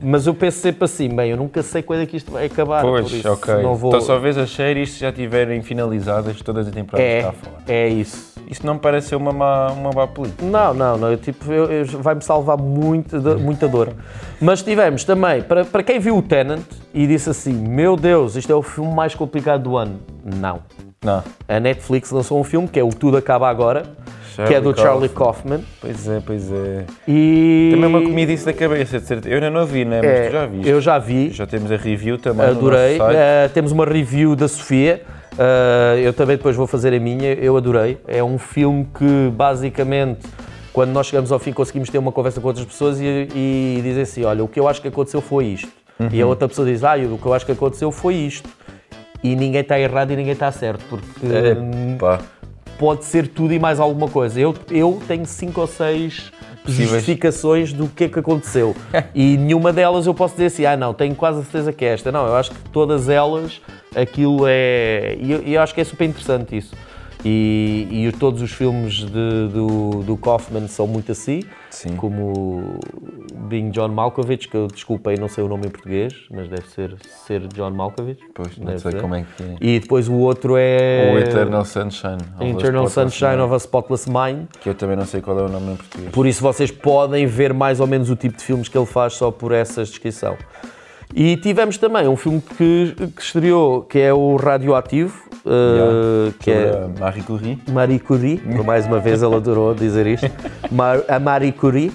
Mas 0.00 0.26
eu 0.26 0.34
penso 0.34 0.58
sempre 0.58 0.84
assim, 0.84 1.08
bem, 1.08 1.30
eu 1.30 1.36
nunca 1.36 1.62
sei 1.62 1.82
quando 1.82 2.02
é 2.02 2.06
que 2.06 2.16
isto 2.16 2.30
vai 2.30 2.46
acabar. 2.46 2.82
por 2.82 3.00
Pois, 3.00 3.12
isso 3.12 3.30
ok. 3.32 3.54
Não 3.62 3.74
vou... 3.74 3.90
Então 3.90 4.00
só 4.00 4.18
vês 4.18 4.36
as 4.38 4.50
séries 4.50 4.92
se 4.92 5.00
já 5.00 5.08
estiverem 5.10 5.60
finalizadas 5.62 6.40
todas 6.42 6.66
as 6.68 6.72
temporadas 6.74 7.06
é, 7.10 7.18
está 7.18 7.30
a 7.30 7.32
falar. 7.32 7.62
é 7.66 7.88
isso. 7.88 8.38
Isso 8.50 8.64
não 8.64 8.74
me 8.74 8.80
parece 8.80 9.08
ser 9.08 9.16
uma 9.16 9.30
má, 9.32 9.70
uma 9.72 9.90
má 9.90 10.06
política. 10.06 10.42
Não, 10.44 10.72
não, 10.72 10.96
não. 10.96 11.10
Eu, 11.10 11.18
tipo, 11.18 11.52
eu- 11.52 11.70
eu- 11.70 11.84
vai-me 12.00 12.22
salvar 12.22 12.56
muito, 12.56 13.20
de- 13.20 13.34
muita 13.34 13.68
dor. 13.68 13.92
Mas 14.40 14.62
tivemos 14.62 15.04
também, 15.04 15.42
para, 15.42 15.66
para 15.66 15.82
quem 15.82 15.98
viu 16.00 16.16
o 16.16 16.22
Tenant 16.22 16.62
e 16.94 17.06
disse 17.06 17.28
assim: 17.28 17.52
Meu 17.52 17.94
Deus, 17.94 18.36
isto 18.36 18.50
é 18.50 18.54
o 18.54 18.62
filme 18.62 18.90
mais 18.94 19.14
complicado 19.14 19.64
do 19.64 19.76
ano. 19.76 19.98
Não. 20.24 20.60
Não. 21.04 21.22
A 21.46 21.60
Netflix 21.60 22.10
lançou 22.10 22.40
um 22.40 22.44
filme 22.44 22.66
que 22.68 22.80
é 22.80 22.82
o 22.82 22.88
Tudo 22.88 23.18
Acaba 23.18 23.48
Agora, 23.50 23.82
que 24.46 24.54
é 24.54 24.60
do 24.60 24.76
Charlie 24.78 25.08
Kaufman. 25.08 25.60
Pois 25.80 26.08
é, 26.08 26.22
pois 26.24 26.52
é. 26.52 26.84
E. 27.06 27.70
Também 27.72 27.88
uma 27.88 28.02
comida 28.02 28.32
isso 28.32 28.46
da 28.46 28.52
cabeça, 28.52 28.98
de 29.00 29.06
certeza. 29.06 29.28
Eu 29.28 29.34
ainda 29.36 29.50
não 29.50 29.66
vi, 29.66 29.84
né? 29.84 30.00
Mas 30.02 30.10
É, 30.10 30.26
tu 30.28 30.32
já 30.32 30.46
viste. 30.46 30.68
Eu 30.68 30.80
já 30.80 30.98
vi. 30.98 31.30
Já 31.30 31.46
temos 31.46 31.72
a 31.72 31.76
review 31.76 32.18
também 32.18 32.46
Adorei. 32.46 32.98
no. 32.98 33.04
Uh, 33.04 33.48
temos 33.52 33.72
uma 33.72 33.84
review 33.84 34.36
da 34.36 34.46
Sofia. 34.48 35.02
Uh, 35.34 35.98
eu 35.98 36.12
também 36.12 36.36
depois 36.36 36.54
vou 36.56 36.66
fazer 36.66 36.94
a 36.94 37.00
minha. 37.00 37.32
Eu 37.34 37.56
adorei. 37.56 37.98
É 38.06 38.22
um 38.22 38.38
filme 38.38 38.86
que 38.96 39.30
basicamente, 39.32 40.20
quando 40.72 40.90
nós 40.90 41.06
chegamos 41.06 41.30
ao 41.32 41.38
fim, 41.38 41.52
conseguimos 41.52 41.88
ter 41.90 41.98
uma 41.98 42.12
conversa 42.12 42.40
com 42.40 42.48
outras 42.48 42.66
pessoas 42.66 43.00
e, 43.00 43.28
e 43.34 43.80
dizer 43.82 44.02
assim: 44.02 44.24
olha, 44.24 44.42
o 44.44 44.48
que 44.48 44.58
eu 44.60 44.68
acho 44.68 44.80
que 44.80 44.88
aconteceu 44.88 45.20
foi 45.20 45.46
isto. 45.46 45.68
E 46.12 46.20
a 46.20 46.24
Uhum. 46.24 46.30
outra 46.30 46.46
pessoa 46.48 46.66
diz: 46.66 46.84
ah, 46.84 46.94
o 46.96 47.18
que 47.18 47.26
eu 47.26 47.34
acho 47.34 47.44
que 47.44 47.52
aconteceu 47.52 47.90
foi 47.90 48.14
isto. 48.14 48.48
E 49.22 49.34
ninguém 49.34 49.62
está 49.62 49.78
errado 49.80 50.12
e 50.12 50.16
ninguém 50.16 50.32
está 50.32 50.52
certo, 50.52 50.84
porque 50.88 51.04
hum, 51.26 51.94
Epá. 51.96 52.20
Pode 52.78 53.04
ser 53.04 53.26
tudo 53.28 53.52
e 53.52 53.58
mais 53.58 53.80
alguma 53.80 54.08
coisa. 54.08 54.40
Eu, 54.40 54.54
eu 54.70 55.00
tenho 55.06 55.26
cinco 55.26 55.60
ou 55.60 55.66
seis 55.66 56.30
justificações 56.66 57.72
do 57.72 57.88
que 57.88 58.04
é 58.04 58.08
que 58.08 58.18
aconteceu. 58.18 58.74
e 59.14 59.36
nenhuma 59.36 59.72
delas 59.72 60.06
eu 60.06 60.14
posso 60.14 60.34
dizer 60.34 60.46
assim, 60.46 60.64
ah 60.64 60.76
não, 60.76 60.94
tenho 60.94 61.14
quase 61.14 61.40
a 61.40 61.42
certeza 61.42 61.72
que 61.72 61.84
é 61.84 61.94
esta. 61.94 62.12
Não, 62.12 62.26
eu 62.26 62.36
acho 62.36 62.50
que 62.50 62.60
todas 62.70 63.08
elas, 63.08 63.60
aquilo 63.94 64.44
é... 64.46 65.16
E 65.20 65.32
eu, 65.32 65.40
eu 65.42 65.60
acho 65.60 65.74
que 65.74 65.80
é 65.80 65.84
super 65.84 66.04
interessante 66.04 66.56
isso. 66.56 66.74
E, 67.24 67.88
e 67.90 68.12
todos 68.12 68.40
os 68.42 68.52
filmes 68.52 68.94
de- 68.94 69.48
do, 69.52 70.02
do 70.04 70.16
Kaufman 70.16 70.68
são 70.68 70.86
muito 70.86 71.10
assim, 71.10 71.42
Sim. 71.70 71.96
como 71.96 72.78
Being 73.48 73.70
John 73.70 73.88
Malkovich, 73.88 74.48
que 74.48 74.56
eu 74.56 74.66
desculpei, 74.66 75.16
não 75.16 75.28
sei 75.28 75.44
o 75.44 75.48
nome 75.48 75.66
em 75.66 75.70
português, 75.70 76.14
mas 76.30 76.48
deve 76.48 76.68
ser 76.68 76.96
ser 77.26 77.46
John 77.48 77.70
Malkovich. 77.70 78.20
Pois, 78.34 78.56
não 78.58 78.78
sei 78.78 78.92
ser. 78.92 79.00
como 79.00 79.14
é 79.14 79.24
que 79.36 79.42
é. 79.42 79.56
E 79.60 79.80
depois 79.80 80.08
o 80.08 80.14
outro 80.14 80.54
é... 80.56 81.12
O 81.14 81.18
Eternal 81.18 81.64
Sunshine. 81.64 82.18
Eternal 82.40 82.88
Sunshine 82.88 83.38
of 83.38 83.54
a 83.54 83.56
Spotless 83.58 84.08
Mind. 84.08 84.46
Que 84.60 84.68
eu 84.68 84.74
também 84.74 84.96
não 84.96 85.06
sei 85.06 85.20
qual 85.20 85.38
é 85.38 85.42
o 85.42 85.48
nome 85.48 85.72
em 85.72 85.76
português. 85.76 86.10
Por 86.10 86.26
isso 86.26 86.42
vocês 86.42 86.70
podem 86.70 87.26
ver 87.26 87.52
mais 87.52 87.80
ou 87.80 87.86
menos 87.86 88.10
o 88.10 88.16
tipo 88.16 88.36
de 88.36 88.44
filmes 88.44 88.68
que 88.68 88.76
ele 88.76 88.86
faz 88.86 89.14
só 89.14 89.30
por 89.30 89.52
essa 89.52 89.84
descrição. 89.84 90.36
E 91.14 91.36
tivemos 91.36 91.78
também 91.78 92.06
um 92.06 92.16
filme 92.16 92.40
que, 92.40 92.94
que 93.16 93.22
estreou, 93.22 93.82
que 93.82 93.98
é 93.98 94.12
o 94.12 94.36
Radioativo, 94.36 95.27
uh, 95.48 96.32
que 96.38 96.52
Sobre 96.52 96.68
é 96.96 97.00
Marie 97.00 97.22
Curie. 97.22 97.58
Marie 97.72 97.98
Curie, 97.98 98.42
mais 98.64 98.86
uma 98.86 98.98
vez 99.00 99.22
ela 99.22 99.36
adorou 99.36 99.74
dizer 99.74 100.06
isto, 100.06 100.30
a 101.08 101.18
Marie 101.18 101.52
Curie, 101.52 101.92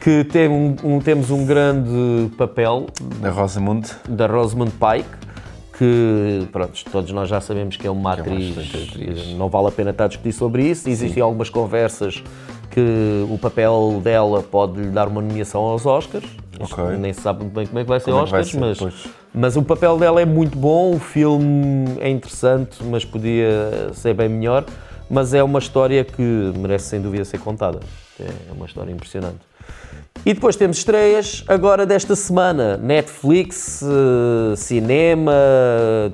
que 0.00 0.24
tem 0.24 0.48
um, 0.48 0.74
um- 0.84 1.00
temos 1.00 1.30
um 1.30 1.44
grande 1.44 2.30
papel 2.36 2.86
Da 3.20 3.30
Rosamund. 3.30 3.90
da 4.08 4.26
Rosamund 4.26 4.72
Pike, 4.72 5.08
que 5.76 6.48
pronto, 6.52 6.72
todos 6.90 7.10
nós 7.12 7.28
já 7.28 7.40
sabemos 7.40 7.76
que 7.76 7.86
é 7.86 7.90
uma 7.90 8.12
é 8.12 8.14
uma 8.14 8.22
atriz, 8.22 8.56
atriz. 8.58 9.34
não 9.36 9.48
vale 9.48 9.68
a 9.68 9.70
pena 9.72 9.90
estar 9.90 10.04
a 10.04 10.08
discutir 10.08 10.32
sobre 10.32 10.62
isso. 10.64 10.88
Existem 10.88 11.22
algumas 11.22 11.50
conversas 11.50 12.22
que 12.70 13.26
o 13.30 13.36
papel 13.38 14.00
dela 14.02 14.42
pode 14.42 14.80
lhe 14.80 14.88
dar 14.90 15.08
uma 15.08 15.20
nomeação 15.20 15.62
aos 15.62 15.84
Oscars. 15.86 16.24
Isto 16.60 16.80
Ok. 16.80 16.96
Nem 16.96 17.12
se 17.12 17.20
sabe 17.20 17.40
muito 17.42 17.54
bem 17.54 17.66
como 17.66 17.78
é 17.78 17.82
que 17.82 17.88
vai 17.88 18.00
ser 18.00 18.10
Como 18.10 18.22
é 18.22 18.24
que 18.26 18.30
vai 18.30 18.40
Oscars, 18.40 18.78
ser, 18.78 18.84
mas, 18.84 19.08
mas 19.34 19.56
o 19.56 19.62
papel 19.62 19.98
dela 19.98 20.20
é 20.20 20.24
muito 20.24 20.56
bom, 20.58 20.94
o 20.94 20.98
filme 20.98 21.96
é 22.00 22.08
interessante, 22.08 22.82
mas 22.84 23.04
podia 23.04 23.90
ser 23.92 24.14
bem 24.14 24.28
melhor. 24.28 24.64
Mas 25.08 25.32
é 25.34 25.42
uma 25.42 25.60
história 25.60 26.02
que 26.02 26.20
merece 26.58 26.86
sem 26.86 27.00
dúvida 27.00 27.24
ser 27.24 27.38
contada. 27.38 27.78
É 28.18 28.52
uma 28.52 28.66
história 28.66 28.90
impressionante. 28.90 29.38
E 30.24 30.34
depois 30.34 30.56
temos 30.56 30.78
estreias 30.78 31.44
agora 31.46 31.86
desta 31.86 32.16
semana. 32.16 32.76
Netflix, 32.76 33.82
eh, 33.82 34.56
cinema, 34.56 35.32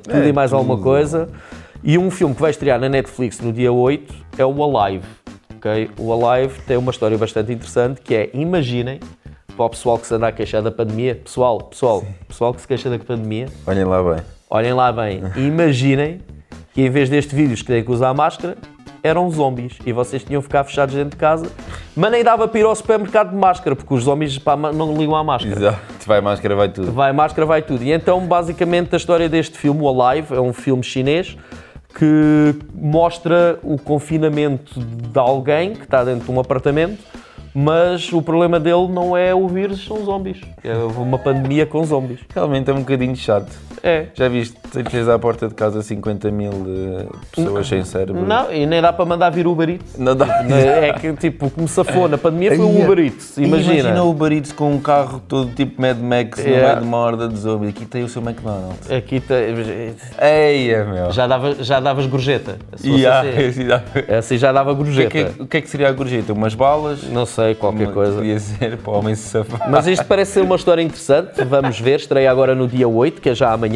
tudo 0.03 0.17
É, 0.17 0.29
e 0.29 0.33
mais 0.33 0.53
alguma 0.53 0.75
tudo. 0.75 0.85
coisa. 0.85 1.29
E 1.83 1.97
um 1.97 2.11
filme 2.11 2.35
que 2.35 2.41
vai 2.43 2.51
estrear 2.51 2.79
na 2.79 2.89
Netflix 2.89 3.41
no 3.41 3.51
dia 3.53 3.73
8 3.73 4.15
é 4.37 4.45
o 4.45 4.77
Alive. 4.79 5.07
ok? 5.57 5.91
O 5.99 6.13
Alive 6.13 6.61
tem 6.67 6.77
uma 6.77 6.91
história 6.91 7.17
bastante 7.17 7.51
interessante 7.53 8.01
que 8.03 8.15
é, 8.15 8.31
imaginem, 8.35 9.01
para 9.63 9.67
o 9.67 9.71
pessoal 9.71 9.99
que 9.99 10.07
se 10.07 10.15
anda 10.15 10.27
a 10.27 10.33
queixar 10.33 10.61
da 10.61 10.73
pandemia, 10.73 11.15
pessoal, 11.15 11.59
pessoal, 11.61 12.05
pessoal 12.27 12.53
que 12.53 12.61
se 12.61 12.67
queixa 12.67 12.91
da 12.91 12.99
pandemia, 12.99 13.47
Olhem 13.67 13.85
lá 13.85 14.03
bem. 14.03 14.25
olhem 14.51 14.73
lá 14.73 14.93
bem, 14.93 15.23
imaginem 15.37 16.21
que 16.75 16.83
em 16.83 16.91
vez 16.91 17.09
deste 17.09 17.35
que 17.35 17.65
têm 17.65 17.85
que 17.85 17.91
usar 17.91 18.13
máscara, 18.13 18.57
eram 19.05 19.31
zombies 19.31 19.79
e 19.85 19.93
vocês 19.93 20.25
tinham 20.25 20.41
que 20.41 20.47
ficar 20.47 20.65
fechados 20.65 20.95
dentro 20.95 21.11
de 21.11 21.17
casa, 21.17 21.47
mas 21.95 22.11
nem 22.11 22.25
dava 22.25 22.49
para 22.49 22.59
ir 22.59 22.65
ao 22.65 22.75
supermercado 22.75 23.31
de 23.31 23.37
máscara, 23.37 23.77
porque 23.77 23.93
os 23.93 24.05
zombies 24.05 24.39
pá, 24.39 24.57
não 24.57 24.97
ligam 24.97 25.15
à 25.15 25.23
máscara. 25.23 25.57
Exato. 25.57 25.79
Vai 26.07 26.21
máscara, 26.21 26.57
vai 26.57 26.69
tudo. 26.69 26.93
Vai 26.93 27.13
máscara, 27.13 27.47
vai 27.47 27.63
tudo. 27.63 27.85
E 27.85 27.93
então, 27.93 28.21
basicamente, 28.27 28.95
a 28.95 28.97
história 28.97 29.29
deste 29.29 29.59
filme, 29.59 29.81
o 29.83 30.03
Alive, 30.03 30.35
é 30.35 30.41
um 30.41 30.53
filme 30.53 30.83
chinês 30.83 31.37
que 31.95 32.55
mostra 32.75 33.59
o 33.63 33.77
confinamento 33.77 34.81
de 34.81 35.19
alguém 35.19 35.75
que 35.75 35.85
está 35.85 36.03
dentro 36.03 36.25
de 36.25 36.31
um 36.31 36.41
apartamento, 36.41 36.99
mas 37.55 38.13
o 38.13 38.23
problema 38.23 38.59
dele 38.59 38.89
não 38.89 39.17
é 39.17 39.35
o 39.35 39.47
vírus, 39.47 39.85
são 39.85 40.05
zombies. 40.05 40.41
É 40.65 40.75
uma 40.75 41.19
pandemia 41.19 41.67
com 41.67 41.85
zombies. 41.85 42.21
Realmente 42.35 42.71
é 42.71 42.75
um 42.75 42.81
bocadinho 42.81 43.15
chato. 43.17 43.53
É. 43.83 44.07
Já 44.15 44.29
viste, 44.29 44.57
tens 44.91 45.09
à 45.09 45.19
porta 45.19 45.49
de 45.49 45.55
casa 45.55 45.83
50 45.83 46.31
mil 46.31 46.53
eh, 46.53 47.07
pessoas 47.35 47.67
sem 47.67 47.85
cérebro. 47.85 48.23
Não, 48.25 48.53
e 48.53 48.65
nem 48.65 48.81
dá 48.81 48.93
para 48.93 49.05
mandar 49.05 49.31
vir 49.31 49.47
Uber 49.47 49.69
Eats. 49.69 49.97
Não 49.99 50.15
dá. 50.15 50.27
É 50.49 50.93
que, 50.93 51.13
tipo, 51.15 51.51
como 51.51 51.67
safou 51.67 52.09
na 52.09 52.17
pandemia 52.17 52.55
foi 52.55 52.65
o. 52.65 52.83
Uber 52.85 52.99
Eats, 53.01 53.37
imagina. 53.39 53.75
Imagina 53.81 54.03
o 54.05 54.11
Uber 54.11 54.33
Eats 54.33 54.53
com 54.53 54.71
um 54.73 54.79
carro 54.81 55.21
todo 55.27 55.51
tipo 55.53 55.81
Mad 55.83 55.99
Max 55.99 56.39
no 56.39 56.45
Yeah. 56.53 56.69
meio 56.69 56.81
de 56.81 56.87
uma 56.87 56.97
horda 56.99 57.29
de 57.29 57.37
zombies. 57.39 57.71
Aqui 57.71 57.85
tem 57.85 58.05
o 58.05 58.09
seu 58.09 58.23
McDonald's. 58.23 58.91
Aqui 58.91 59.19
tá- 59.21 59.35
Eia, 60.21 60.85
meu. 60.85 61.11
já, 61.13 61.27
dava, 61.27 61.55
já 61.63 61.81
davas 61.81 62.07
gorjeta. 62.07 62.59
Yeah, 62.85 63.29
assim. 63.29 63.63
Assim 64.17 64.39
já 64.39 64.53
dava 64.53 64.73
O 64.73 64.77
que, 64.77 64.83
é 64.83 64.85
gorjeta. 64.85 65.11
que, 65.35 65.43
o 65.43 65.47
que 65.47 65.57
é 65.57 65.61
que 65.61 65.69
seria 65.71 65.89
a 65.89 65.93
gorjeta? 65.93 66.33
Umas 66.33 66.55
balas? 66.55 67.03
Não 67.05 67.27
sei, 67.27 67.55
qualquer 67.55 67.85
Uma- 67.87 67.93
coisa. 67.93 68.17
Podia 68.17 68.39
ser 68.39 68.77
para 68.77 68.93
o 68.93 68.99
homem 68.99 69.15
se 69.15 69.29
safar. 69.29 69.69
Mas 69.71 69.87
isto 69.87 70.05
parece 70.05 70.33
ser 70.33 70.41
uma 70.41 70.57
história 70.57 70.83
interessante. 70.83 71.43
Vamos 71.45 71.81
ver, 71.81 71.99
estreia 71.99 72.31
agora 72.31 72.55
no 72.55 72.69
dia 72.69 72.87
8, 72.89 73.21
que 73.21 73.29
é 73.31 73.35
já 73.35 73.53
amanhã. 73.53 73.72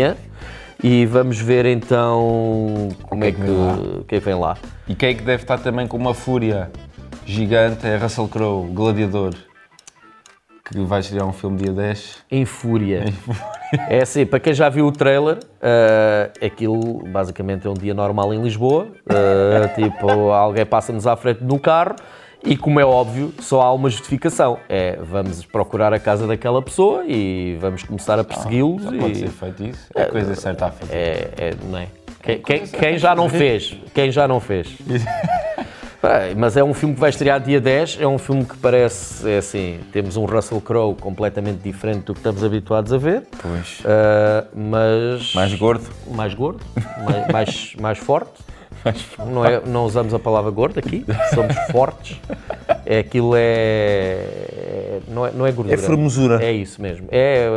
E 0.83 1.07
vamos 1.07 1.39
ver 1.41 1.65
então 1.65 2.89
como 3.05 3.25
é 3.25 3.33
que, 3.33 3.41
o 3.41 4.05
que 4.07 4.17
é 4.17 4.19
que 4.19 4.25
vem 4.25 4.35
lá. 4.35 4.57
E 4.87 4.95
quem 4.95 5.11
é 5.11 5.15
que 5.15 5.23
deve 5.23 5.43
estar 5.43 5.59
também 5.59 5.87
com 5.87 5.97
uma 5.97 6.13
fúria 6.13 6.71
gigante 7.25 7.87
é 7.87 7.97
Russell 7.97 8.29
Crowe, 8.29 8.71
Gladiador, 8.73 9.35
que 10.65 10.79
vai 10.81 11.01
estrear 11.01 11.27
um 11.27 11.33
filme 11.33 11.57
dia 11.57 11.73
10. 11.73 12.25
Em 12.31 12.45
fúria. 12.45 13.05
É 13.89 14.03
assim, 14.03 14.25
para 14.25 14.39
quem 14.39 14.55
já 14.55 14.69
viu 14.69 14.87
o 14.87 14.93
trailer, 14.93 15.39
eh, 15.61 16.31
aquilo 16.41 17.03
basicamente 17.09 17.67
é 17.67 17.71
um 17.71 17.75
dia 17.75 17.95
normal 17.95 18.33
em 18.33 18.41
Lisboa. 18.41 18.89
Eh, 19.09 19.69
tipo, 19.75 20.09
alguém 20.31 20.65
passa-nos 20.65 21.07
à 21.07 21.17
frente 21.17 21.43
no 21.43 21.59
carro 21.59 21.97
e, 22.47 22.57
como 22.57 22.79
é 22.81 22.85
óbvio, 22.85 23.35
só 23.41 23.61
há 23.63 23.73
uma 23.73 23.91
justificação. 23.91 24.59
É, 24.69 24.97
vamos 25.03 25.45
procurar 25.45 25.93
a 25.93 25.99
casa 25.99 26.27
daquela 26.27 26.63
pessoa 26.63 27.05
e 27.07 27.59
vamos 27.61 27.83
começar 27.83 28.19
a 28.19 28.25
persegui-los. 28.25 28.83
Já 28.85 28.91
e- 28.95 28.99
pode 28.99 29.19
ser 29.19 29.29
feito 29.29 29.65
isso. 29.65 29.87
É 29.95 30.03
a 30.05 30.07
coisa 30.09 30.35
certa 30.35 30.67
a 30.67 30.71
fazer. 30.71 30.95
É, 30.95 31.31
é, 31.37 31.55
não 31.69 31.79
é? 31.79 31.89
Quem, 32.23 32.39
quem- 32.41 32.67
quem 32.67 32.99
já 32.99 33.15
não 33.15 33.29
fez? 33.29 33.77
Quem 33.95 34.11
já 34.11 34.27
não 34.27 34.41
fez? 34.41 34.69
Mas 36.37 36.57
é 36.57 36.63
um 36.63 36.73
filme 36.73 36.95
que 36.95 37.01
vai 37.01 37.11
estrear 37.11 37.41
dia 37.41 37.61
10, 37.61 37.99
é 38.01 38.07
um 38.07 38.17
filme 38.19 38.45
que 38.45 38.57
parece, 38.59 39.29
é 39.29 39.39
assim, 39.39 39.81
temos 39.93 40.17
um 40.17 40.25
Russell 40.25 40.61
Crowe 40.61 40.95
completamente 40.95 41.59
diferente 41.63 42.05
do 42.05 42.13
que 42.15 42.21
estamos 42.21 42.45
habituados 42.45 42.93
a 42.93 42.99
ver, 42.99 43.25
Pois. 43.43 43.83
ah, 43.85 44.45
mas 44.55 45.35
Mais 45.35 45.53
gordo. 45.55 45.85
mais 46.13 46.33
gordo, 46.33 46.61
mais, 47.05 47.27
mais, 47.33 47.77
mais 47.81 47.99
forte. 47.99 48.31
Não, 49.31 49.45
é, 49.45 49.63
não 49.67 49.85
usamos 49.85 50.13
a 50.15 50.19
palavra 50.19 50.51
gordo 50.51 50.79
aqui, 50.79 51.05
somos 51.35 51.55
fortes. 51.71 52.21
É, 52.85 53.01
aquilo 53.01 53.35
é, 53.37 53.41
é- 53.41 55.01
não 55.09 55.27
é. 55.27 55.31
Não 55.33 55.47
é 55.47 55.53
gordura. 55.53 55.75
É 55.75 55.79
formosura. 55.79 56.45
É 56.45 56.53
isso 56.53 56.81
mesmo. 56.81 57.09
É, 57.11 57.49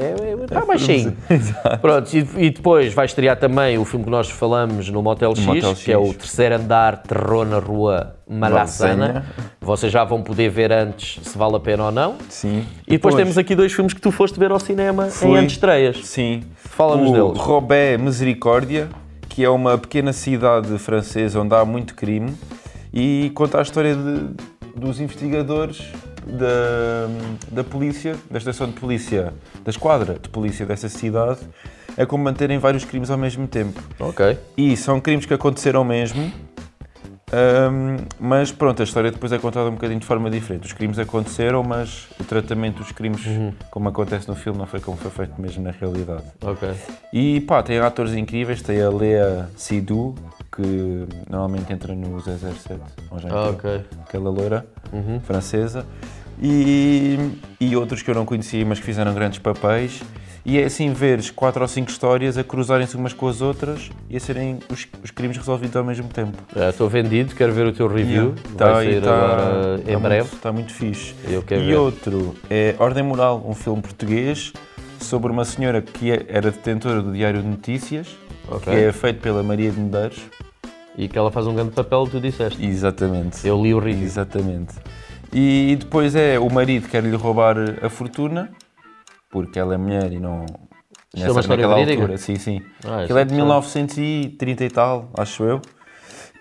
é, 0.00 0.14
é, 0.40 0.44
está 0.44 0.64
mais 0.66 0.80
cheio. 0.80 1.16
Pronto, 1.80 2.12
e, 2.12 2.26
e 2.36 2.50
depois 2.50 2.92
vai 2.92 3.06
estrear 3.06 3.36
também 3.38 3.78
o 3.78 3.84
filme 3.84 4.04
que 4.04 4.10
nós 4.10 4.28
falamos 4.30 4.88
no 4.90 5.02
Motel 5.02 5.34
X, 5.36 5.44
Motel 5.46 5.74
que 5.74 5.92
é 5.92 5.98
o 5.98 6.06
X. 6.06 6.16
terceiro 6.16 6.56
andar, 6.56 7.02
terror 7.02 7.46
na 7.46 7.58
rua 7.58 8.16
Malassana. 8.28 9.24
Vocês 9.60 9.92
já 9.92 10.04
vão 10.04 10.22
poder 10.22 10.48
ver 10.50 10.72
antes 10.72 11.20
se 11.22 11.38
vale 11.38 11.56
a 11.56 11.60
pena 11.60 11.84
ou 11.86 11.92
não. 11.92 12.16
Sim. 12.28 12.64
E 12.86 12.92
depois 12.92 13.14
temos 13.14 13.38
aqui 13.38 13.54
dois 13.54 13.72
filmes 13.72 13.92
que 13.94 14.00
tu 14.00 14.10
foste 14.10 14.38
ver 14.38 14.50
ao 14.50 14.58
cinema 14.58 15.06
em 15.06 15.10
Fui. 15.10 15.38
antestreias. 15.38 16.04
Sim. 16.06 16.42
Fala-nos 16.56 17.10
o 17.10 17.12
deles. 17.12 17.38
Robé 17.38 17.96
Misericórdia, 17.96 18.88
que 19.38 19.44
é 19.44 19.48
uma 19.48 19.78
pequena 19.78 20.12
cidade 20.12 20.76
francesa 20.80 21.40
onde 21.40 21.54
há 21.54 21.64
muito 21.64 21.94
crime 21.94 22.34
e 22.92 23.30
conta 23.36 23.60
a 23.60 23.62
história 23.62 23.94
de- 23.94 24.34
dos 24.74 24.98
investigadores 24.98 25.80
da, 26.26 27.06
da 27.52 27.62
polícia, 27.62 28.16
da 28.28 28.38
estação 28.38 28.66
de 28.66 28.72
polícia, 28.72 29.32
da 29.64 29.70
esquadra 29.70 30.18
de 30.20 30.28
polícia 30.28 30.66
dessa 30.66 30.88
cidade, 30.88 31.38
a 31.96 32.04
combaterem 32.04 32.58
vários 32.58 32.84
crimes 32.84 33.10
ao 33.12 33.16
mesmo 33.16 33.46
tempo. 33.46 33.80
Ok. 34.00 34.36
E 34.56 34.76
são 34.76 35.00
crimes 35.00 35.24
que 35.24 35.32
aconteceram 35.34 35.84
mesmo, 35.84 36.32
hum, 37.32 37.96
mas 38.18 38.50
pronto, 38.52 38.80
a 38.80 38.84
história 38.84 39.10
depois 39.10 39.32
é 39.32 39.38
contada 39.38 39.68
um 39.68 39.72
bocadinho 39.74 40.00
de 40.00 40.06
forma 40.06 40.30
diferente. 40.30 40.66
Os 40.66 40.72
crimes 40.72 40.98
aconteceram, 40.98 41.62
mas 41.62 42.08
o 42.20 42.24
tratamento 42.24 42.78
dos 42.78 42.92
crimes, 42.92 43.22
como 43.70 43.88
acontece 43.88 44.28
no 44.28 44.34
filme, 44.34 44.58
não 44.58 44.66
foi 44.66 44.80
como 44.80 44.96
foi 44.96 45.10
feito 45.10 45.40
mesmo 45.40 45.62
na 45.62 45.70
realidade. 45.70 46.24
Ok. 46.42 46.68
E 47.12 47.40
pá, 47.42 47.62
tem 47.62 47.78
atores 47.78 48.14
incríveis, 48.14 48.62
tem 48.62 48.80
a 48.80 48.88
Lea 48.90 49.48
Sidou, 49.56 50.14
que 50.54 51.06
normalmente 51.28 51.72
entra 51.72 51.94
no 51.94 52.20
007, 52.20 52.40
ou 53.10 53.18
já 53.18 53.28
entrou, 53.28 53.50
Ok. 53.50 53.80
aquela 54.06 54.30
loira 54.30 54.66
francesa, 55.24 55.84
e, 56.40 57.18
e 57.60 57.76
outros 57.76 58.02
que 58.02 58.10
eu 58.10 58.14
não 58.14 58.24
conhecia, 58.24 58.64
mas 58.64 58.78
que 58.78 58.84
fizeram 58.86 59.12
grandes 59.14 59.38
papéis. 59.38 60.02
E 60.50 60.58
é 60.58 60.64
assim 60.64 60.94
veres 60.94 61.30
quatro 61.30 61.60
ou 61.60 61.68
cinco 61.68 61.90
histórias 61.90 62.38
a 62.38 62.42
cruzarem-se 62.42 62.96
umas 62.96 63.12
com 63.12 63.28
as 63.28 63.42
outras 63.42 63.90
e 64.08 64.16
a 64.16 64.20
serem 64.20 64.58
os, 64.72 64.88
os 65.04 65.10
crimes 65.10 65.36
resolvidos 65.36 65.76
ao 65.76 65.84
mesmo 65.84 66.08
tempo. 66.08 66.38
Já 66.56 66.70
estou 66.70 66.88
vendido, 66.88 67.34
quero 67.34 67.52
ver 67.52 67.66
o 67.66 67.72
teu 67.72 67.86
review. 67.86 68.34
Tá, 68.56 68.72
Vai 68.72 68.86
sair 68.86 69.02
tá- 69.02 69.14
agora 69.14 69.78
tá 69.84 69.92
em 69.92 69.98
breve. 69.98 70.22
Muito, 70.22 70.34
está 70.36 70.50
muito 70.52 70.72
fixe. 70.72 71.14
E 71.26 71.54
ver. 71.54 71.76
outro 71.76 72.34
é 72.48 72.74
Ordem 72.78 73.02
Moral, 73.04 73.44
um 73.46 73.52
filme 73.54 73.82
português 73.82 74.54
sobre 74.98 75.30
uma 75.30 75.44
senhora 75.44 75.82
que 75.82 76.10
é- 76.10 76.24
era 76.30 76.50
detentora 76.50 77.02
do 77.02 77.12
Diário 77.12 77.42
de 77.42 77.46
Notícias, 77.48 78.16
Ok. 78.50 78.72
que 78.72 78.80
é 78.84 78.90
feito 78.90 79.20
pela 79.20 79.42
Maria 79.42 79.70
de 79.70 79.78
Medeiros. 79.78 80.18
E 80.96 81.08
que 81.08 81.18
ela 81.18 81.30
faz 81.30 81.46
um 81.46 81.54
grande 81.54 81.72
papel, 81.72 82.08
tu 82.10 82.18
disseste. 82.18 82.64
Exatamente. 82.64 83.46
Eu 83.46 83.62
li 83.62 83.74
o 83.74 83.78
review. 83.78 84.02
Exatamente. 84.02 84.74
E 85.30 85.76
depois 85.78 86.14
é 86.16 86.38
o 86.38 86.48
marido 86.48 86.88
quer 86.88 87.02
lhe 87.04 87.14
roubar 87.14 87.54
a 87.82 87.90
fortuna, 87.90 88.50
porque 89.30 89.58
ela 89.58 89.74
é 89.74 89.76
mulher 89.76 90.12
e 90.12 90.18
não. 90.18 90.44
Isto 91.14 91.28
é 91.28 91.32
uma 91.32 91.40
história 91.40 91.62
naquela 91.62 91.74
verídica? 91.74 92.02
altura, 92.02 92.18
sim, 92.18 92.36
sim. 92.36 92.62
Ah, 92.84 93.02
Aquilo 93.02 93.18
é 93.18 93.24
de 93.24 93.32
isso 93.32 93.40
é 93.40 93.44
1930 93.44 94.64
e 94.64 94.70
tal, 94.70 95.10
acho 95.16 95.44
eu. 95.44 95.60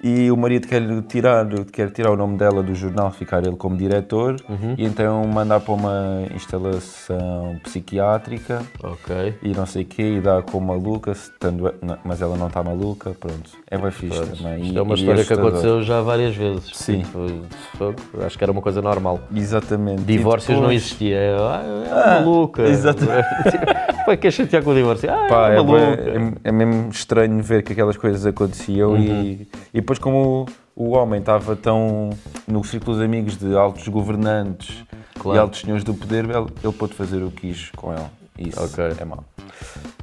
E 0.04 0.30
o 0.30 0.38
marido 0.38 0.68
quer 0.68 0.82
tirar, 1.08 1.46
quer 1.72 1.90
tirar 1.92 2.12
o 2.12 2.16
nome 2.16 2.38
dela 2.38 2.62
do 2.62 2.76
jornal, 2.76 3.12
ficar 3.12 3.46
ele 3.46 3.56
como 3.56 3.76
diretor, 3.76 4.36
Uhum. 4.48 4.76
e 4.78 4.86
então 4.86 5.26
mandar 5.28 5.60
para 5.60 5.74
uma 5.74 6.24
instalação 6.36 7.58
psiquiátrica 7.64 8.62
Ok. 8.84 9.36
e 9.42 9.50
não 9.54 9.66
sei 9.66 9.84
o 9.84 9.86
quê, 9.86 10.04
e 10.18 10.22
dá 10.22 10.42
com 10.42 10.60
maluca, 10.60 11.12
estando- 11.12 11.74
não, 11.82 11.98
mas 12.04 12.22
ela 12.22 12.38
não 12.38 12.48
está 12.48 12.62
maluca, 12.64 13.12
pronto. 13.20 13.50
É 13.70 13.78
bem 13.78 13.92
fixe 13.92 14.20
também. 14.22 14.62
Isto 14.62 14.74
e- 14.74 14.78
é 14.78 14.82
uma 14.82 14.96
história 14.96 15.24
que 15.26 15.34
aconteceu 15.34 15.82
já 15.84 16.02
várias 16.02 16.36
vezes. 16.36 16.70
Sim. 16.74 17.02
Tipo, 17.02 17.96
acho 18.26 18.38
que 18.38 18.44
era 18.44 18.52
uma 18.52 18.62
coisa 18.62 18.82
normal. 18.82 19.20
Exatamente. 19.36 20.04
Divórcios 20.04 20.56
não 20.58 20.68
depois- 20.68 20.84
existia. 20.84 21.16
É, 21.18 21.36
ah, 21.40 22.18
é 22.20 22.20
maluca. 22.20 22.62
exatamente. 22.64 23.28
Para 24.08 24.16
que 24.16 24.32
chatear 24.32 24.64
com 24.64 24.70
o 24.72 24.74
divórcio? 24.76 25.10
Ah, 25.12 25.28
Pá, 25.28 25.50
é 25.50 25.58
é, 25.58 25.60
é- 25.60 26.34
é 26.46 26.52
mesmo 26.52 26.90
estranho 26.90 27.42
ver 27.44 27.62
que 27.62 27.74
aquelas 27.74 27.98
coisas 27.98 28.26
aconteciam 28.26 28.92
Uhum. 28.92 29.02
e, 29.02 29.48
e 29.74 29.82
depois 29.88 30.00
como 30.00 30.46
o, 30.76 30.88
o 30.90 30.90
homem 30.98 31.22
estava 31.22 31.56
tão 31.56 32.10
no 32.46 32.62
círculo 32.62 32.98
de 32.98 33.06
amigos 33.06 33.38
de 33.38 33.56
altos 33.56 33.88
governantes 33.88 34.84
Claro. 35.18 35.38
e 35.38 35.40
altos 35.40 35.62
senhores 35.62 35.84
do 35.86 35.94
poder, 35.94 36.26
ele, 36.26 36.46
ele 36.62 36.74
pôde 36.74 36.94
fazer 36.94 37.24
o 37.24 37.32
que 37.32 37.48
quis 37.48 37.72
com 37.72 37.94
ele. 37.94 38.04
Isso 38.38 38.62
Ok. 38.62 38.84
é 39.00 39.06
mau. 39.06 39.24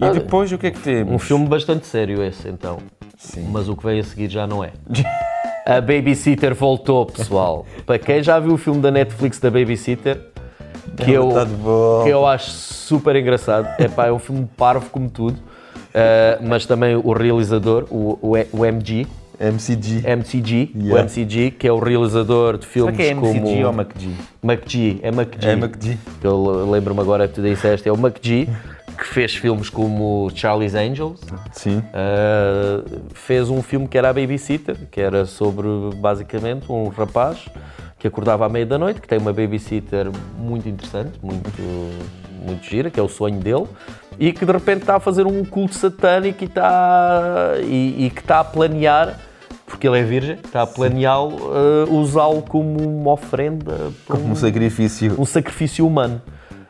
E 0.00 0.04
Ah, 0.06 0.10
depois 0.10 0.50
o 0.50 0.56
que 0.58 0.68
é 0.68 0.70
que 0.70 0.80
temos? 0.80 1.12
Um 1.14 1.18
filme 1.18 1.46
bastante 1.46 1.86
sério 1.86 2.22
esse, 2.22 2.48
então. 2.48 2.78
Sim. 3.18 3.46
Mas 3.52 3.68
o 3.68 3.76
que 3.76 3.84
vem 3.84 4.00
a 4.00 4.04
seguir 4.04 4.28
já 4.30 4.46
não 4.46 4.64
é. 4.64 4.72
A 5.66 5.80
Babysitter 5.82 6.54
voltou, 6.54 7.04
pessoal. 7.06 7.64
Para 7.86 7.98
quem 7.98 8.22
já 8.22 8.38
viu 8.40 8.54
o 8.54 8.58
filme 8.58 8.80
da 8.80 8.90
Netflix 8.90 9.38
da 9.38 9.50
Babysitter, 9.50 10.18
que 10.96 11.10
eu, 11.12 11.28
de 11.28 11.54
volta. 11.56 12.04
que 12.04 12.10
eu 12.10 12.26
acho 12.26 12.50
super 12.50 13.14
engraçado. 13.16 13.68
É 13.78 13.86
pá, 13.88 14.06
é 14.06 14.12
um 14.12 14.18
filme 14.18 14.48
parvo 14.56 14.88
como 14.90 15.08
tudo. 15.10 15.36
Uh, 15.38 16.42
mas 16.42 16.66
também 16.66 16.96
o 16.96 17.12
realizador, 17.12 17.86
o, 17.90 18.18
o, 18.20 18.32
o 18.52 18.64
MG, 18.66 19.06
MCG. 19.38 20.02
MCG, 20.06 20.72
o 20.74 20.78
Yeah. 20.78 21.02
MCG, 21.02 21.50
que 21.52 21.66
é 21.66 21.72
o 21.72 21.78
realizador 21.78 22.58
de 22.58 22.66
Será 22.66 22.72
filmes 22.72 22.96
que 22.96 23.02
é 23.02 23.10
MCG 23.10 23.40
como 23.40 23.66
ou 23.66 23.72
McG? 23.72 24.10
McG, 24.42 25.00
é 25.02 25.08
McG. 25.08 25.46
É 25.46 25.52
McG. 25.52 25.98
eu 26.22 26.70
lembro-me 26.70 27.00
agora 27.00 27.26
que 27.26 27.34
tu 27.34 27.42
disseste, 27.42 27.88
é 27.88 27.92
o 27.92 27.96
McG, 27.96 28.48
que 28.96 29.06
fez 29.06 29.34
filmes 29.34 29.68
como 29.68 30.30
Charlie's 30.34 30.74
Angels, 30.74 31.20
Sim. 31.52 31.78
Uh, 31.78 33.02
fez 33.12 33.50
um 33.50 33.62
filme 33.62 33.88
que 33.88 33.98
era 33.98 34.10
a 34.10 34.12
Babysitter, 34.12 34.76
que 34.90 35.00
era 35.00 35.26
sobre 35.26 35.66
basicamente 35.96 36.70
um 36.70 36.88
rapaz 36.88 37.44
que 38.04 38.08
acordava 38.08 38.44
à 38.44 38.48
meia 38.50 38.66
da 38.66 38.76
noite, 38.76 39.00
que 39.00 39.08
tem 39.08 39.18
uma 39.18 39.32
babysitter 39.32 40.10
muito 40.38 40.68
interessante, 40.68 41.18
muito, 41.22 41.50
muito 42.44 42.62
gira, 42.62 42.90
que 42.90 43.00
é 43.00 43.02
o 43.02 43.08
sonho 43.08 43.40
dele, 43.40 43.66
e 44.18 44.32
que 44.32 44.44
de 44.44 44.52
repente 44.52 44.80
está 44.82 44.96
a 44.96 45.00
fazer 45.00 45.26
um 45.26 45.44
culto 45.44 45.74
satânico 45.74 46.42
e, 46.44 46.46
está, 46.46 47.52
e, 47.62 48.06
e 48.06 48.10
que 48.10 48.20
está 48.20 48.40
a 48.40 48.44
planear, 48.44 49.18
porque 49.66 49.86
ele 49.88 49.98
é 49.98 50.02
virgem, 50.02 50.36
está 50.36 50.62
a 50.62 50.66
planear 50.66 51.22
uh, 51.24 51.90
usá-lo 51.90 52.42
como 52.42 52.80
uma 52.82 53.12
ofrenda, 53.12 53.92
Como 54.06 54.24
um 54.32 54.34
sacrifício. 54.36 55.14
um 55.20 55.24
sacrifício 55.24 55.86
humano. 55.86 56.20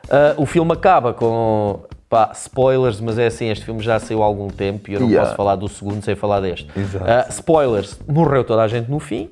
Uh, 0.06 0.42
o 0.42 0.46
filme 0.46 0.72
acaba 0.72 1.12
com. 1.14 1.80
Pá, 2.08 2.30
spoilers, 2.34 3.00
mas 3.00 3.18
é 3.18 3.26
assim, 3.26 3.48
este 3.50 3.64
filme 3.64 3.82
já 3.82 3.98
saiu 3.98 4.22
há 4.22 4.26
algum 4.26 4.46
tempo 4.48 4.88
e 4.90 4.94
eu 4.94 5.00
não 5.00 5.08
Yeah. 5.08 5.24
posso 5.26 5.36
falar 5.36 5.56
do 5.56 5.66
segundo 5.68 6.04
sem 6.04 6.14
falar 6.14 6.40
deste. 6.40 6.68
Exato. 6.78 7.04
Uh, 7.04 7.30
spoilers, 7.32 7.98
morreu 8.06 8.44
toda 8.44 8.62
a 8.62 8.68
gente 8.68 8.88
no 8.90 9.00
fim, 9.00 9.30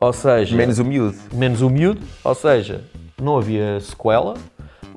ou 0.00 0.12
seja, 0.12 0.56
Menos 0.56 0.78
o 0.78 0.84
miúdo. 0.84 1.16
menos 1.34 1.60
o 1.60 1.68
miúdo, 1.68 2.00
ou 2.24 2.34
seja, 2.34 2.80
não 3.20 3.36
havia 3.36 3.80
sequela, 3.80 4.34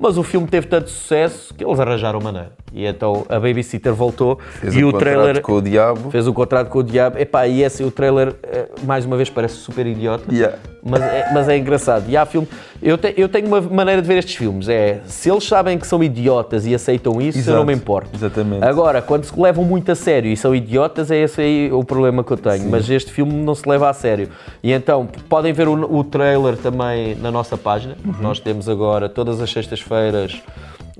mas 0.00 0.16
o 0.16 0.22
filme 0.22 0.48
teve 0.48 0.66
tanto 0.66 0.88
sucesso 0.88 1.52
que 1.52 1.62
eles 1.62 1.78
arranjaram 1.78 2.18
maneira. 2.20 2.56
E 2.72 2.86
então 2.86 3.24
a 3.28 3.34
Babysitter 3.40 3.92
voltou 3.92 4.38
Fez 4.60 4.74
e 4.76 4.84
o 4.84 4.92
contrato 4.92 5.00
trailer 5.00 5.42
com 5.42 5.52
o 5.54 5.60
diabo. 5.62 6.10
fez 6.10 6.26
o 6.26 6.32
contrato 6.32 6.68
com 6.68 6.78
o 6.78 6.82
diabo. 6.82 7.18
Epá, 7.18 7.46
e 7.46 7.62
esse 7.62 7.82
o 7.82 7.90
trailer, 7.90 8.34
eh, 8.44 8.66
mais 8.84 9.04
uma 9.04 9.16
vez, 9.16 9.28
parece 9.28 9.56
super 9.56 9.86
idiota. 9.86 10.24
Yeah. 10.32 10.56
Mas 10.82 11.02
é, 11.02 11.30
mas 11.34 11.48
é 11.48 11.58
engraçado. 11.58 12.04
E 12.08 12.16
há 12.16 12.24
filme. 12.24 12.46
Eu, 12.82 12.96
te- 12.96 13.12
eu 13.16 13.28
tenho 13.28 13.46
uma 13.48 13.60
maneira 13.60 14.00
de 14.00 14.08
ver 14.08 14.18
estes 14.18 14.34
filmes. 14.36 14.68
É 14.68 15.00
se 15.04 15.28
eles 15.30 15.44
sabem 15.44 15.76
que 15.78 15.86
são 15.86 16.02
idiotas 16.02 16.64
e 16.66 16.74
aceitam 16.74 17.20
isso, 17.20 17.38
eu 17.38 17.42
Exato. 17.42 17.58
não 17.58 17.64
me 17.66 17.74
importo. 17.74 18.08
Exatamente. 18.14 18.64
Agora, 18.64 19.02
quando 19.02 19.24
se 19.24 19.38
levam 19.38 19.64
muito 19.64 19.90
a 19.92 19.94
sério 19.94 20.30
e 20.30 20.36
são 20.36 20.54
idiotas, 20.54 21.10
é 21.10 21.18
esse 21.22 21.40
aí 21.40 21.70
o 21.72 21.84
problema 21.84 22.24
que 22.24 22.30
eu 22.32 22.36
tenho. 22.38 22.70
Mas 22.70 22.88
este 22.88 23.12
filme 23.12 23.32
não 23.32 23.54
se 23.54 23.68
leva 23.68 23.90
a 23.90 23.92
sério. 23.92 24.28
E 24.62 24.72
então, 24.72 25.06
podem 25.28 25.52
ver 25.52 25.68
o, 25.68 25.74
o 25.98 26.02
trailer 26.04 26.56
também 26.56 27.14
na 27.16 27.30
nossa 27.30 27.58
página. 27.58 27.96
porque 28.02 28.22
Nós 28.22 28.38
temos 28.40 28.68
agora, 28.68 29.08
todas 29.08 29.40
as 29.42 29.50
sextas-feiras, 29.52 30.40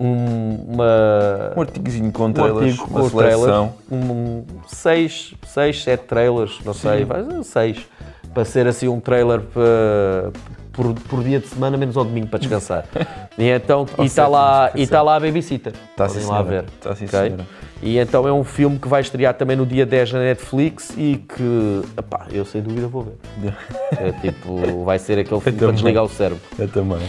um- 0.01 0.65
uma, 0.73 1.53
Um 1.57 1.61
artigozinho 1.61 2.11
com 2.11 2.27
um 2.27 2.33
trailers, 2.33 2.71
artigo 2.81 2.85
uma 2.89 3.01
com 3.01 3.07
os 3.07 3.13
trailers, 3.13 3.41
seleção. 3.41 3.75
um, 3.93 4.43
seis, 4.67 5.35
seis, 5.47 5.83
sete 5.83 6.05
trailers, 6.05 6.59
não 6.65 6.73
sei, 6.73 7.05
vai 7.05 7.23
ser 7.23 7.45
seis, 7.45 7.87
para 8.33 8.45
ser 8.47 8.67
assim 8.67 8.89
um 8.89 8.99
trailer 8.99 9.41
pa- 9.41 10.33
por, 10.73 10.95
por 10.95 11.23
dia 11.23 11.39
de 11.39 11.47
semana, 11.49 11.77
menos 11.77 11.97
ao 11.97 12.05
domingo 12.05 12.29
para 12.29 12.39
descansar. 12.39 12.85
e 13.37 13.45
então, 13.51 13.87
e 13.99 14.05
está 14.07 14.27
lá, 14.27 14.71
e 14.75 14.83
está 14.83 15.03
lá 15.03 15.17
a 15.17 15.21
babysitter. 15.21 15.73
Tá, 15.97 16.07
Podem 16.07 16.23
sim, 16.23 16.29
lá 16.29 16.43
ver. 16.43 16.65
Tá, 16.81 16.95
sim, 16.97 17.05
ok? 17.05 17.19
senhora. 17.21 17.47
E 17.83 17.99
então 17.99 18.29
é 18.29 18.33
um 18.33 18.45
filme 18.45 18.79
que 18.79 18.87
vai 18.89 19.01
estrear 19.01 19.35
também 19.35 19.57
no 19.57 19.65
dia 19.67 19.85
10 19.87 20.13
na 20.13 20.19
Netflix 20.21 20.91
e 20.97 21.17
que, 21.17 21.83
epá, 21.99 22.27
eu 22.31 22.45
sem 22.45 22.63
dúvida 22.63 22.87
vou 22.89 23.15
ver. 23.39 23.55
É 23.99 24.13
tipo, 24.13 24.85
vai 24.85 24.99
ser 24.99 25.19
aquele 25.19 25.41
filme 25.41 25.59
para 25.59 25.73
desligar 25.73 26.05
o 26.05 26.09
cérebro. 26.09 26.43
Eu 26.59 26.69
também. 26.69 27.01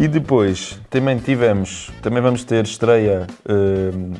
E 0.00 0.06
depois, 0.06 0.80
também 0.88 1.18
tivemos, 1.18 1.90
também 2.00 2.22
vamos 2.22 2.44
ter 2.44 2.64
estreia. 2.64 3.26
hum, 3.48 4.12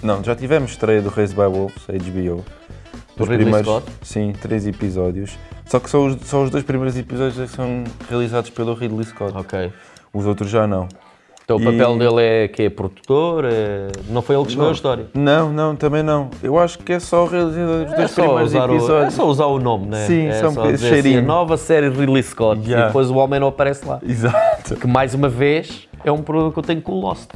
não, 0.00 0.22
já 0.22 0.36
tivemos 0.36 0.70
estreia 0.70 1.02
do 1.02 1.08
Raised 1.08 1.34
by 1.34 1.48
Wolves, 1.48 1.84
HBO. 1.88 2.44
Os 3.18 3.28
Ridley 3.28 3.64
Scott? 3.64 3.90
Sim, 4.02 4.32
três 4.40 4.68
episódios. 4.68 5.36
Só 5.66 5.80
que 5.80 5.90
só 5.90 6.06
os, 6.06 6.20
só 6.22 6.44
os 6.44 6.50
dois 6.50 6.62
primeiros 6.62 6.96
episódios 6.96 7.40
é 7.40 7.46
que 7.46 7.56
são 7.56 7.82
realizados 8.08 8.50
pelo 8.50 8.72
Ridley 8.72 9.04
Scott. 9.04 9.36
Ok. 9.36 9.72
Os 10.12 10.26
outros 10.26 10.48
já 10.48 10.64
não. 10.64 10.86
Então 11.44 11.58
o 11.58 11.60
E- 11.60 11.64
papel 11.64 11.98
dele 11.98 12.22
é 12.22 12.48
que 12.48 12.62
é 12.62 12.70
produtor, 12.70 13.44
é- 13.44 13.88
não 14.08 14.22
foi 14.22 14.34
ele 14.34 14.44
que 14.44 14.50
escreveu 14.50 14.70
a 14.70 14.74
história. 14.74 15.06
Não, 15.12 15.52
não, 15.52 15.76
também 15.76 16.02
não. 16.02 16.30
Eu 16.42 16.58
acho 16.58 16.78
que 16.78 16.92
é 16.94 16.98
só 16.98 17.26
realizar 17.26 17.60
os 17.60 17.92
É 17.92 17.96
dois 17.96 18.12
primeiros 18.12 18.50
usar 18.50 18.70
o, 18.70 18.72
é 18.72 18.76
episódios. 18.76 19.14
só 19.14 19.26
usar 19.28 19.46
o 19.46 19.58
nome, 19.58 19.86
né? 19.88 20.06
Sim, 20.06 20.26
é 20.28 20.40
só 20.40 20.48
um 20.48 20.52
só 20.52 20.62
dizer 20.62 20.74
assim, 20.86 20.88
cheirinho. 21.02 21.18
a 21.18 21.22
nova 21.22 21.56
série 21.58 21.90
Ridley 21.90 22.22
Scott 22.22 22.62
Yeah. 22.62 22.84
e 22.84 22.86
depois 22.88 23.10
o 23.10 23.16
homem 23.16 23.38
não 23.38 23.48
aparece 23.48 23.86
lá. 23.86 24.00
Exato. 24.02 24.74
Que 24.76 24.86
mais 24.86 25.12
uma 25.12 25.28
vez 25.28 25.86
é 26.02 26.10
um 26.10 26.22
problema 26.22 26.50
que 26.50 26.58
eu 26.58 26.62
tenho 26.62 26.80
com 26.80 26.92
o 26.92 27.00
Lost. 27.00 27.28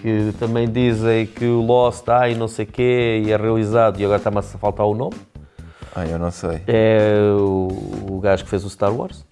Que 0.00 0.32
também 0.38 0.66
dizem 0.70 1.26
que 1.26 1.44
o 1.44 1.60
Lost, 1.60 2.08
ai 2.08 2.34
não 2.34 2.48
sei 2.48 2.64
quê, 2.64 3.22
e 3.26 3.30
é 3.32 3.36
realizado, 3.36 4.00
e 4.00 4.04
agora 4.04 4.16
está-me 4.18 4.38
a 4.38 4.42
faltar 4.42 4.86
o 4.86 4.94
nome. 4.94 5.14
Ai, 5.94 6.12
eu 6.12 6.18
não 6.18 6.30
sei. 6.30 6.60
É 6.66 7.18
o, 7.38 7.68
o 8.12 8.20
gajo 8.20 8.44
que 8.44 8.50
fez 8.50 8.64
o 8.64 8.70
Star 8.70 8.94
Wars. 8.94 9.26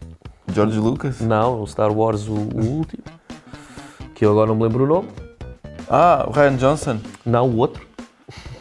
George 0.52 0.78
Lucas? 0.78 1.20
Não, 1.20 1.62
o 1.62 1.66
Star 1.66 1.90
Wars, 1.90 2.28
o, 2.28 2.32
o 2.34 2.64
último. 2.78 3.02
Que 4.14 4.24
eu 4.24 4.30
agora 4.30 4.48
não 4.48 4.54
me 4.54 4.62
lembro 4.62 4.84
o 4.84 4.86
nome. 4.86 5.08
Ah, 5.88 6.24
o 6.26 6.30
Ryan 6.30 6.56
Johnson. 6.56 6.98
Não, 7.26 7.48
o 7.48 7.56
outro. 7.56 7.86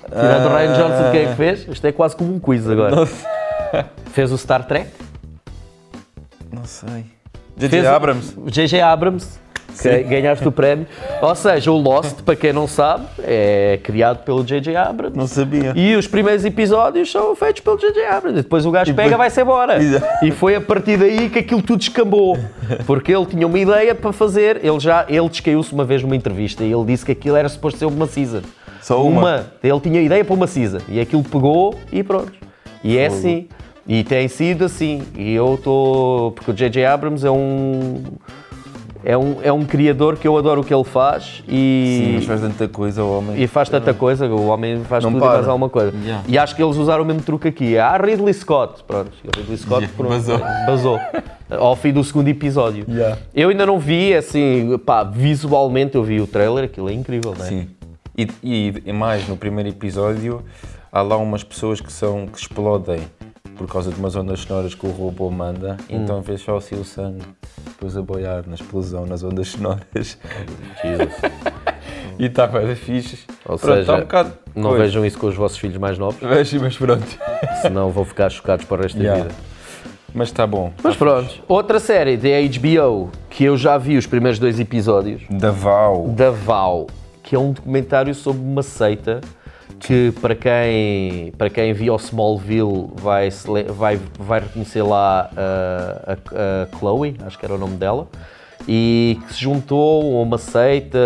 Tirando 0.07 0.45
o 0.45 0.55
Ryan 0.55 0.73
Johnson, 0.73 1.11
quem 1.11 1.21
é 1.21 1.25
que 1.27 1.35
fez? 1.35 1.67
Isto 1.67 1.87
é 1.87 1.91
quase 1.91 2.15
como 2.15 2.33
um 2.33 2.39
quiz 2.39 2.67
agora. 2.67 3.05
Fez 4.11 4.31
o 4.31 4.37
Star 4.37 4.65
Trek. 4.67 4.89
Não 6.51 6.65
sei. 6.65 7.05
J.J. 7.57 7.85
Abrams. 7.87 8.35
J.J. 8.47 8.81
Abrams. 8.81 9.39
Que 9.81 10.03
ganhaste 10.03 10.47
o 10.47 10.51
prémio. 10.51 10.85
Ou 11.21 11.35
seja, 11.35 11.71
o 11.71 11.77
Lost, 11.77 12.21
para 12.21 12.35
quem 12.35 12.53
não 12.53 12.67
sabe, 12.67 13.05
é 13.19 13.79
criado 13.83 14.23
pelo 14.23 14.43
J.J. 14.43 14.75
Abrams. 14.75 15.17
Não 15.17 15.27
sabia. 15.27 15.73
E 15.75 15.95
os 15.95 16.07
primeiros 16.07 16.45
episódios 16.45 17.11
são 17.11 17.35
feitos 17.35 17.61
pelo 17.61 17.77
J.J. 17.77 18.05
Abrams. 18.05 18.39
E 18.39 18.43
depois 18.43 18.65
o 18.65 18.71
gajo 18.71 18.93
pega 18.93 19.15
e 19.15 19.17
vai-se 19.17 19.41
embora. 19.41 19.77
E 20.21 20.31
foi 20.31 20.55
a 20.55 20.61
partir 20.61 20.97
daí 20.97 21.29
que 21.29 21.39
aquilo 21.39 21.61
tudo 21.61 21.79
descambou. 21.79 22.37
Porque 22.85 23.11
ele 23.11 23.25
tinha 23.25 23.47
uma 23.47 23.59
ideia 23.59 23.93
para 23.95 24.11
fazer. 24.13 24.63
Ele 24.63 24.79
já 24.79 25.05
ele 25.09 25.27
descaiu-se 25.29 25.73
uma 25.73 25.85
vez 25.85 26.01
numa 26.01 26.15
entrevista 26.15 26.63
e 26.63 26.71
ele 26.71 26.85
disse 26.85 27.05
que 27.05 27.11
aquilo 27.11 27.35
era 27.35 27.49
suposto 27.49 27.79
ser 27.79 27.85
uma 27.85 28.07
season. 28.07 28.41
Só 28.81 29.01
uma? 29.03 29.47
Ele 29.63 29.79
tinha 29.79 30.01
ideia 30.01 30.25
para 30.25 30.33
uma 30.33 30.47
season. 30.47 30.79
E 30.89 30.99
aquilo 30.99 31.23
pegou 31.23 31.75
e 31.91 32.03
pronto. 32.03 32.33
E 32.83 32.97
é 32.97 33.05
assim. 33.05 33.47
E 33.87 34.03
tem 34.03 34.27
sido 34.27 34.65
assim. 34.65 35.03
E 35.17 35.33
eu 35.33 35.55
estou. 35.55 36.31
Porque 36.31 36.51
o 36.51 36.53
J.J. 36.53 36.85
Abrams 36.85 37.25
é 37.25 37.31
um. 37.31 38.03
É 39.05 39.17
um, 39.17 39.35
é 39.43 39.51
um 39.51 39.65
criador 39.65 40.15
que 40.17 40.25
eu 40.25 40.37
adoro 40.37 40.61
o 40.61 40.63
que 40.63 40.73
ele 40.73 40.83
faz 40.85 41.43
e, 41.47 42.03
Sim, 42.05 42.15
mas 42.15 42.25
faz 42.25 42.39
tanta 42.41 42.67
coisa 42.69 43.03
o 43.03 43.17
homem. 43.17 43.41
e 43.43 43.47
faz 43.47 43.67
tanta 43.67 43.93
coisa, 43.93 44.27
o 44.27 44.47
homem 44.47 44.81
faz 44.85 45.03
Não 45.03 45.11
tudo 45.11 45.19
para. 45.21 45.33
e 45.33 45.35
mais 45.35 45.47
alguma 45.49 45.67
coisa. 45.69 45.93
Yeah. 46.03 46.23
E 46.27 46.37
acho 46.37 46.55
que 46.55 46.63
eles 46.63 46.77
usaram 46.77 47.03
o 47.03 47.05
mesmo 47.05 47.21
truque 47.21 47.49
aqui. 47.49 47.77
Ah, 47.77 47.97
Ridley 47.97 48.33
Scott. 48.33 48.81
Pronto, 48.87 49.11
Ridley 49.35 49.57
Scott 49.57 49.83
Yeah, 49.83 50.07
basou. 50.09 50.39
basou. 50.65 50.99
Ao 51.49 51.75
fim 51.75 51.91
do 51.91 52.01
segundo 52.03 52.29
episódio. 52.29 52.85
Yeah. 52.89 53.17
Eu 53.35 53.49
ainda 53.49 53.65
não 53.65 53.77
vi, 53.77 54.13
assim, 54.15 54.77
pá, 54.85 55.03
visualmente 55.03 55.95
eu 55.95 56.03
vi 56.03 56.21
o 56.21 56.25
trailer, 56.27 56.63
aquilo 56.63 56.89
é 56.89 56.93
incrível, 56.93 57.35
não 57.37 57.45
é? 57.45 57.49
Sim. 57.49 57.67
E, 58.17 58.27
e, 58.41 58.73
e 58.85 58.93
mais, 58.93 59.27
no 59.27 59.35
primeiro 59.35 59.67
episódio, 59.69 60.41
há 60.91 61.01
lá 61.01 61.17
umas 61.17 61.43
pessoas 61.43 61.81
que, 61.81 61.91
são, 61.91 62.25
que 62.27 62.39
explodem 62.39 62.99
por 63.57 63.67
causa 63.67 63.91
de 63.91 63.99
umas 63.99 64.15
ondas 64.15 64.39
sonoras 64.41 64.73
que 64.75 64.85
o 64.85 64.89
robô 64.91 65.29
manda, 65.29 65.77
Hum. 65.89 66.03
então 66.03 66.21
vês 66.21 66.41
só 66.41 66.57
assim 66.57 66.75
o 66.75 66.83
sangue 66.83 67.23
depois 67.65 67.95
a 67.97 68.01
boiar 68.01 68.43
na 68.47 68.55
explosão, 68.55 69.05
nas 69.05 69.23
ondas 69.23 69.47
sonoras. 69.49 70.17
Jesus. 70.81 71.13
e 72.19 72.25
está 72.25 72.47
bem 72.47 72.75
fixe. 72.75 73.19
Ou 73.45 73.57
Pronto, 73.57 73.75
seja, 73.77 73.85
tá 73.91 73.97
um 73.97 74.01
bocado. 74.01 74.33
Não 74.55 74.69
coisa. 74.69 74.83
vejam 74.85 75.05
isso 75.05 75.17
com 75.17 75.27
os 75.27 75.35
vossos 75.35 75.57
filhos 75.57 75.77
mais 75.77 75.97
novos, 75.97 76.19
Vejo, 76.19 76.59
mas 76.61 76.77
pronto. 76.77 77.05
senão 77.61 77.89
vão 77.91 78.05
ficar 78.05 78.29
chocados 78.29 78.65
para 78.65 78.79
o 78.79 78.83
resto 78.83 78.97
Yeah. 78.99 79.23
da 79.23 79.29
vida. 79.29 79.41
Mas 80.15 80.27
está 80.27 80.45
bom. 80.45 80.71
Mas 80.83 80.95
pronto, 80.95 81.41
outra 81.47 81.79
série 81.79 82.15
da 82.17 82.29
HBO 82.59 83.09
que 83.31 83.43
eu 83.45 83.57
já 83.57 83.79
vi 83.79 83.97
os 83.97 84.05
primeiros 84.05 84.37
dois 84.37 84.59
episódios, 84.59 85.23
Da 85.29 85.49
Val. 85.49 86.07
da 86.09 86.29
Val, 86.29 86.85
que 87.23 87.35
é 87.35 87.39
um 87.39 87.51
documentário 87.51 88.13
sobre 88.13 88.41
uma 88.43 88.61
seita 88.61 89.21
que 89.85 90.13
para 90.21 90.33
quem, 90.35 91.31
para 91.37 91.49
quem 91.49 91.73
viu 91.73 91.93
o 91.93 91.97
Smallville 91.97 92.87
vai, 92.95 93.29
vai, 93.69 93.99
vai 94.17 94.39
reconhecer 94.39 94.81
lá 94.81 95.29
a, 95.35 96.13
a- 96.13 96.63
a 96.73 96.77
Chloe, 96.77 97.15
acho 97.25 97.37
que 97.37 97.45
era 97.45 97.53
o 97.53 97.57
nome 97.57 97.75
dela, 97.75 98.07
e 98.65 99.19
que 99.27 99.33
se 99.33 99.41
juntou 99.41 100.17
a 100.19 100.21
uma 100.21 100.37
seita, 100.37 100.97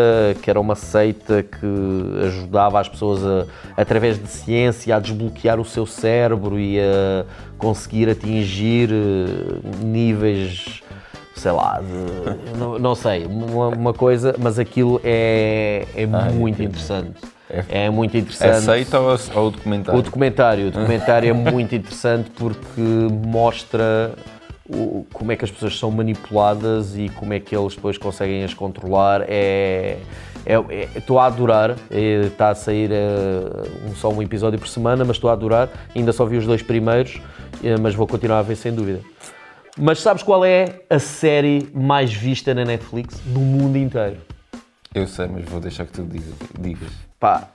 que 0.43 0.49
era 0.49 0.59
uma 0.59 0.75
seita 0.75 1.41
que 1.41 1.65
ajudava 2.27 2.79
as 2.79 2.87
pessoas 2.87 3.25
a, 3.25 3.45
através 3.75 4.21
de 4.21 4.27
ciência 4.27 4.95
a 4.95 4.99
desbloquear 4.99 5.59
o 5.59 5.65
seu 5.65 5.87
cérebro 5.87 6.59
e 6.59 6.79
a 6.79 7.25
conseguir 7.57 8.09
atingir 8.09 8.91
eh, 8.91 9.83
níveis 9.83 10.83
sei 11.38 11.52
lá, 11.52 11.80
de- 11.82 12.58
não, 12.58 12.78
não 12.80 12.95
sei, 12.95 13.26
uma, 13.26 13.67
uma 13.69 13.93
coisa, 13.93 14.36
mas 14.39 14.58
aquilo 14.60 15.00
é, 15.04 15.86
é 15.95 16.06
muito 16.06 16.62
interessante. 16.62 17.21
É, 17.69 17.89
muito 17.89 18.15
É 18.15 18.19
interessante. 18.19 18.62
seita 18.65 19.00
ou, 19.00 19.17
ou 19.36 19.47
o 19.47 19.52
documentário? 19.52 20.00
O 20.00 20.04
documentário, 20.04 20.67
o 20.67 20.71
documentário 20.71 21.30
é 21.30 21.34
muito 21.34 21.73
interessante 21.73 22.30
porque 22.32 22.82
mostra 23.26 24.12
o- 24.69 25.06
como 25.13 25.32
é 25.32 25.36
que 25.38 25.45
as 25.45 25.52
pessoas 25.52 25.80
são 25.80 25.89
manipuladas 25.89 26.97
e 26.97 27.08
como 27.10 27.34
é 27.34 27.39
que 27.39 27.56
eles 27.56 27.73
depois 27.73 27.97
conseguem 27.97 28.43
as 28.43 28.54
controlar. 28.54 29.21
É, 29.30 29.97
é- 30.45 30.54
é- 30.56 30.88
estou 30.97 31.19
a 31.19 31.26
adorar, 31.28 31.76
É, 31.89 32.23
está 32.26 32.50
a 32.50 32.56
sair 32.56 32.89
eh, 32.91 33.88
um, 33.89 33.95
só 33.95 34.10
um 34.10 34.21
episódio 34.21 34.60
por 34.60 34.67
semana, 34.67 35.06
mas 35.06 35.15
estou 35.15 35.30
a 35.30 35.34
adorar. 35.34 35.69
Ainda 35.95 36.12
só 36.12 36.26
vi 36.26 36.36
os 36.38 36.45
dois 36.45 36.62
primeiros, 36.62 37.21
eh, 37.63 37.78
mas 37.80 37.95
vou 37.95 38.06
continuar 38.08 38.39
a 38.39 38.41
ver 38.41 38.58
sem 38.58 38.73
dúvida. 38.73 39.00
Mas 39.79 39.99
sabes 39.99 40.23
qual 40.23 40.43
é 40.43 40.81
a 40.89 40.97
série 40.97 41.69
mais 41.73 42.11
vista 42.11 42.53
na 42.53 42.65
Netflix 42.65 43.21
no 43.27 43.39
mundo 43.39 43.77
inteiro? 43.77 44.17
Eu 44.93 45.05
sei, 45.05 45.27
mas 45.27 45.45
vou 45.45 45.59
deixar 45.59 45.85
que 45.85 45.91
tu 45.91 46.03
digas. 46.03 46.33
digas. 46.59 46.89
Pá, 47.19 47.49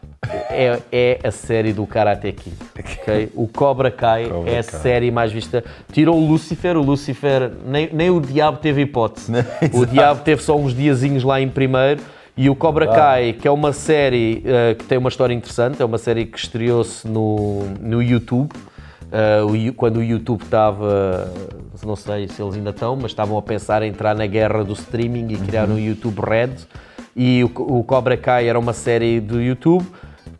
é, 0.50 0.80
é 0.92 1.18
a 1.24 1.30
série 1.32 1.72
do 1.72 1.84
Karate 1.84 2.32
Kid, 2.32 2.56
ok? 2.78 3.32
O 3.34 3.48
Cobra 3.48 3.90
Kai 3.90 4.28
Cobra 4.28 4.50
é 4.50 4.58
a 4.58 4.64
Kai. 4.64 4.80
série 4.80 5.10
mais 5.10 5.32
vista. 5.32 5.64
Tirou 5.92 6.16
o 6.16 6.26
Lucifer, 6.26 6.76
o 6.76 6.82
Lucifer, 6.82 7.50
nem, 7.66 7.88
nem 7.92 8.10
o 8.10 8.20
Diabo 8.20 8.58
teve 8.58 8.82
hipótese. 8.82 9.30
Não, 9.32 9.44
o. 9.72 9.86
Diabo 9.86 10.22
teve 10.22 10.42
só 10.42 10.56
uns 10.56 10.74
diazinhos 10.74 11.24
lá 11.24 11.40
em 11.40 11.48
primeiro. 11.48 12.02
E 12.36 12.48
o 12.48 12.56
Cobra 12.56 12.86
Kai, 12.86 13.34
que 13.34 13.46
é 13.46 13.50
uma 13.50 13.72
série 13.72 14.42
eh, 14.46 14.74
que 14.74 14.84
tem 14.84 14.96
uma 14.96 15.10
história 15.10 15.34
interessante, 15.34 15.82
é 15.82 15.84
uma 15.84 15.98
série 15.98 16.24
que 16.24 16.38
estreou-se 16.38 17.06
no, 17.06 17.64
no 17.78 18.02
YouTube. 18.02 18.50
Uh, 19.12 19.72
quando 19.74 19.98
o 19.98 20.02
YouTube 20.02 20.42
estava, 20.42 21.30
não 21.84 21.94
sei 21.94 22.26
se 22.28 22.42
eles 22.42 22.54
ainda 22.54 22.70
estão, 22.70 22.96
mas 22.96 23.10
estavam 23.10 23.36
a 23.36 23.42
pensar 23.42 23.82
em 23.82 23.90
entrar 23.90 24.14
na 24.14 24.26
guerra 24.26 24.64
do 24.64 24.72
streaming 24.72 25.34
e 25.34 25.36
criar 25.36 25.68
um 25.68 25.78
YouTube 25.78 26.18
Red. 26.20 26.54
E 27.14 27.44
o, 27.44 27.78
o 27.78 27.84
Cobra 27.84 28.16
Kai 28.16 28.48
era 28.48 28.58
uma 28.58 28.72
série 28.72 29.20
do 29.20 29.40
YouTube. 29.40 29.86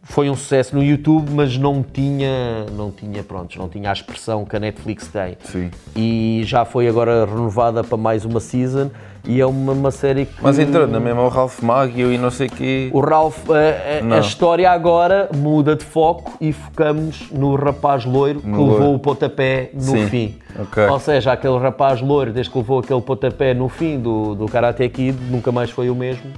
Foi 0.05 0.31
um 0.31 0.35
sucesso 0.35 0.75
no 0.75 0.83
YouTube, 0.83 1.31
mas 1.31 1.57
não 1.59 1.83
tinha, 1.83 2.65
não 2.75 2.91
tinha, 2.91 3.23
pronto, 3.23 3.57
não 3.59 3.69
tinha 3.69 3.91
a 3.91 3.93
expressão 3.93 4.45
que 4.45 4.57
a 4.57 4.61
Netflix 4.61 5.07
tem. 5.09 5.37
Sim. 5.45 5.71
E 5.95 6.43
já 6.45 6.65
foi 6.65 6.89
agora 6.89 7.27
renovada 7.27 7.85
para 7.85 7.97
mais 7.97 8.25
uma 8.25 8.41
season 8.41 8.91
e 9.25 9.41
é 9.41 9.47
uma, 9.47 9.73
uma 9.73 9.91
série 9.91 10.27
que 10.27 10.43
Mas 10.43 10.59
entrou 10.59 10.87
na 10.87 10.99
mesma 10.99 11.23
o 11.23 11.29
Ralph 11.29 11.61
Maggio 11.61 12.13
e 12.13 12.19
não 12.19 12.31
sei 12.31 12.49
quê. 12.49 12.91
o 12.93 13.01
Ralph, 13.01 13.49
a, 13.51 14.15
a- 14.15 14.17
a 14.17 14.21
história 14.21 14.71
agora 14.71 15.29
muda 15.35 15.77
de 15.77 15.85
foco 15.85 16.33
e 16.41 16.53
focamos 16.53 17.29
no 17.31 17.55
rapaz 17.55 18.05
loiro 18.05 18.41
que 18.41 18.47
No 18.49 18.63
levou 18.65 18.79
loiro. 18.81 18.95
o 18.95 18.99
pontapé 18.99 19.71
no 19.75 19.81
Sim, 19.81 20.07
fim. 20.09 20.39
ok. 20.59 20.87
Ou 20.87 20.99
seja, 20.99 21.33
aquele 21.33 21.59
rapaz 21.59 22.01
loiro, 22.01 22.33
desde 22.33 22.51
que 22.51 22.59
levou 22.59 22.81
aquele 22.81 23.01
pontapé 23.01 23.55
no 23.55 23.69
fim 23.69 23.99
do, 24.01 24.35
do 24.35 24.47
Karate 24.47 24.89
Kid, 24.89 25.17
nunca 25.31 25.53
mais 25.53 25.71
foi 25.71 25.89
o 25.89 25.95
mesmo. 25.95 26.31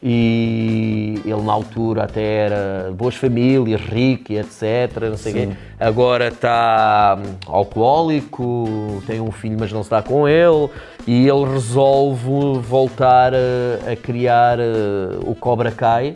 E 0.00 1.20
ele 1.24 1.42
na 1.42 1.52
altura 1.52 2.04
até 2.04 2.22
era 2.22 2.86
de 2.88 2.94
boas 2.94 3.16
famílias, 3.16 3.80
rico 3.80 4.32
e 4.32 4.38
etc. 4.38 5.08
Não 5.10 5.16
sei 5.16 5.32
quê. 5.32 5.48
Agora 5.78 6.28
está 6.28 7.18
hum, 7.18 7.34
alcoólico, 7.46 9.02
tem 9.06 9.20
um 9.20 9.32
filho, 9.32 9.56
mas 9.58 9.72
não 9.72 9.82
se 9.82 9.90
dá 9.90 10.00
com 10.00 10.28
ele. 10.28 10.70
E 11.06 11.28
ele 11.28 11.44
resolve 11.52 12.60
voltar 12.60 13.32
a, 13.34 13.92
a 13.92 13.96
criar 13.96 14.60
eh, 14.60 15.18
o 15.26 15.34
Cobra 15.34 15.72
Kai. 15.72 16.14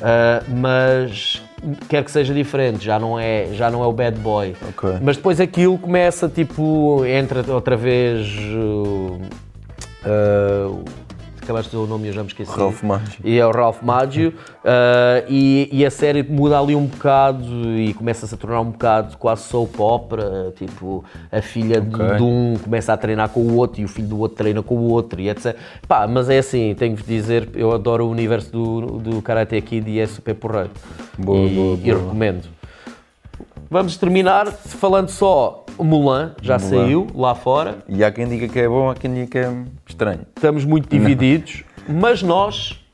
Uh, 0.00 0.56
mas 0.56 1.42
quer 1.88 2.02
que 2.02 2.10
seja 2.10 2.32
diferente, 2.32 2.82
já 2.82 2.98
não 2.98 3.18
é, 3.18 3.48
já 3.52 3.70
não 3.70 3.84
é 3.84 3.86
o 3.86 3.92
bad 3.92 4.18
boy. 4.18 4.56
Ok. 4.70 4.98
Mas 5.02 5.18
depois 5.18 5.38
aquilo 5.38 5.76
começa 5.78 6.28
tipo, 6.28 7.04
entra 7.04 7.44
outra 7.52 7.76
vez. 7.76 8.26
Uh, 8.54 9.20
uh, 10.06 10.84
acabaste 11.42 11.70
de 11.70 11.76
dizer 11.76 11.84
o 11.84 11.88
nome 11.88 12.04
e 12.04 12.08
eu 12.08 12.12
já 12.14 12.22
me 12.22 12.28
esqueci. 12.28 12.50
Ralph 12.56 12.82
Maggio. 12.82 13.20
E 13.24 13.38
é 13.38 13.46
o 13.46 13.50
Ralph 13.50 13.82
Maggio. 13.82 14.30
uh, 14.30 15.24
e, 15.28 15.68
e 15.72 15.84
a 15.84 15.90
série 15.90 16.22
muda 16.22 16.58
ali 16.58 16.74
um 16.76 16.86
bocado 16.86 17.44
e 17.76 17.92
começa-se 17.94 18.34
a 18.34 18.38
tornar 18.38 18.60
um 18.60 18.70
bocado 18.70 19.16
quase 19.18 19.42
soap 19.42 19.78
opera. 19.80 20.52
Tipo, 20.56 21.04
a 21.30 21.40
filha 21.42 21.80
de- 21.80 21.94
Ok. 21.94 22.16
de 22.16 22.22
um 22.22 22.54
começa 22.62 22.92
a 22.92 22.96
treinar 22.96 23.28
com 23.30 23.40
o 23.40 23.56
outro 23.56 23.80
e 23.80 23.84
o 23.84 23.88
filho 23.88 24.08
do 24.08 24.18
outro 24.18 24.36
treina 24.36 24.62
com 24.62 24.76
o 24.76 24.90
outro 24.90 25.20
e 25.20 25.28
etc. 25.28 25.56
Pá, 25.88 26.06
mas 26.06 26.28
é 26.30 26.38
assim, 26.38 26.74
tenho 26.78 26.96
que 26.96 27.02
dizer, 27.04 27.48
eu 27.54 27.72
adoro 27.72 28.06
o 28.06 28.10
universo 28.10 28.50
do, 28.52 28.80
do 28.98 29.22
Karate 29.22 29.60
Kid 29.60 29.90
e 29.90 29.98
é 30.00 30.06
super 30.06 30.34
porreiro. 30.34 30.70
Boa, 31.18 31.38
e, 31.48 31.54
boa, 31.54 31.74
e 31.74 31.90
boa. 31.92 31.98
recomendo. 31.98 32.59
Vamos 33.70 33.96
terminar 33.96 34.46
falando 34.50 35.10
só 35.10 35.64
Mulan, 35.78 36.34
já 36.42 36.58
Mulan. 36.58 36.68
saiu 36.70 37.06
lá 37.14 37.34
fora. 37.36 37.78
E 37.88 38.02
há 38.02 38.10
quem 38.10 38.26
diga 38.28 38.48
que 38.48 38.58
é 38.58 38.68
bom, 38.68 38.90
há 38.90 38.94
quem 38.96 39.14
diga 39.14 39.26
que 39.28 39.38
é 39.38 39.52
estranho. 39.86 40.20
Estamos 40.34 40.64
muito 40.64 40.88
divididos, 40.88 41.62
mas 41.88 42.20
nós 42.22 42.84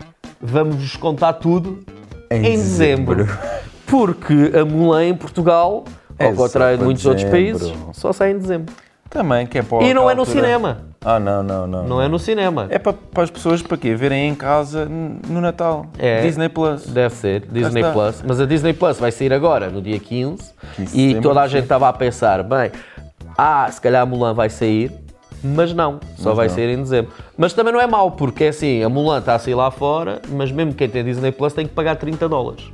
vamos 0.41 0.77
vos 0.77 0.95
contar 0.97 1.33
tudo 1.35 1.83
em, 2.31 2.39
Em 2.39 2.43
dezembro. 2.57 3.25
dezembro. 3.25 3.39
Porque 3.87 4.53
a 4.55 4.65
Mulan 4.65 5.05
em 5.07 5.15
Portugal, 5.15 5.85
É 6.19 6.27
ao 6.27 6.35
contrário 6.35 6.77
de 6.79 6.85
muitos 6.85 7.07
outros 7.07 7.25
países, 7.31 7.73
só 7.95 8.13
sai 8.13 8.33
em 8.33 8.39
dezembro. 8.39 8.75
Também, 9.09 9.47
que 9.47 9.59
é 9.59 9.63
para 9.63 9.85
E 9.85 9.95
não 9.95 10.11
é 10.11 10.15
no 10.15 10.23
altura. 10.23 10.41
cinema. 10.41 10.79
Ah, 11.05 11.21
não, 11.21 11.43
não, 11.43 11.67
não. 11.67 11.85
Não 11.87 12.03
é 12.03 12.09
no 12.09 12.19
cinema. 12.19 12.67
É 12.69 12.79
para, 12.79 12.93
para 12.93 13.23
as 13.23 13.31
pessoas 13.31 13.63
para 13.63 13.77
quê? 13.77 13.95
Verem 13.95 14.29
em 14.29 14.35
casa 14.35 14.87
no 14.87 15.41
Natal. 15.41 15.87
É. 15.99 16.23
Disney 16.23 16.49
Plus. 16.49 16.87
Deve 16.87 17.15
ser, 17.15 17.47
Disney. 17.51 17.83
Plus. 17.93 18.23
Mas 18.27 18.41
a 18.41 18.47
Disney 18.47 18.73
Plus 18.73 18.99
vai 18.99 19.13
sair 19.13 19.33
agora, 19.33 19.71
no 19.71 19.81
dia 19.81 19.99
15. 20.01 20.53
15 20.77 20.97
de 20.97 21.01
e 21.19 21.21
toda 21.21 21.41
a 21.43 21.45
sim. 21.45 21.53
gente 21.53 21.63
estava 21.63 21.89
a 21.89 21.93
pensar, 21.93 22.43
bem, 22.43 22.73
ah, 23.39 23.69
se 23.71 23.81
calhar 23.81 24.03
a 24.03 24.07
Mulan 24.07 24.35
vai 24.35 24.51
sair, 24.51 24.91
mas 25.45 25.73
não, 25.73 26.01
só 26.17 26.31
Mas 26.31 26.37
vai 26.37 26.49
não. 26.49 26.55
sair 26.57 26.71
em 26.71 26.83
dezembro. 26.83 27.13
Mas 27.39 27.53
também 27.53 27.73
não 27.73 27.81
é 27.81 27.87
mau, 27.87 28.11
porque 28.11 28.45
é 28.45 28.49
assim, 28.49 28.83
a 28.83 28.89
Mulan 28.89 29.19
está 29.21 29.37
a 29.37 29.39
sair 29.39 29.55
lá 29.55 29.71
fora, 29.71 30.21
mas 30.29 30.51
mesmo 30.51 30.75
quem 30.75 30.89
tem 30.89 31.05
Disney 31.05 31.31
Plus 31.31 31.53
tem 31.53 31.67
que 31.69 31.73
pagar 31.75 31.95
30 31.97 32.29
dólares. 32.29 32.65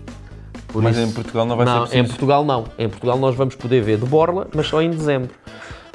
Por 0.69 0.83
Mas 0.83 0.97
isso- 0.97 1.07
em 1.07 1.13
Portugal 1.13 1.45
não 1.45 1.55
vai 1.55 1.67
não, 1.67 1.87
ser 1.87 1.99
em. 1.99 2.05
Portugal 2.07 2.43
não. 2.47 2.65
Em 2.79 2.89
Portugal 2.89 3.19
nós 3.19 3.35
vamos 3.35 3.55
poder 3.55 3.83
ver 3.83 3.99
de 3.99 4.07
borla, 4.07 4.47
mas 4.55 4.67
só 4.69 4.81
em 4.81 4.89
dezembro. 4.89 5.29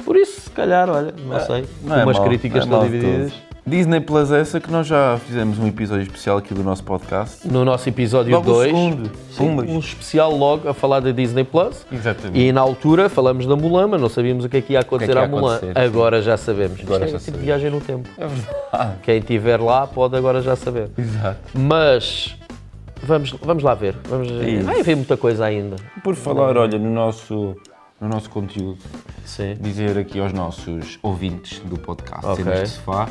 Por 0.08 0.16
isso, 0.16 0.40
se 0.40 0.50
calhar, 0.50 0.88
olha, 0.88 1.12
não 1.22 1.38
sei, 1.38 1.66
Não 1.84 2.00
é 2.00 2.02
umas 2.02 2.16
mau, 2.16 2.26
críticas 2.26 2.64
não 2.64 2.80
é 2.80 2.86
estão 2.86 2.98
divididas. 2.98 3.32
todo. 3.32 3.48
Disney 3.66 4.00
Plus 4.00 4.32
é 4.32 4.40
essa 4.40 4.58
que 4.58 4.72
nós 4.72 4.86
já 4.86 5.18
fizemos 5.26 5.58
um 5.58 5.66
episódio 5.66 6.04
especial 6.04 6.38
aqui 6.38 6.54
do 6.54 6.64
nosso 6.64 6.82
podcast. 6.82 7.46
No 7.46 7.62
nosso 7.62 7.86
episódio 7.90 8.32
Logo 8.32 8.50
o 8.50 8.54
2, 8.54 8.66
segundo. 8.68 9.10
Pumbas. 9.36 9.68
um 9.68 9.78
especial 9.78 10.34
logo 10.34 10.66
a 10.66 10.72
falar 10.72 11.00
da 11.00 11.10
Disney 11.10 11.44
Plus. 11.44 11.84
Exatamente. 11.92 12.40
E 12.40 12.50
na 12.52 12.62
altura 12.62 13.10
falamos 13.10 13.44
da 13.44 13.54
Mulan, 13.54 13.88
mas 13.88 14.00
não 14.00 14.08
sabíamos 14.08 14.46
o 14.46 14.48
que 14.48 14.56
é 14.56 14.62
que 14.62 14.72
ia 14.72 14.80
acontecer 14.80 15.12
que 15.12 15.18
ia 15.18 15.24
à 15.26 15.28
Mulan. 15.28 15.56
acontecer, 15.56 15.74
sim. 15.78 15.86
agora 15.86 16.22
já 16.22 16.38
sabemos. 16.38 16.80
Agora 16.80 17.04
Isto 17.04 17.18
já 17.18 17.18
é 17.18 17.24
tipo 17.26 17.36
viagem 17.36 17.70
no 17.70 17.80
tempo. 17.82 18.08
É 18.16 18.26
verdade. 18.26 18.96
Quem 19.02 19.18
estiver 19.18 19.60
lá 19.60 19.86
pode 19.86 20.16
agora 20.16 20.40
já 20.40 20.56
saber. 20.56 20.88
Exato. 20.96 21.38
Mas 21.52 22.34
vamos, 23.02 23.32
vamos 23.42 23.62
lá 23.62 23.74
ver. 23.74 23.94
Vamos, 24.08 24.28
vai 24.64 24.80
haver 24.80 24.96
muita 24.96 25.18
coisa 25.18 25.44
ainda. 25.44 25.76
Por 26.02 26.14
falar, 26.14 26.56
olha, 26.56 26.78
no 26.78 26.88
nosso, 26.88 27.54
no 28.00 28.08
nosso 28.08 28.30
conteúdo, 28.30 28.78
Sim. 29.24 29.56
dizer 29.60 29.98
aqui 29.98 30.20
aos 30.20 30.32
nossos 30.32 30.98
ouvintes 31.02 31.58
do 31.60 31.78
podcast 31.78 32.24
Ok. 32.26 32.44
Cenas 32.44 32.60
de 32.70 32.76
Sofá 32.76 33.08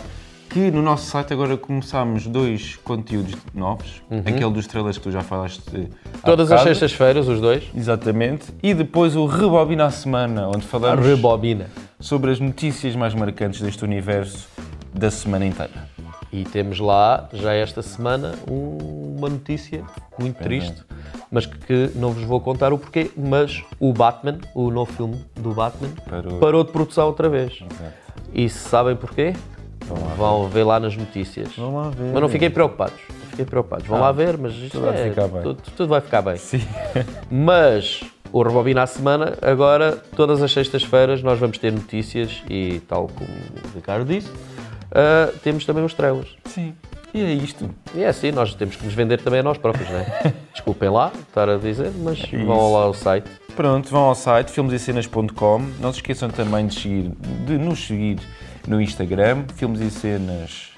que 0.50 0.71
no 0.71 0.82
nosso 0.82 1.06
site 1.12 1.34
agora 1.34 1.58
começámos 1.58 2.26
dois 2.26 2.78
conteúdos 2.78 3.34
novos. 3.54 4.02
Aquele 4.10 4.50
dos 4.50 4.65
trailers 4.65 4.97
que 4.97 5.04
tu 5.04 5.12
já 5.12 5.21
falaste. 5.21 5.62
Uhum. 5.76 5.89
Todas 6.23 6.50
as 6.54 6.62
sextas-feiras, 6.62 7.28
os 7.28 7.41
dois. 7.41 7.65
Exatamente. 7.76 8.45
E 8.63 8.73
depois 8.73 9.13
o 9.17 9.26
Rebobina 9.26 9.86
à 9.86 9.91
Semana, 9.91 10.47
onde 10.47 10.65
falamos 10.65 11.06
Rebobina. 11.06 11.67
sobre 12.00 12.32
as 12.32 12.39
notícias 12.39 12.95
mais 12.95 13.13
marcantes 13.13 13.60
deste 13.60 13.84
universo 13.84 14.47
da 14.93 15.12
semana 15.12 15.45
inteira. 15.45 15.89
E 16.32 16.45
temos 16.45 16.80
lá, 16.80 17.28
já 17.34 17.54
esta 17.54 17.82
semana, 17.82 18.34
um- 18.50 19.15
uma 19.17 19.30
notícia 19.30 19.84
muito 20.17 20.38
triste, 20.41 20.82
mas 21.32 21.46
que, 21.46 21.92
não 21.96 22.12
vos 22.12 22.24
vou 22.24 22.40
contar 22.40 22.72
o 22.74 22.78
porquê, 22.78 23.12
mas 23.16 23.63
o 23.80 23.92
Batman, 23.94 24.40
o 24.56 24.72
novo 24.72 24.92
filme 24.92 25.24
do 25.36 25.54
Batman, 25.54 25.90
Parou. 26.10 26.40
parou 26.40 26.63
de 26.63 26.72
produção 26.72 27.08
outra 27.08 27.28
vez. 27.30 27.63
E 28.34 28.48
se 28.50 28.70
sabem 28.70 28.96
porquê? 28.96 29.34
Vão 30.18 30.48
ver 30.50 30.63
lá 30.63 30.80
nas 30.80 30.96
notícias. 30.98 31.56
Vão 31.56 31.76
lá 31.76 31.90
ver. 31.90 32.12
Mas 32.12 32.22
não 32.22 32.30
fiquem 32.30 32.50
preocupados. 32.50 33.00
Não 33.10 33.30
fiquem 33.30 33.46
preocupados. 33.46 33.88
Vão 33.88 34.00
lá 34.00 34.12
ver, 34.12 34.38
mas 34.38 34.54
isto 34.54 34.72
tudo 34.72 34.86
vai 34.86 35.02
é- 35.02 35.10
ficar 35.10 35.28
bem. 35.28 35.42
Tudo, 35.42 35.62
tudo 35.76 35.90
vai 35.90 36.02
ficar 36.02 36.22
bem. 36.22 36.36
Sim. 36.38 36.62
Mas 37.32 38.02
o 38.34 38.42
Rebobina 38.44 38.84
à 38.84 38.88
Semana, 38.88 39.38
agora, 39.42 39.96
todas 40.16 40.44
as 40.44 40.52
sextas-feiras, 40.52 41.24
nós 41.24 41.40
vamos 41.40 41.58
ter 41.58 41.72
notícias 41.72 42.44
e, 42.50 42.82
tal 42.88 43.08
como 43.08 43.30
o 43.30 43.76
Ricardo 43.76 44.06
disse, 44.06 44.30
ah, 44.92 45.32
temos 45.44 45.66
também 45.66 45.84
os 45.86 45.94
trailers. 45.94 46.36
Sim. 46.46 46.74
E 47.13 47.22
é 47.22 47.34
isto. 47.34 47.70
E 47.96 48.04
é 48.04 48.08
assim, 48.08 48.32
nós 48.32 48.54
temos 48.54 48.76
que 48.76 48.86
nos 48.86 48.93
vender 48.93 49.22
também 49.22 49.39
a 49.39 49.43
nós 49.43 49.58
próprios, 49.58 49.89
não 49.89 49.98
é? 49.98 50.34
Desculpem 50.54 50.89
lá 50.89 51.12
estar 51.28 51.50
a 51.50 51.58
dizer, 51.58 51.91
mas 52.04 52.22
vão 52.30 52.74
lá 52.74 52.84
ao 52.84 52.93
site. 52.93 53.30
Pronto, 53.56 53.89
vão 53.89 54.04
ao 54.04 54.15
site 54.15 54.52
filmesecenas.com. 54.52 55.60
Não 55.80 55.91
se 55.91 56.00
esqueçam 56.00 56.30
também 56.30 56.67
de, 56.67 56.80
seguir, 56.80 57.12
de 57.46 57.58
nos 57.58 57.88
seguir 57.88 58.20
no 58.67 58.82
Instagram, 58.82 59.46
Filmes 59.56 59.82
e 59.82 59.89
Cenas. 59.89 60.77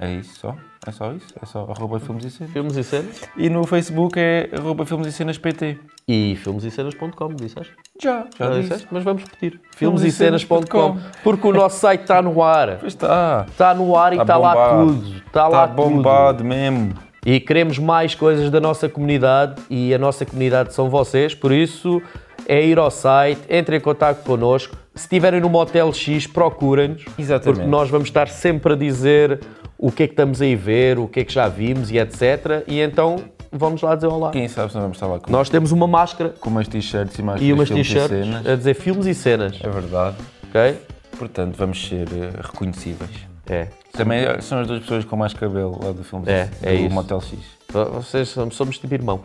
É 0.00 0.10
isso 0.14 0.38
só? 0.40 0.56
É 0.86 0.90
só 0.90 1.12
isso? 1.12 1.26
É 1.42 1.44
só 1.44 1.68
arroba 1.76 2.00
Filmes 2.00 2.24
e 2.24 2.30
Cenas. 2.30 2.52
Filmes 2.52 2.76
e 2.76 2.82
cenas. 2.84 3.20
E 3.36 3.50
no 3.50 3.66
Facebook 3.66 4.18
é 4.18 4.48
arroba 4.56 4.86
Filmes 4.86 5.06
e 5.08 5.12
Cenas 5.12 5.36
PT. 5.36 5.76
E 6.08 6.36
filmesecenas.com, 6.42 7.34
disseste? 7.34 7.72
Já, 8.02 8.24
já 8.36 8.46
Já 8.46 8.48
disse. 8.48 8.62
disseste? 8.62 8.88
Mas 8.90 9.04
vamos 9.04 9.22
repetir. 9.22 9.60
Filmesecenas.com. 9.76 10.96
Porque 11.22 11.46
o 11.46 11.52
nosso 11.52 11.78
site 11.78 12.00
está 12.00 12.22
no 12.22 12.42
ar. 12.42 12.78
Pois 12.80 12.94
está. 12.94 13.44
Está 13.48 13.74
no 13.74 13.94
ar 13.96 14.12
e 14.14 14.16
Tá 14.16 14.22
está 14.22 14.36
lá 14.38 14.54
bombado. 14.54 14.86
tudo. 14.94 15.16
Está 15.26 15.48
lá 15.48 15.64
Está 15.64 15.74
bombado 15.74 16.44
mesmo. 16.44 16.94
E 17.24 17.38
queremos 17.38 17.78
mais 17.78 18.14
coisas 18.14 18.50
da 18.50 18.58
nossa 18.58 18.88
comunidade 18.88 19.60
e 19.68 19.92
a 19.92 19.98
nossa 19.98 20.24
comunidade 20.24 20.72
são 20.72 20.88
vocês, 20.88 21.34
por 21.34 21.52
isso 21.52 22.00
é 22.48 22.64
ir 22.64 22.78
ao 22.78 22.90
site, 22.90 23.42
entrem 23.50 23.78
em 23.78 23.82
contato 23.82 24.24
connosco. 24.24 24.74
Se 24.94 25.02
estiverem 25.04 25.38
num 25.40 25.50
motel 25.50 25.92
X, 25.92 26.26
procurem-nos. 26.26 27.04
Exatamente. 27.18 27.58
Porque 27.58 27.70
nós 27.70 27.90
vamos 27.90 28.08
estar 28.08 28.26
sempre 28.28 28.72
a 28.72 28.76
dizer 28.76 29.38
o 29.82 29.90
que 29.90 30.02
é 30.02 30.06
que 30.06 30.12
estamos 30.12 30.42
aí 30.42 30.54
ver, 30.54 30.98
o 30.98 31.08
que 31.08 31.20
é 31.20 31.24
que 31.24 31.32
já 31.32 31.48
vimos 31.48 31.90
e 31.90 31.96
etc. 31.98 32.62
E 32.68 32.80
então 32.80 33.16
vamos 33.50 33.80
lá 33.80 33.94
dizer 33.94 34.08
olá. 34.08 34.30
Quem 34.30 34.46
sabe 34.46 34.68
se 34.68 34.74
não 34.74 34.82
vamos 34.82 34.96
estar 34.98 35.06
lá 35.06 35.18
com, 35.18 35.30
Nós 35.32 35.48
temos 35.48 35.72
uma 35.72 35.86
máscara 35.86 36.34
com 36.38 36.50
umas 36.50 36.68
t-shirts 36.68 37.18
e 37.18 37.22
mais 37.22 37.40
e 37.42 37.52
umas 37.52 37.68
t-shirts 37.70 38.08
cenas. 38.08 38.46
a 38.46 38.56
dizer 38.56 38.74
filmes 38.74 39.06
e 39.06 39.14
cenas, 39.14 39.58
É 39.62 39.68
verdade. 39.68 40.16
ok? 40.48 40.76
Portanto, 41.18 41.54
vamos 41.56 41.86
ser 41.88 42.06
eh, 42.12 42.30
reconhecíveis. 42.42 43.10
É. 43.46 43.68
Também 43.92 44.24
são 44.42 44.60
as 44.60 44.66
duas 44.66 44.80
pessoas 44.80 45.04
com 45.04 45.16
mais 45.16 45.32
cabelo 45.34 45.78
lá 45.82 45.90
do 45.92 46.04
filme 46.04 46.24
É, 46.28 46.48
é 46.62 46.76
do 46.76 46.82
isso. 46.82 46.94
Motel 46.94 47.20
X. 47.20 47.38
Vocês 47.72 48.28
somos, 48.28 48.54
somos 48.56 48.78
tipo 48.78 48.94
irmão. 48.94 49.20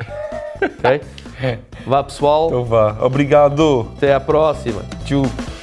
ok? 0.61 1.01
Vá 1.85 2.03
pessoal, 2.03 2.47
Então 2.47 2.63
vá. 2.65 2.97
Obrigado. 3.03 3.91
até 3.97 4.13
à 4.13 4.19
próxima. 4.19 4.83
Tchau. 5.05 5.54